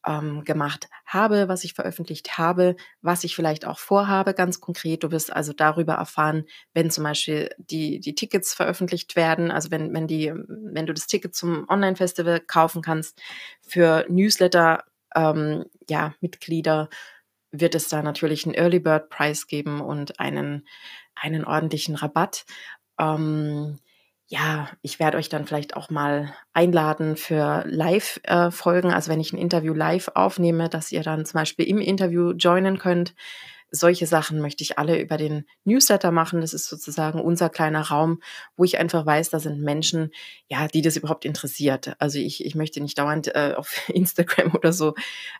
ähm, 0.07 0.45
gemacht 0.45 0.89
habe, 1.07 1.49
was 1.49 1.65
ich 1.65 1.75
veröffentlicht 1.75 2.39
habe, 2.39 2.77
was 3.01 3.25
ich 3.25 3.37
vielleicht 3.37 3.67
auch 3.67 3.79
vorhabe, 3.79 4.35
ganz 4.35 4.61
konkret. 4.61 5.03
Du 5.05 5.11
wirst 5.11 5.33
also 5.33 5.53
darüber 5.53 5.95
erfahren, 5.95 6.45
wenn 6.75 6.91
zum 6.91 7.05
Beispiel 7.05 7.51
die, 7.59 8.01
die 8.01 8.15
Tickets 8.15 8.55
veröffentlicht 8.55 9.17
werden, 9.17 9.51
also 9.51 9.71
wenn, 9.71 9.93
wenn, 9.95 10.07
die, 10.07 10.33
wenn 10.35 10.87
du 10.87 10.95
das 10.95 11.07
Ticket 11.07 11.35
zum 11.35 11.69
Online-Festival 11.69 12.41
kaufen 12.41 12.83
kannst, 12.83 13.21
für 13.61 14.05
Newsletter, 14.09 14.85
ähm, 15.15 15.67
ja, 15.89 16.15
Mitglieder 16.21 16.89
wird 17.53 17.75
es 17.75 17.89
da 17.89 18.03
natürlich 18.03 18.47
einen 18.47 18.55
Early 18.55 18.81
Bird 18.81 19.11
Preis 19.11 19.47
geben 19.47 19.81
und 19.81 20.19
einen, 20.19 20.67
einen 21.15 21.45
ordentlichen 21.45 21.95
Rabatt. 21.95 22.45
Ähm, 22.99 23.79
ja, 24.33 24.71
ich 24.81 24.99
werde 24.99 25.19
euch 25.19 25.29
dann 25.29 25.47
vielleicht 25.47 25.77
auch 25.77 25.91
mal 25.91 26.33
einladen 26.55 27.19
für 27.19 27.65
Live-Folgen, 27.67 28.91
äh, 28.91 28.95
also 28.95 29.11
wenn 29.11 29.21
ich 29.21 29.35
ein 29.35 29.39
Interview 29.39 29.75
live 29.75 30.09
aufnehme, 30.15 30.71
dass 30.71 30.91
ihr 30.91 31.03
dann 31.03 31.27
zum 31.27 31.39
Beispiel 31.39 31.67
im 31.67 31.77
Interview 31.77 32.33
joinen 32.33 32.79
könnt. 32.79 33.15
Solche 33.71 34.07
Sachen 34.07 34.41
möchte 34.41 34.65
ich 34.65 34.79
alle 34.79 34.99
über 34.99 35.19
den 35.19 35.45
Newsletter 35.65 36.13
machen. 36.13 36.41
Das 36.41 36.55
ist 36.55 36.67
sozusagen 36.67 37.21
unser 37.21 37.51
kleiner 37.51 37.83
Raum, 37.83 38.23
wo 38.57 38.65
ich 38.65 38.79
einfach 38.79 39.05
weiß, 39.05 39.29
da 39.29 39.39
sind 39.39 39.61
Menschen, 39.61 40.11
ja, 40.49 40.67
die 40.67 40.81
das 40.81 40.97
überhaupt 40.97 41.27
interessiert. 41.27 41.95
Also 41.99 42.19
ich, 42.19 42.43
ich 42.43 42.55
möchte 42.55 42.81
nicht 42.81 42.99
dauernd 42.99 43.35
äh, 43.35 43.53
auf 43.59 43.87
Instagram 43.91 44.55
oder 44.55 44.73
so 44.73 44.95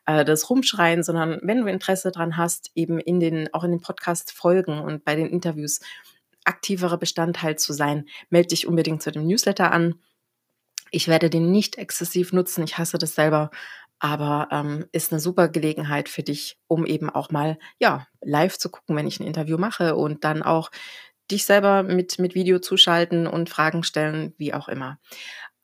äh, 0.05 0.23
das 0.23 0.51
rumschreien, 0.51 1.03
sondern 1.03 1.41
wenn 1.43 1.63
du 1.63 1.67
Interesse 1.67 2.11
dran 2.11 2.37
hast, 2.37 2.71
eben 2.75 2.99
in 2.99 3.21
den, 3.21 3.55
auch 3.55 3.65
in 3.65 3.71
den 3.71 3.81
Podcast 3.81 4.33
folgen 4.33 4.81
und 4.81 5.03
bei 5.03 5.17
den 5.17 5.31
Interviews 5.31 5.81
aktiverer 6.45 6.99
Bestandteil 6.99 7.57
zu 7.57 7.73
sein, 7.73 8.07
melde 8.31 8.49
dich 8.49 8.67
unbedingt 8.67 9.03
zu 9.03 9.13
dem 9.13 9.27
Newsletter 9.27 9.73
an. 9.73 9.97
Ich 10.91 11.09
werde 11.09 11.31
den 11.31 11.51
nicht 11.51 11.79
exzessiv 11.79 12.33
nutzen, 12.33 12.65
ich 12.65 12.79
hasse 12.79 12.99
das 12.99 13.15
selber, 13.15 13.51
aber 13.99 14.49
ähm, 14.51 14.87
ist 14.93 15.13
eine 15.13 15.21
super 15.21 15.49
Gelegenheit 15.49 16.09
für 16.09 16.23
dich, 16.23 16.59
um 16.67 16.85
eben 16.85 17.09
auch 17.09 17.31
mal 17.31 17.59
ja 17.79 18.07
live 18.21 18.59
zu 18.59 18.69
gucken, 18.69 18.97
wenn 18.97 19.07
ich 19.07 19.21
ein 19.21 19.27
Interview 19.27 19.59
mache 19.59 19.95
und 19.95 20.25
dann 20.25 20.43
auch 20.43 20.71
dich 21.31 21.45
selber 21.45 21.83
mit 21.83 22.19
mit 22.19 22.35
Video 22.35 22.59
zuschalten 22.59 23.27
und 23.27 23.49
Fragen 23.49 23.85
stellen, 23.85 24.35
wie 24.39 24.55
auch 24.55 24.69
immer. 24.69 24.99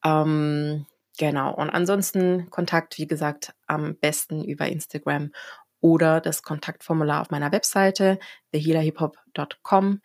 Ähm, 0.04 0.86
genau. 1.18 1.52
Und 1.54 1.70
ansonsten 1.70 2.48
Kontakt, 2.50 2.96
wie 2.98 3.06
gesagt, 3.06 3.54
am 3.66 3.96
besten 3.96 4.44
über 4.44 4.68
Instagram 4.68 5.32
oder 5.80 6.20
das 6.20 6.42
Kontaktformular 6.42 7.20
auf 7.20 7.30
meiner 7.30 7.52
Webseite 7.52 8.18
thehealerhiphop.com. 8.52 10.00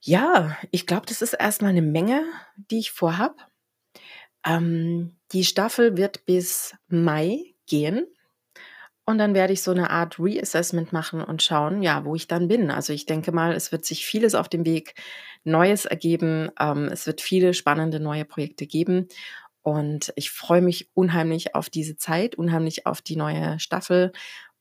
Ja, 0.00 0.56
ich 0.70 0.86
glaube, 0.86 1.06
das 1.06 1.22
ist 1.22 1.32
erstmal 1.34 1.70
eine 1.70 1.82
Menge, 1.82 2.24
die 2.56 2.78
ich 2.78 2.90
vorhab. 2.92 3.48
Ähm, 4.46 5.16
die 5.32 5.44
Staffel 5.44 5.96
wird 5.96 6.24
bis 6.26 6.74
Mai 6.88 7.54
gehen. 7.66 8.06
Und 9.04 9.18
dann 9.18 9.34
werde 9.34 9.54
ich 9.54 9.62
so 9.62 9.70
eine 9.70 9.90
Art 9.90 10.18
Reassessment 10.20 10.92
machen 10.92 11.22
und 11.22 11.42
schauen, 11.42 11.82
ja, 11.82 12.04
wo 12.04 12.14
ich 12.14 12.28
dann 12.28 12.46
bin. 12.48 12.70
Also 12.70 12.92
ich 12.92 13.06
denke 13.06 13.32
mal, 13.32 13.54
es 13.54 13.72
wird 13.72 13.86
sich 13.86 14.04
vieles 14.04 14.34
auf 14.34 14.48
dem 14.48 14.66
Weg 14.66 14.94
Neues 15.44 15.86
ergeben. 15.86 16.50
Ähm, 16.60 16.86
es 16.92 17.06
wird 17.06 17.22
viele 17.22 17.54
spannende 17.54 18.00
neue 18.00 18.26
Projekte 18.26 18.66
geben. 18.66 19.08
Und 19.62 20.12
ich 20.16 20.30
freue 20.30 20.60
mich 20.62 20.90
unheimlich 20.94 21.54
auf 21.54 21.70
diese 21.70 21.96
Zeit, 21.96 22.34
unheimlich 22.36 22.86
auf 22.86 23.00
die 23.02 23.16
neue 23.16 23.58
Staffel, 23.60 24.12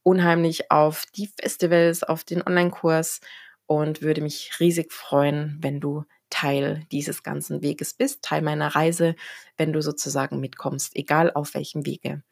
unheimlich 0.03 0.71
auf 0.71 1.05
die 1.15 1.29
Festivals, 1.39 2.03
auf 2.03 2.23
den 2.23 2.41
Online-Kurs 2.41 3.19
und 3.67 4.01
würde 4.01 4.21
mich 4.21 4.51
riesig 4.59 4.91
freuen, 4.91 5.57
wenn 5.61 5.79
du 5.79 6.03
Teil 6.29 6.85
dieses 6.91 7.23
ganzen 7.23 7.61
Weges 7.61 7.93
bist, 7.93 8.21
Teil 8.23 8.41
meiner 8.41 8.75
Reise, 8.75 9.15
wenn 9.57 9.71
du 9.71 9.81
sozusagen 9.81 10.39
mitkommst, 10.39 10.95
egal 10.95 11.31
auf 11.33 11.53
welchem 11.53 11.85
Wege. 11.85 12.23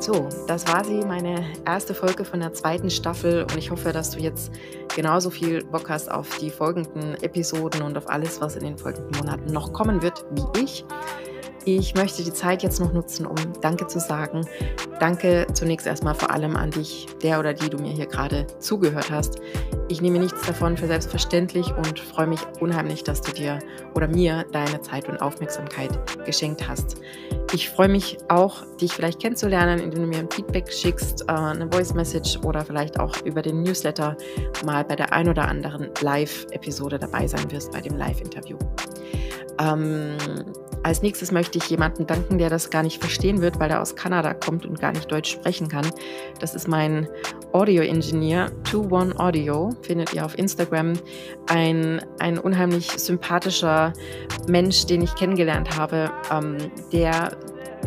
So, 0.00 0.28
das 0.46 0.66
war 0.68 0.84
sie, 0.84 1.00
meine 1.00 1.44
erste 1.66 1.92
Folge 1.92 2.24
von 2.24 2.40
der 2.40 2.52
zweiten 2.52 2.88
Staffel 2.88 3.42
und 3.42 3.58
ich 3.58 3.70
hoffe, 3.70 3.92
dass 3.92 4.10
du 4.10 4.20
jetzt 4.20 4.52
genauso 4.94 5.28
viel 5.28 5.64
Bock 5.64 5.90
hast 5.90 6.10
auf 6.10 6.38
die 6.38 6.50
folgenden 6.50 7.14
Episoden 7.22 7.82
und 7.82 7.96
auf 7.98 8.08
alles, 8.08 8.40
was 8.40 8.56
in 8.56 8.64
den 8.64 8.78
folgenden 8.78 9.18
Monaten 9.18 9.52
noch 9.52 9.72
kommen 9.72 10.00
wird, 10.00 10.24
wie 10.30 10.62
ich. 10.62 10.84
Ich 11.76 11.94
möchte 11.94 12.24
die 12.24 12.32
Zeit 12.32 12.62
jetzt 12.62 12.80
noch 12.80 12.94
nutzen, 12.94 13.26
um 13.26 13.36
Danke 13.60 13.86
zu 13.86 14.00
sagen. 14.00 14.48
Danke 15.00 15.46
zunächst 15.52 15.86
erstmal 15.86 16.14
vor 16.14 16.30
allem 16.30 16.56
an 16.56 16.70
dich, 16.70 17.06
der 17.22 17.38
oder 17.38 17.52
die 17.52 17.68
du 17.68 17.76
mir 17.76 17.92
hier 17.92 18.06
gerade 18.06 18.46
zugehört 18.58 19.10
hast. 19.10 19.42
Ich 19.88 20.00
nehme 20.00 20.18
nichts 20.18 20.46
davon 20.46 20.78
für 20.78 20.86
selbstverständlich 20.86 21.70
und 21.76 22.00
freue 22.00 22.26
mich 22.26 22.40
unheimlich, 22.60 23.04
dass 23.04 23.20
du 23.20 23.32
dir 23.32 23.58
oder 23.94 24.08
mir 24.08 24.46
deine 24.50 24.80
Zeit 24.80 25.10
und 25.10 25.20
Aufmerksamkeit 25.20 25.90
geschenkt 26.24 26.66
hast. 26.66 27.02
Ich 27.52 27.68
freue 27.68 27.90
mich 27.90 28.16
auch, 28.30 28.64
dich 28.80 28.94
vielleicht 28.94 29.20
kennenzulernen, 29.20 29.78
indem 29.78 30.04
du 30.04 30.08
mir 30.08 30.20
ein 30.20 30.30
Feedback 30.30 30.72
schickst, 30.72 31.28
äh, 31.28 31.32
eine 31.32 31.70
Voice 31.70 31.92
Message 31.92 32.38
oder 32.44 32.64
vielleicht 32.64 32.98
auch 32.98 33.14
über 33.26 33.42
den 33.42 33.62
Newsletter 33.62 34.16
mal 34.64 34.84
bei 34.84 34.96
der 34.96 35.12
ein 35.12 35.28
oder 35.28 35.46
anderen 35.46 35.90
Live-Episode 36.00 36.98
dabei 36.98 37.26
sein 37.26 37.50
wirst, 37.50 37.72
bei 37.72 37.82
dem 37.82 37.98
Live-Interview. 37.98 38.56
Ähm, 39.60 40.16
als 40.88 41.02
nächstes 41.02 41.32
möchte 41.32 41.58
ich 41.58 41.68
jemanden 41.68 42.06
danken, 42.06 42.38
der 42.38 42.48
das 42.48 42.70
gar 42.70 42.82
nicht 42.82 42.98
verstehen 42.98 43.42
wird, 43.42 43.60
weil 43.60 43.70
er 43.70 43.82
aus 43.82 43.94
Kanada 43.94 44.32
kommt 44.32 44.64
und 44.64 44.80
gar 44.80 44.90
nicht 44.90 45.12
Deutsch 45.12 45.30
sprechen 45.30 45.68
kann. 45.68 45.86
Das 46.40 46.54
ist 46.54 46.66
mein 46.66 47.06
Audio-Engineer, 47.52 48.50
21 48.72 49.20
Audio, 49.20 49.76
findet 49.82 50.14
ihr 50.14 50.24
auf 50.24 50.38
Instagram. 50.38 50.94
Ein, 51.46 52.00
ein 52.20 52.38
unheimlich 52.38 52.88
sympathischer 52.92 53.92
Mensch, 54.48 54.86
den 54.86 55.02
ich 55.02 55.14
kennengelernt 55.14 55.76
habe, 55.76 56.10
ähm, 56.32 56.56
der 56.90 57.36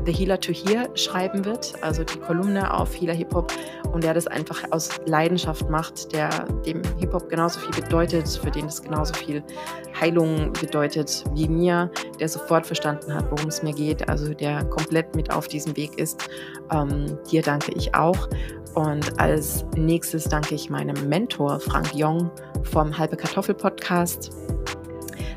The 0.06 0.12
Healer 0.12 0.40
to 0.40 0.52
Hear 0.52 0.90
schreiben 0.96 1.46
wird, 1.46 1.74
also 1.82 2.04
die 2.04 2.18
Kolumne 2.18 2.74
auf 2.74 3.00
Healer 3.00 3.14
Hip 3.14 3.34
Hop 3.34 3.54
und 3.92 4.04
der 4.04 4.14
das 4.14 4.28
einfach 4.28 4.64
aus 4.72 4.90
Leidenschaft 5.06 5.70
macht, 5.70 6.12
der 6.14 6.30
dem 6.66 6.82
Hip 7.00 7.14
Hop 7.14 7.30
genauso 7.30 7.60
viel 7.60 7.84
bedeutet, 7.84 8.28
für 8.28 8.52
den 8.52 8.66
es 8.66 8.82
genauso 8.82 9.14
viel 9.14 9.44
Heilung 10.00 10.54
bedeutet 10.54 11.24
wie 11.34 11.48
mir, 11.48 11.92
der 12.20 12.30
sofort 12.30 12.66
verstanden 12.66 13.14
hat, 13.14 13.30
worum 13.32 13.48
es 13.48 13.62
mir 13.62 13.74
geht, 13.74 14.08
also 14.10 14.34
der 14.34 14.64
komplett 14.66 15.16
mit 15.16 15.32
auf 15.32 15.48
diesem 15.48 15.76
Weg 15.78 15.98
ist. 16.00 16.30
Ähm, 16.72 17.18
dir 17.30 17.42
danke 17.42 17.72
ich 17.74 17.94
auch. 17.94 18.28
Und 18.74 19.20
als 19.20 19.66
nächstes 19.76 20.24
danke 20.24 20.56
ich 20.56 20.70
meinem 20.70 21.10
Mentor 21.10 21.60
Frank 21.60 21.94
Jong 21.94 22.32
vom 22.64 22.98
Halbe 22.98 23.18
Kartoffel 23.18 23.54
Podcast 23.54 24.32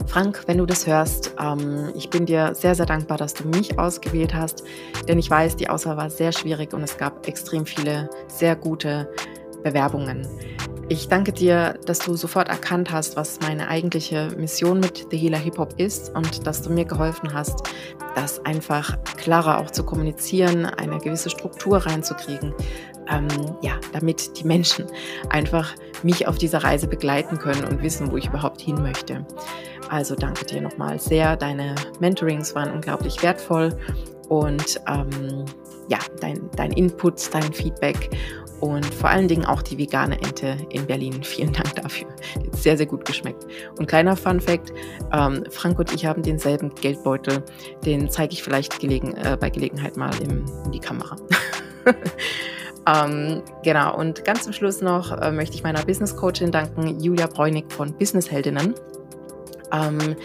Frank, 0.06 0.42
wenn 0.46 0.58
du 0.58 0.66
das 0.66 0.86
hörst, 0.86 1.34
ähm, 1.40 1.92
ich 1.94 2.10
bin 2.10 2.26
dir 2.26 2.54
sehr, 2.54 2.74
sehr 2.74 2.86
dankbar, 2.86 3.18
dass 3.18 3.34
du 3.34 3.48
mich 3.48 3.78
ausgewählt 3.78 4.34
hast, 4.34 4.64
denn 5.08 5.18
ich 5.18 5.30
weiß, 5.30 5.56
die 5.56 5.68
Auswahl 5.68 5.96
war 5.96 6.10
sehr 6.10 6.32
schwierig 6.32 6.72
und 6.72 6.82
es 6.82 6.96
gab 6.96 7.26
extrem 7.26 7.66
viele 7.66 8.08
sehr 8.28 8.56
gute 8.56 9.08
Bewerbungen. 9.62 10.28
Ich 10.90 11.08
danke 11.08 11.32
dir, 11.32 11.78
dass 11.86 12.00
du 12.00 12.14
sofort 12.14 12.48
erkannt 12.48 12.92
hast, 12.92 13.16
was 13.16 13.40
meine 13.40 13.68
eigentliche 13.68 14.28
Mission 14.36 14.80
mit 14.80 15.06
The 15.10 15.16
Healer 15.16 15.38
Hip 15.38 15.56
Hop 15.56 15.74
ist 15.78 16.14
und 16.14 16.46
dass 16.46 16.60
du 16.60 16.70
mir 16.70 16.84
geholfen 16.84 17.32
hast, 17.32 17.62
das 18.14 18.44
einfach 18.44 19.02
klarer 19.16 19.58
auch 19.58 19.70
zu 19.70 19.82
kommunizieren, 19.82 20.66
eine 20.66 20.98
gewisse 20.98 21.30
Struktur 21.30 21.78
reinzukriegen, 21.78 22.52
ähm, 23.10 23.28
ja, 23.62 23.72
damit 23.92 24.38
die 24.38 24.44
Menschen 24.44 24.86
einfach 25.30 25.74
mich 26.02 26.26
auf 26.26 26.38
dieser 26.38 26.62
Reise 26.64 26.86
begleiten 26.86 27.38
können 27.38 27.64
und 27.64 27.82
wissen, 27.82 28.10
wo 28.10 28.16
ich 28.16 28.26
überhaupt 28.26 28.60
hin 28.60 28.82
möchte. 28.82 29.26
Also 29.90 30.14
danke 30.14 30.44
dir 30.44 30.60
nochmal 30.60 30.98
sehr. 30.98 31.36
Deine 31.36 31.74
Mentorings 32.00 32.54
waren 32.54 32.70
unglaublich 32.72 33.22
wertvoll 33.22 33.76
und 34.28 34.80
ähm, 34.88 35.44
ja, 35.88 35.98
dein, 36.20 36.48
dein 36.56 36.72
Input, 36.72 37.32
dein 37.32 37.52
Feedback 37.52 38.10
und 38.60 38.86
vor 38.94 39.10
allen 39.10 39.28
Dingen 39.28 39.44
auch 39.44 39.60
die 39.60 39.76
vegane 39.76 40.20
Ente 40.22 40.56
in 40.70 40.86
Berlin. 40.86 41.22
Vielen 41.22 41.52
Dank 41.52 41.74
dafür. 41.74 42.08
Sehr, 42.52 42.76
sehr 42.76 42.86
gut 42.86 43.04
geschmeckt. 43.04 43.46
Und 43.78 43.86
kleiner 43.86 44.16
Fun 44.16 44.40
Fact: 44.40 44.72
ähm, 45.12 45.44
Frank 45.50 45.78
und 45.78 45.92
ich 45.92 46.06
haben 46.06 46.22
denselben 46.22 46.74
Geldbeutel. 46.74 47.42
Den 47.84 48.08
zeige 48.10 48.32
ich 48.32 48.42
vielleicht 48.42 48.80
gelegen, 48.80 49.14
äh, 49.16 49.36
bei 49.38 49.50
Gelegenheit 49.50 49.96
mal 49.96 50.12
im, 50.22 50.46
in 50.64 50.72
die 50.72 50.80
Kamera. 50.80 51.16
ähm, 52.86 53.42
genau, 53.62 53.96
und 53.96 54.24
ganz 54.24 54.44
zum 54.44 54.52
Schluss 54.52 54.80
noch 54.80 55.12
äh, 55.20 55.30
möchte 55.30 55.56
ich 55.56 55.62
meiner 55.62 55.84
Business 55.84 56.14
Coachin 56.16 56.50
danken, 56.50 57.00
Julia 57.00 57.26
Bräunig 57.26 57.72
von 57.72 57.92
Business 57.94 58.30
Heldinnen. 58.30 58.74
Ähm, 59.72 60.16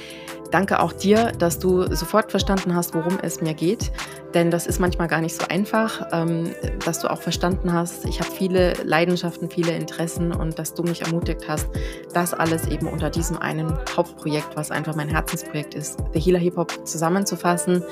danke 0.51 0.79
auch 0.79 0.91
dir, 0.91 1.31
dass 1.37 1.59
du 1.59 1.83
sofort 1.95 2.31
verstanden 2.31 2.75
hast, 2.75 2.93
worum 2.93 3.17
es 3.21 3.41
mir 3.41 3.53
geht. 3.53 3.91
Denn 4.33 4.51
das 4.51 4.67
ist 4.67 4.79
manchmal 4.79 5.07
gar 5.07 5.21
nicht 5.21 5.35
so 5.35 5.47
einfach, 5.47 6.07
ähm, 6.11 6.51
dass 6.85 6.99
du 6.99 7.09
auch 7.09 7.21
verstanden 7.21 7.73
hast, 7.73 8.05
ich 8.05 8.19
habe 8.19 8.31
viele 8.31 8.73
Leidenschaften, 8.83 9.49
viele 9.49 9.71
Interessen 9.71 10.31
und 10.31 10.59
dass 10.59 10.75
du 10.75 10.83
mich 10.83 11.01
ermutigt 11.01 11.47
hast, 11.47 11.67
das 12.13 12.33
alles 12.33 12.67
eben 12.67 12.87
unter 12.87 13.09
diesem 13.09 13.37
einen 13.37 13.75
Hauptprojekt, 13.95 14.55
was 14.55 14.69
einfach 14.69 14.95
mein 14.95 15.09
Herzensprojekt 15.09 15.73
ist, 15.73 15.97
The 16.13 16.19
Healer 16.19 16.39
Hip 16.39 16.57
Hop 16.57 16.87
zusammenzufassen, 16.87 17.83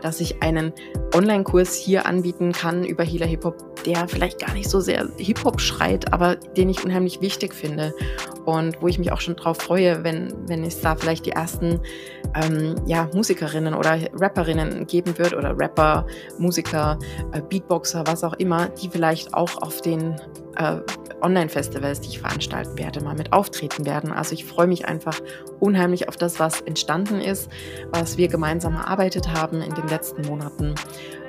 dass 0.00 0.20
ich 0.20 0.42
einen 0.42 0.72
Online-Kurs 1.14 1.74
hier 1.74 2.06
anbieten 2.06 2.52
kann 2.52 2.84
über 2.84 3.02
Healer 3.04 3.26
Hip 3.26 3.44
Hop, 3.44 3.84
der 3.84 4.06
vielleicht 4.06 4.38
gar 4.38 4.54
nicht 4.54 4.70
so 4.70 4.80
sehr 4.80 5.08
Hip 5.18 5.44
Hop 5.44 5.60
schreit, 5.60 6.12
aber 6.12 6.36
den 6.36 6.70
ich 6.70 6.84
unheimlich 6.84 7.20
wichtig 7.20 7.52
finde 7.52 7.92
und 8.44 8.80
wo 8.80 8.88
ich 8.88 8.98
mich 8.98 9.12
auch 9.12 9.20
schon 9.20 9.36
drauf 9.36 9.58
freue, 9.58 10.02
wenn, 10.04 10.34
wenn 10.48 10.64
es 10.64 10.80
da 10.80 10.96
vielleicht 10.96 11.26
die 11.26 11.32
ersten 11.32 11.80
ähm, 12.34 12.76
ja, 12.86 13.08
Musikerinnen 13.14 13.74
oder 13.74 13.98
Rapperinnen 14.14 14.86
geben 14.86 15.18
wird 15.18 15.34
oder 15.34 15.56
Rapper, 15.58 15.79
Musiker, 16.38 16.98
äh, 17.32 17.40
Beatboxer, 17.40 18.04
was 18.06 18.24
auch 18.24 18.34
immer, 18.34 18.68
die 18.68 18.88
vielleicht 18.88 19.34
auch 19.34 19.62
auf 19.62 19.80
den 19.80 20.16
äh, 20.56 20.80
Online-Festivals, 21.22 22.00
die 22.00 22.08
ich 22.08 22.20
veranstalten 22.20 22.78
werde, 22.78 23.02
mal 23.02 23.14
mit 23.14 23.32
auftreten 23.32 23.86
werden. 23.86 24.12
Also 24.12 24.34
ich 24.34 24.44
freue 24.44 24.66
mich 24.66 24.86
einfach 24.86 25.20
unheimlich 25.58 26.08
auf 26.08 26.16
das, 26.16 26.40
was 26.40 26.60
entstanden 26.62 27.20
ist, 27.20 27.50
was 27.92 28.16
wir 28.16 28.28
gemeinsam 28.28 28.74
erarbeitet 28.74 29.28
haben 29.28 29.60
in 29.62 29.74
den 29.74 29.88
letzten 29.88 30.22
Monaten. 30.22 30.74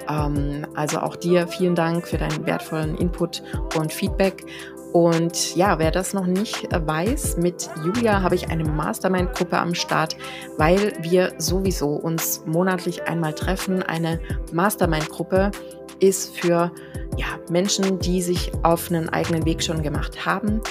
Ähm, 0.09 0.65
also 0.75 0.99
auch 0.99 1.15
dir 1.15 1.47
vielen 1.47 1.75
Dank 1.75 2.07
für 2.07 2.17
deinen 2.17 2.45
wertvollen 2.45 2.95
Input 2.95 3.43
und 3.77 3.91
Feedback. 3.91 4.45
Und 4.93 5.55
ja, 5.55 5.79
wer 5.79 5.91
das 5.91 6.13
noch 6.13 6.25
nicht 6.25 6.67
weiß, 6.69 7.37
mit 7.37 7.69
Julia 7.85 8.21
habe 8.21 8.35
ich 8.35 8.49
eine 8.49 8.65
Mastermind-Gruppe 8.65 9.57
am 9.57 9.73
Start, 9.73 10.17
weil 10.57 10.93
wir 11.01 11.33
sowieso 11.37 11.91
uns 11.91 12.43
monatlich 12.45 13.03
einmal 13.03 13.33
treffen. 13.33 13.83
Eine 13.83 14.19
Mastermind-Gruppe 14.51 15.51
ist 15.99 16.35
für 16.37 16.71
ja, 17.17 17.27
Menschen, 17.49 17.99
die 17.99 18.21
sich 18.21 18.51
auf 18.63 18.89
einen 18.89 19.07
eigenen 19.09 19.45
Weg 19.45 19.63
schon 19.63 19.81
gemacht 19.81 20.25
haben 20.25 20.61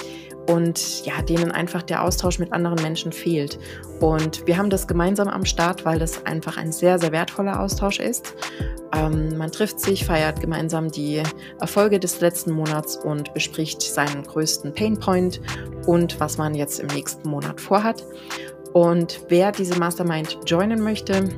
und 0.51 1.05
ja, 1.05 1.21
denen 1.21 1.51
einfach 1.51 1.81
der 1.81 2.03
Austausch 2.03 2.37
mit 2.37 2.51
anderen 2.51 2.81
Menschen 2.81 3.11
fehlt. 3.11 3.57
Und 4.01 4.45
wir 4.45 4.57
haben 4.57 4.69
das 4.69 4.87
gemeinsam 4.87 5.27
am 5.27 5.45
Start, 5.45 5.85
weil 5.85 5.97
das 5.97 6.25
einfach 6.25 6.57
ein 6.57 6.71
sehr, 6.71 6.99
sehr 6.99 7.11
wertvoller 7.11 7.59
Austausch 7.61 7.99
ist. 7.99 8.33
Ähm, 8.93 9.37
man 9.37 9.51
trifft 9.51 9.79
sich, 9.79 10.05
feiert 10.05 10.41
gemeinsam 10.41 10.91
die 10.91 11.23
Erfolge 11.59 11.99
des 11.99 12.19
letzten 12.19 12.51
Monats 12.51 12.97
und 12.97 13.33
bespricht 13.33 13.81
seinen 13.81 14.23
größten 14.23 14.73
Painpoint 14.73 15.39
und 15.87 16.19
was 16.19 16.37
man 16.37 16.53
jetzt 16.53 16.79
im 16.79 16.87
nächsten 16.87 17.29
Monat 17.29 17.61
vorhat. 17.61 18.05
Und 18.73 19.21
wer 19.29 19.51
diese 19.51 19.79
Mastermind 19.79 20.37
joinen 20.45 20.81
möchte, 20.81 21.29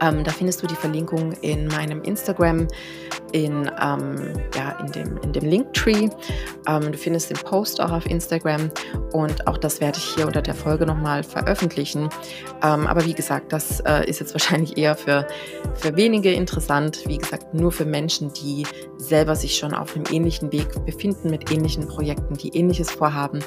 ähm, 0.00 0.24
da 0.24 0.30
findest 0.30 0.62
du 0.62 0.66
die 0.66 0.74
Verlinkung 0.74 1.32
in 1.40 1.66
meinem 1.68 2.02
Instagram, 2.02 2.66
in, 3.32 3.70
ähm, 3.80 4.32
ja, 4.54 4.78
in, 4.80 4.92
dem, 4.92 5.16
in 5.18 5.32
dem 5.32 5.44
Linktree. 5.44 6.08
Ähm, 6.68 6.92
du 6.92 6.98
findest 6.98 7.30
den 7.30 7.38
Post 7.38 7.80
auch 7.80 7.90
auf 7.90 8.06
Instagram 8.06 8.70
und 9.12 9.46
auch 9.46 9.58
das 9.58 9.80
werde 9.80 9.98
ich 9.98 10.04
hier 10.04 10.26
unter 10.26 10.42
der 10.42 10.54
Folge 10.54 10.86
nochmal 10.86 11.22
veröffentlichen. 11.22 12.08
Ähm, 12.62 12.86
aber 12.86 13.04
wie 13.04 13.14
gesagt, 13.14 13.52
das 13.52 13.80
äh, 13.80 14.08
ist 14.08 14.20
jetzt 14.20 14.34
wahrscheinlich 14.34 14.78
eher 14.78 14.96
für, 14.96 15.26
für 15.74 15.96
wenige 15.96 16.32
interessant. 16.32 17.00
Wie 17.06 17.18
gesagt, 17.18 17.54
nur 17.54 17.72
für 17.72 17.84
Menschen, 17.84 18.32
die 18.32 18.66
selber 18.98 19.36
sich 19.36 19.56
schon 19.56 19.74
auf 19.74 19.94
einem 19.94 20.04
ähnlichen 20.10 20.52
Weg 20.52 20.84
befinden 20.84 21.30
mit 21.30 21.50
ähnlichen 21.50 21.86
Projekten, 21.88 22.34
die 22.34 22.48
ähnliches 22.56 22.90
vorhaben 22.90 23.40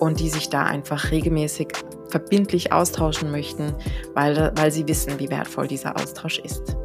und 0.00 0.20
die 0.20 0.28
sich 0.28 0.48
da 0.48 0.64
einfach 0.64 1.10
regelmäßig 1.10 1.68
verbindlich 2.10 2.72
austauschen 2.72 3.30
möchten, 3.30 3.74
weil, 4.14 4.52
weil 4.56 4.70
sie 4.70 4.86
wissen, 4.86 5.18
wie 5.18 5.30
wertvoll 5.30 5.68
dieser 5.68 5.96
Austausch 5.96 6.38
ist. 6.40 6.76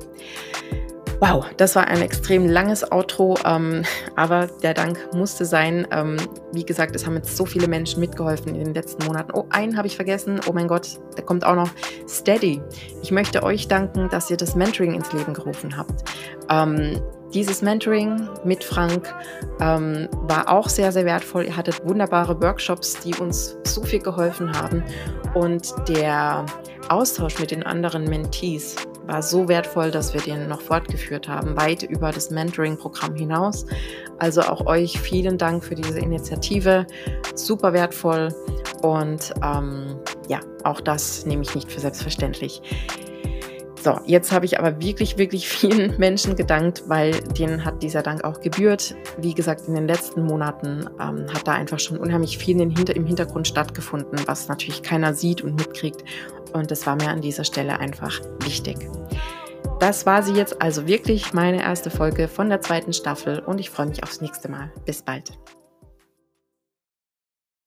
Wow, 1.19 1.45
das 1.55 1.75
war 1.75 1.87
ein 1.87 2.01
extrem 2.01 2.47
langes 2.47 2.91
Outro, 2.91 3.37
ähm, 3.45 3.83
aber 4.15 4.47
der 4.61 4.73
Dank 4.73 4.99
musste 5.13 5.45
sein. 5.45 5.87
Ähm, 5.91 6.17
wie 6.51 6.65
gesagt, 6.65 6.95
es 6.95 7.05
haben 7.05 7.15
jetzt 7.15 7.37
so 7.37 7.45
viele 7.45 7.67
Menschen 7.67 8.01
mitgeholfen 8.01 8.53
in 8.53 8.65
den 8.65 8.73
letzten 8.73 9.05
Monaten. 9.05 9.31
Oh, 9.33 9.45
einen 9.49 9.77
habe 9.77 9.87
ich 9.87 9.95
vergessen. 9.95 10.41
Oh 10.47 10.51
mein 10.51 10.67
Gott, 10.67 10.99
der 11.15 11.23
kommt 11.23 11.45
auch 11.45 11.55
noch. 11.55 11.69
Steady. 12.07 12.61
Ich 13.01 13.11
möchte 13.11 13.43
euch 13.43 13.67
danken, 13.67 14.09
dass 14.09 14.29
ihr 14.29 14.37
das 14.37 14.55
Mentoring 14.55 14.93
ins 14.93 15.13
Leben 15.13 15.33
gerufen 15.33 15.77
habt. 15.77 16.03
Ähm, 16.49 17.01
dieses 17.33 17.61
Mentoring 17.61 18.29
mit 18.43 18.63
Frank 18.63 19.13
ähm, 19.59 20.09
war 20.23 20.49
auch 20.49 20.69
sehr, 20.69 20.91
sehr 20.91 21.05
wertvoll. 21.05 21.45
Ihr 21.45 21.55
hattet 21.55 21.85
wunderbare 21.85 22.41
Workshops, 22.41 22.99
die 22.99 23.15
uns 23.15 23.57
so 23.65 23.83
viel 23.83 23.99
geholfen 23.99 24.51
haben. 24.57 24.83
Und 25.33 25.73
der 25.87 26.45
Austausch 26.89 27.39
mit 27.39 27.51
den 27.51 27.63
anderen 27.63 28.05
Mentees 28.05 28.75
war 29.07 29.21
so 29.21 29.47
wertvoll, 29.47 29.91
dass 29.91 30.13
wir 30.13 30.21
den 30.21 30.47
noch 30.47 30.61
fortgeführt 30.61 31.27
haben, 31.27 31.55
weit 31.57 31.83
über 31.83 32.11
das 32.11 32.29
Mentoring-Programm 32.29 33.15
hinaus. 33.15 33.65
Also 34.17 34.41
auch 34.41 34.65
euch 34.65 34.99
vielen 34.99 35.37
Dank 35.37 35.63
für 35.63 35.75
diese 35.75 35.99
Initiative. 35.99 36.85
Super 37.35 37.73
wertvoll. 37.73 38.33
Und 38.81 39.33
ähm, 39.43 39.97
ja, 40.27 40.39
auch 40.63 40.81
das 40.81 41.25
nehme 41.25 41.43
ich 41.43 41.55
nicht 41.55 41.71
für 41.71 41.79
selbstverständlich. 41.79 42.61
So, 43.85 43.99
jetzt 44.07 44.31
habe 44.31 44.47
ich 44.47 44.57
aber 44.57 44.81
wirklich, 44.81 45.19
wirklich 45.19 45.47
vielen 45.47 45.95
Menschen 45.99 46.35
gedankt, 46.35 46.85
weil 46.87 47.11
denen 47.37 47.63
hat 47.63 47.83
dieser 47.83 48.01
Dank 48.01 48.23
auch 48.23 48.41
gebührt. 48.41 48.95
Wie 49.19 49.35
gesagt, 49.35 49.67
in 49.67 49.75
den 49.75 49.85
letzten 49.85 50.23
Monaten 50.23 50.89
ähm, 50.99 51.27
hat 51.31 51.47
da 51.47 51.51
einfach 51.51 51.77
schon 51.77 51.99
unheimlich 51.99 52.39
viel 52.39 52.59
im 52.59 53.05
Hintergrund 53.05 53.47
stattgefunden, 53.47 54.19
was 54.25 54.47
natürlich 54.47 54.81
keiner 54.81 55.13
sieht 55.13 55.43
und 55.43 55.53
mitkriegt. 55.53 56.03
Und 56.51 56.71
das 56.71 56.87
war 56.87 56.95
mir 56.95 57.09
an 57.09 57.21
dieser 57.21 57.43
Stelle 57.43 57.79
einfach 57.79 58.21
wichtig. 58.39 58.89
Das 59.79 60.07
war 60.07 60.23
sie 60.23 60.33
jetzt 60.33 60.63
also 60.63 60.87
wirklich 60.87 61.33
meine 61.33 61.61
erste 61.61 61.91
Folge 61.91 62.27
von 62.27 62.49
der 62.49 62.61
zweiten 62.61 62.91
Staffel 62.91 63.37
und 63.37 63.59
ich 63.59 63.69
freue 63.69 63.85
mich 63.85 64.01
aufs 64.01 64.19
nächste 64.19 64.49
Mal. 64.49 64.71
Bis 64.87 65.03
bald. 65.03 65.37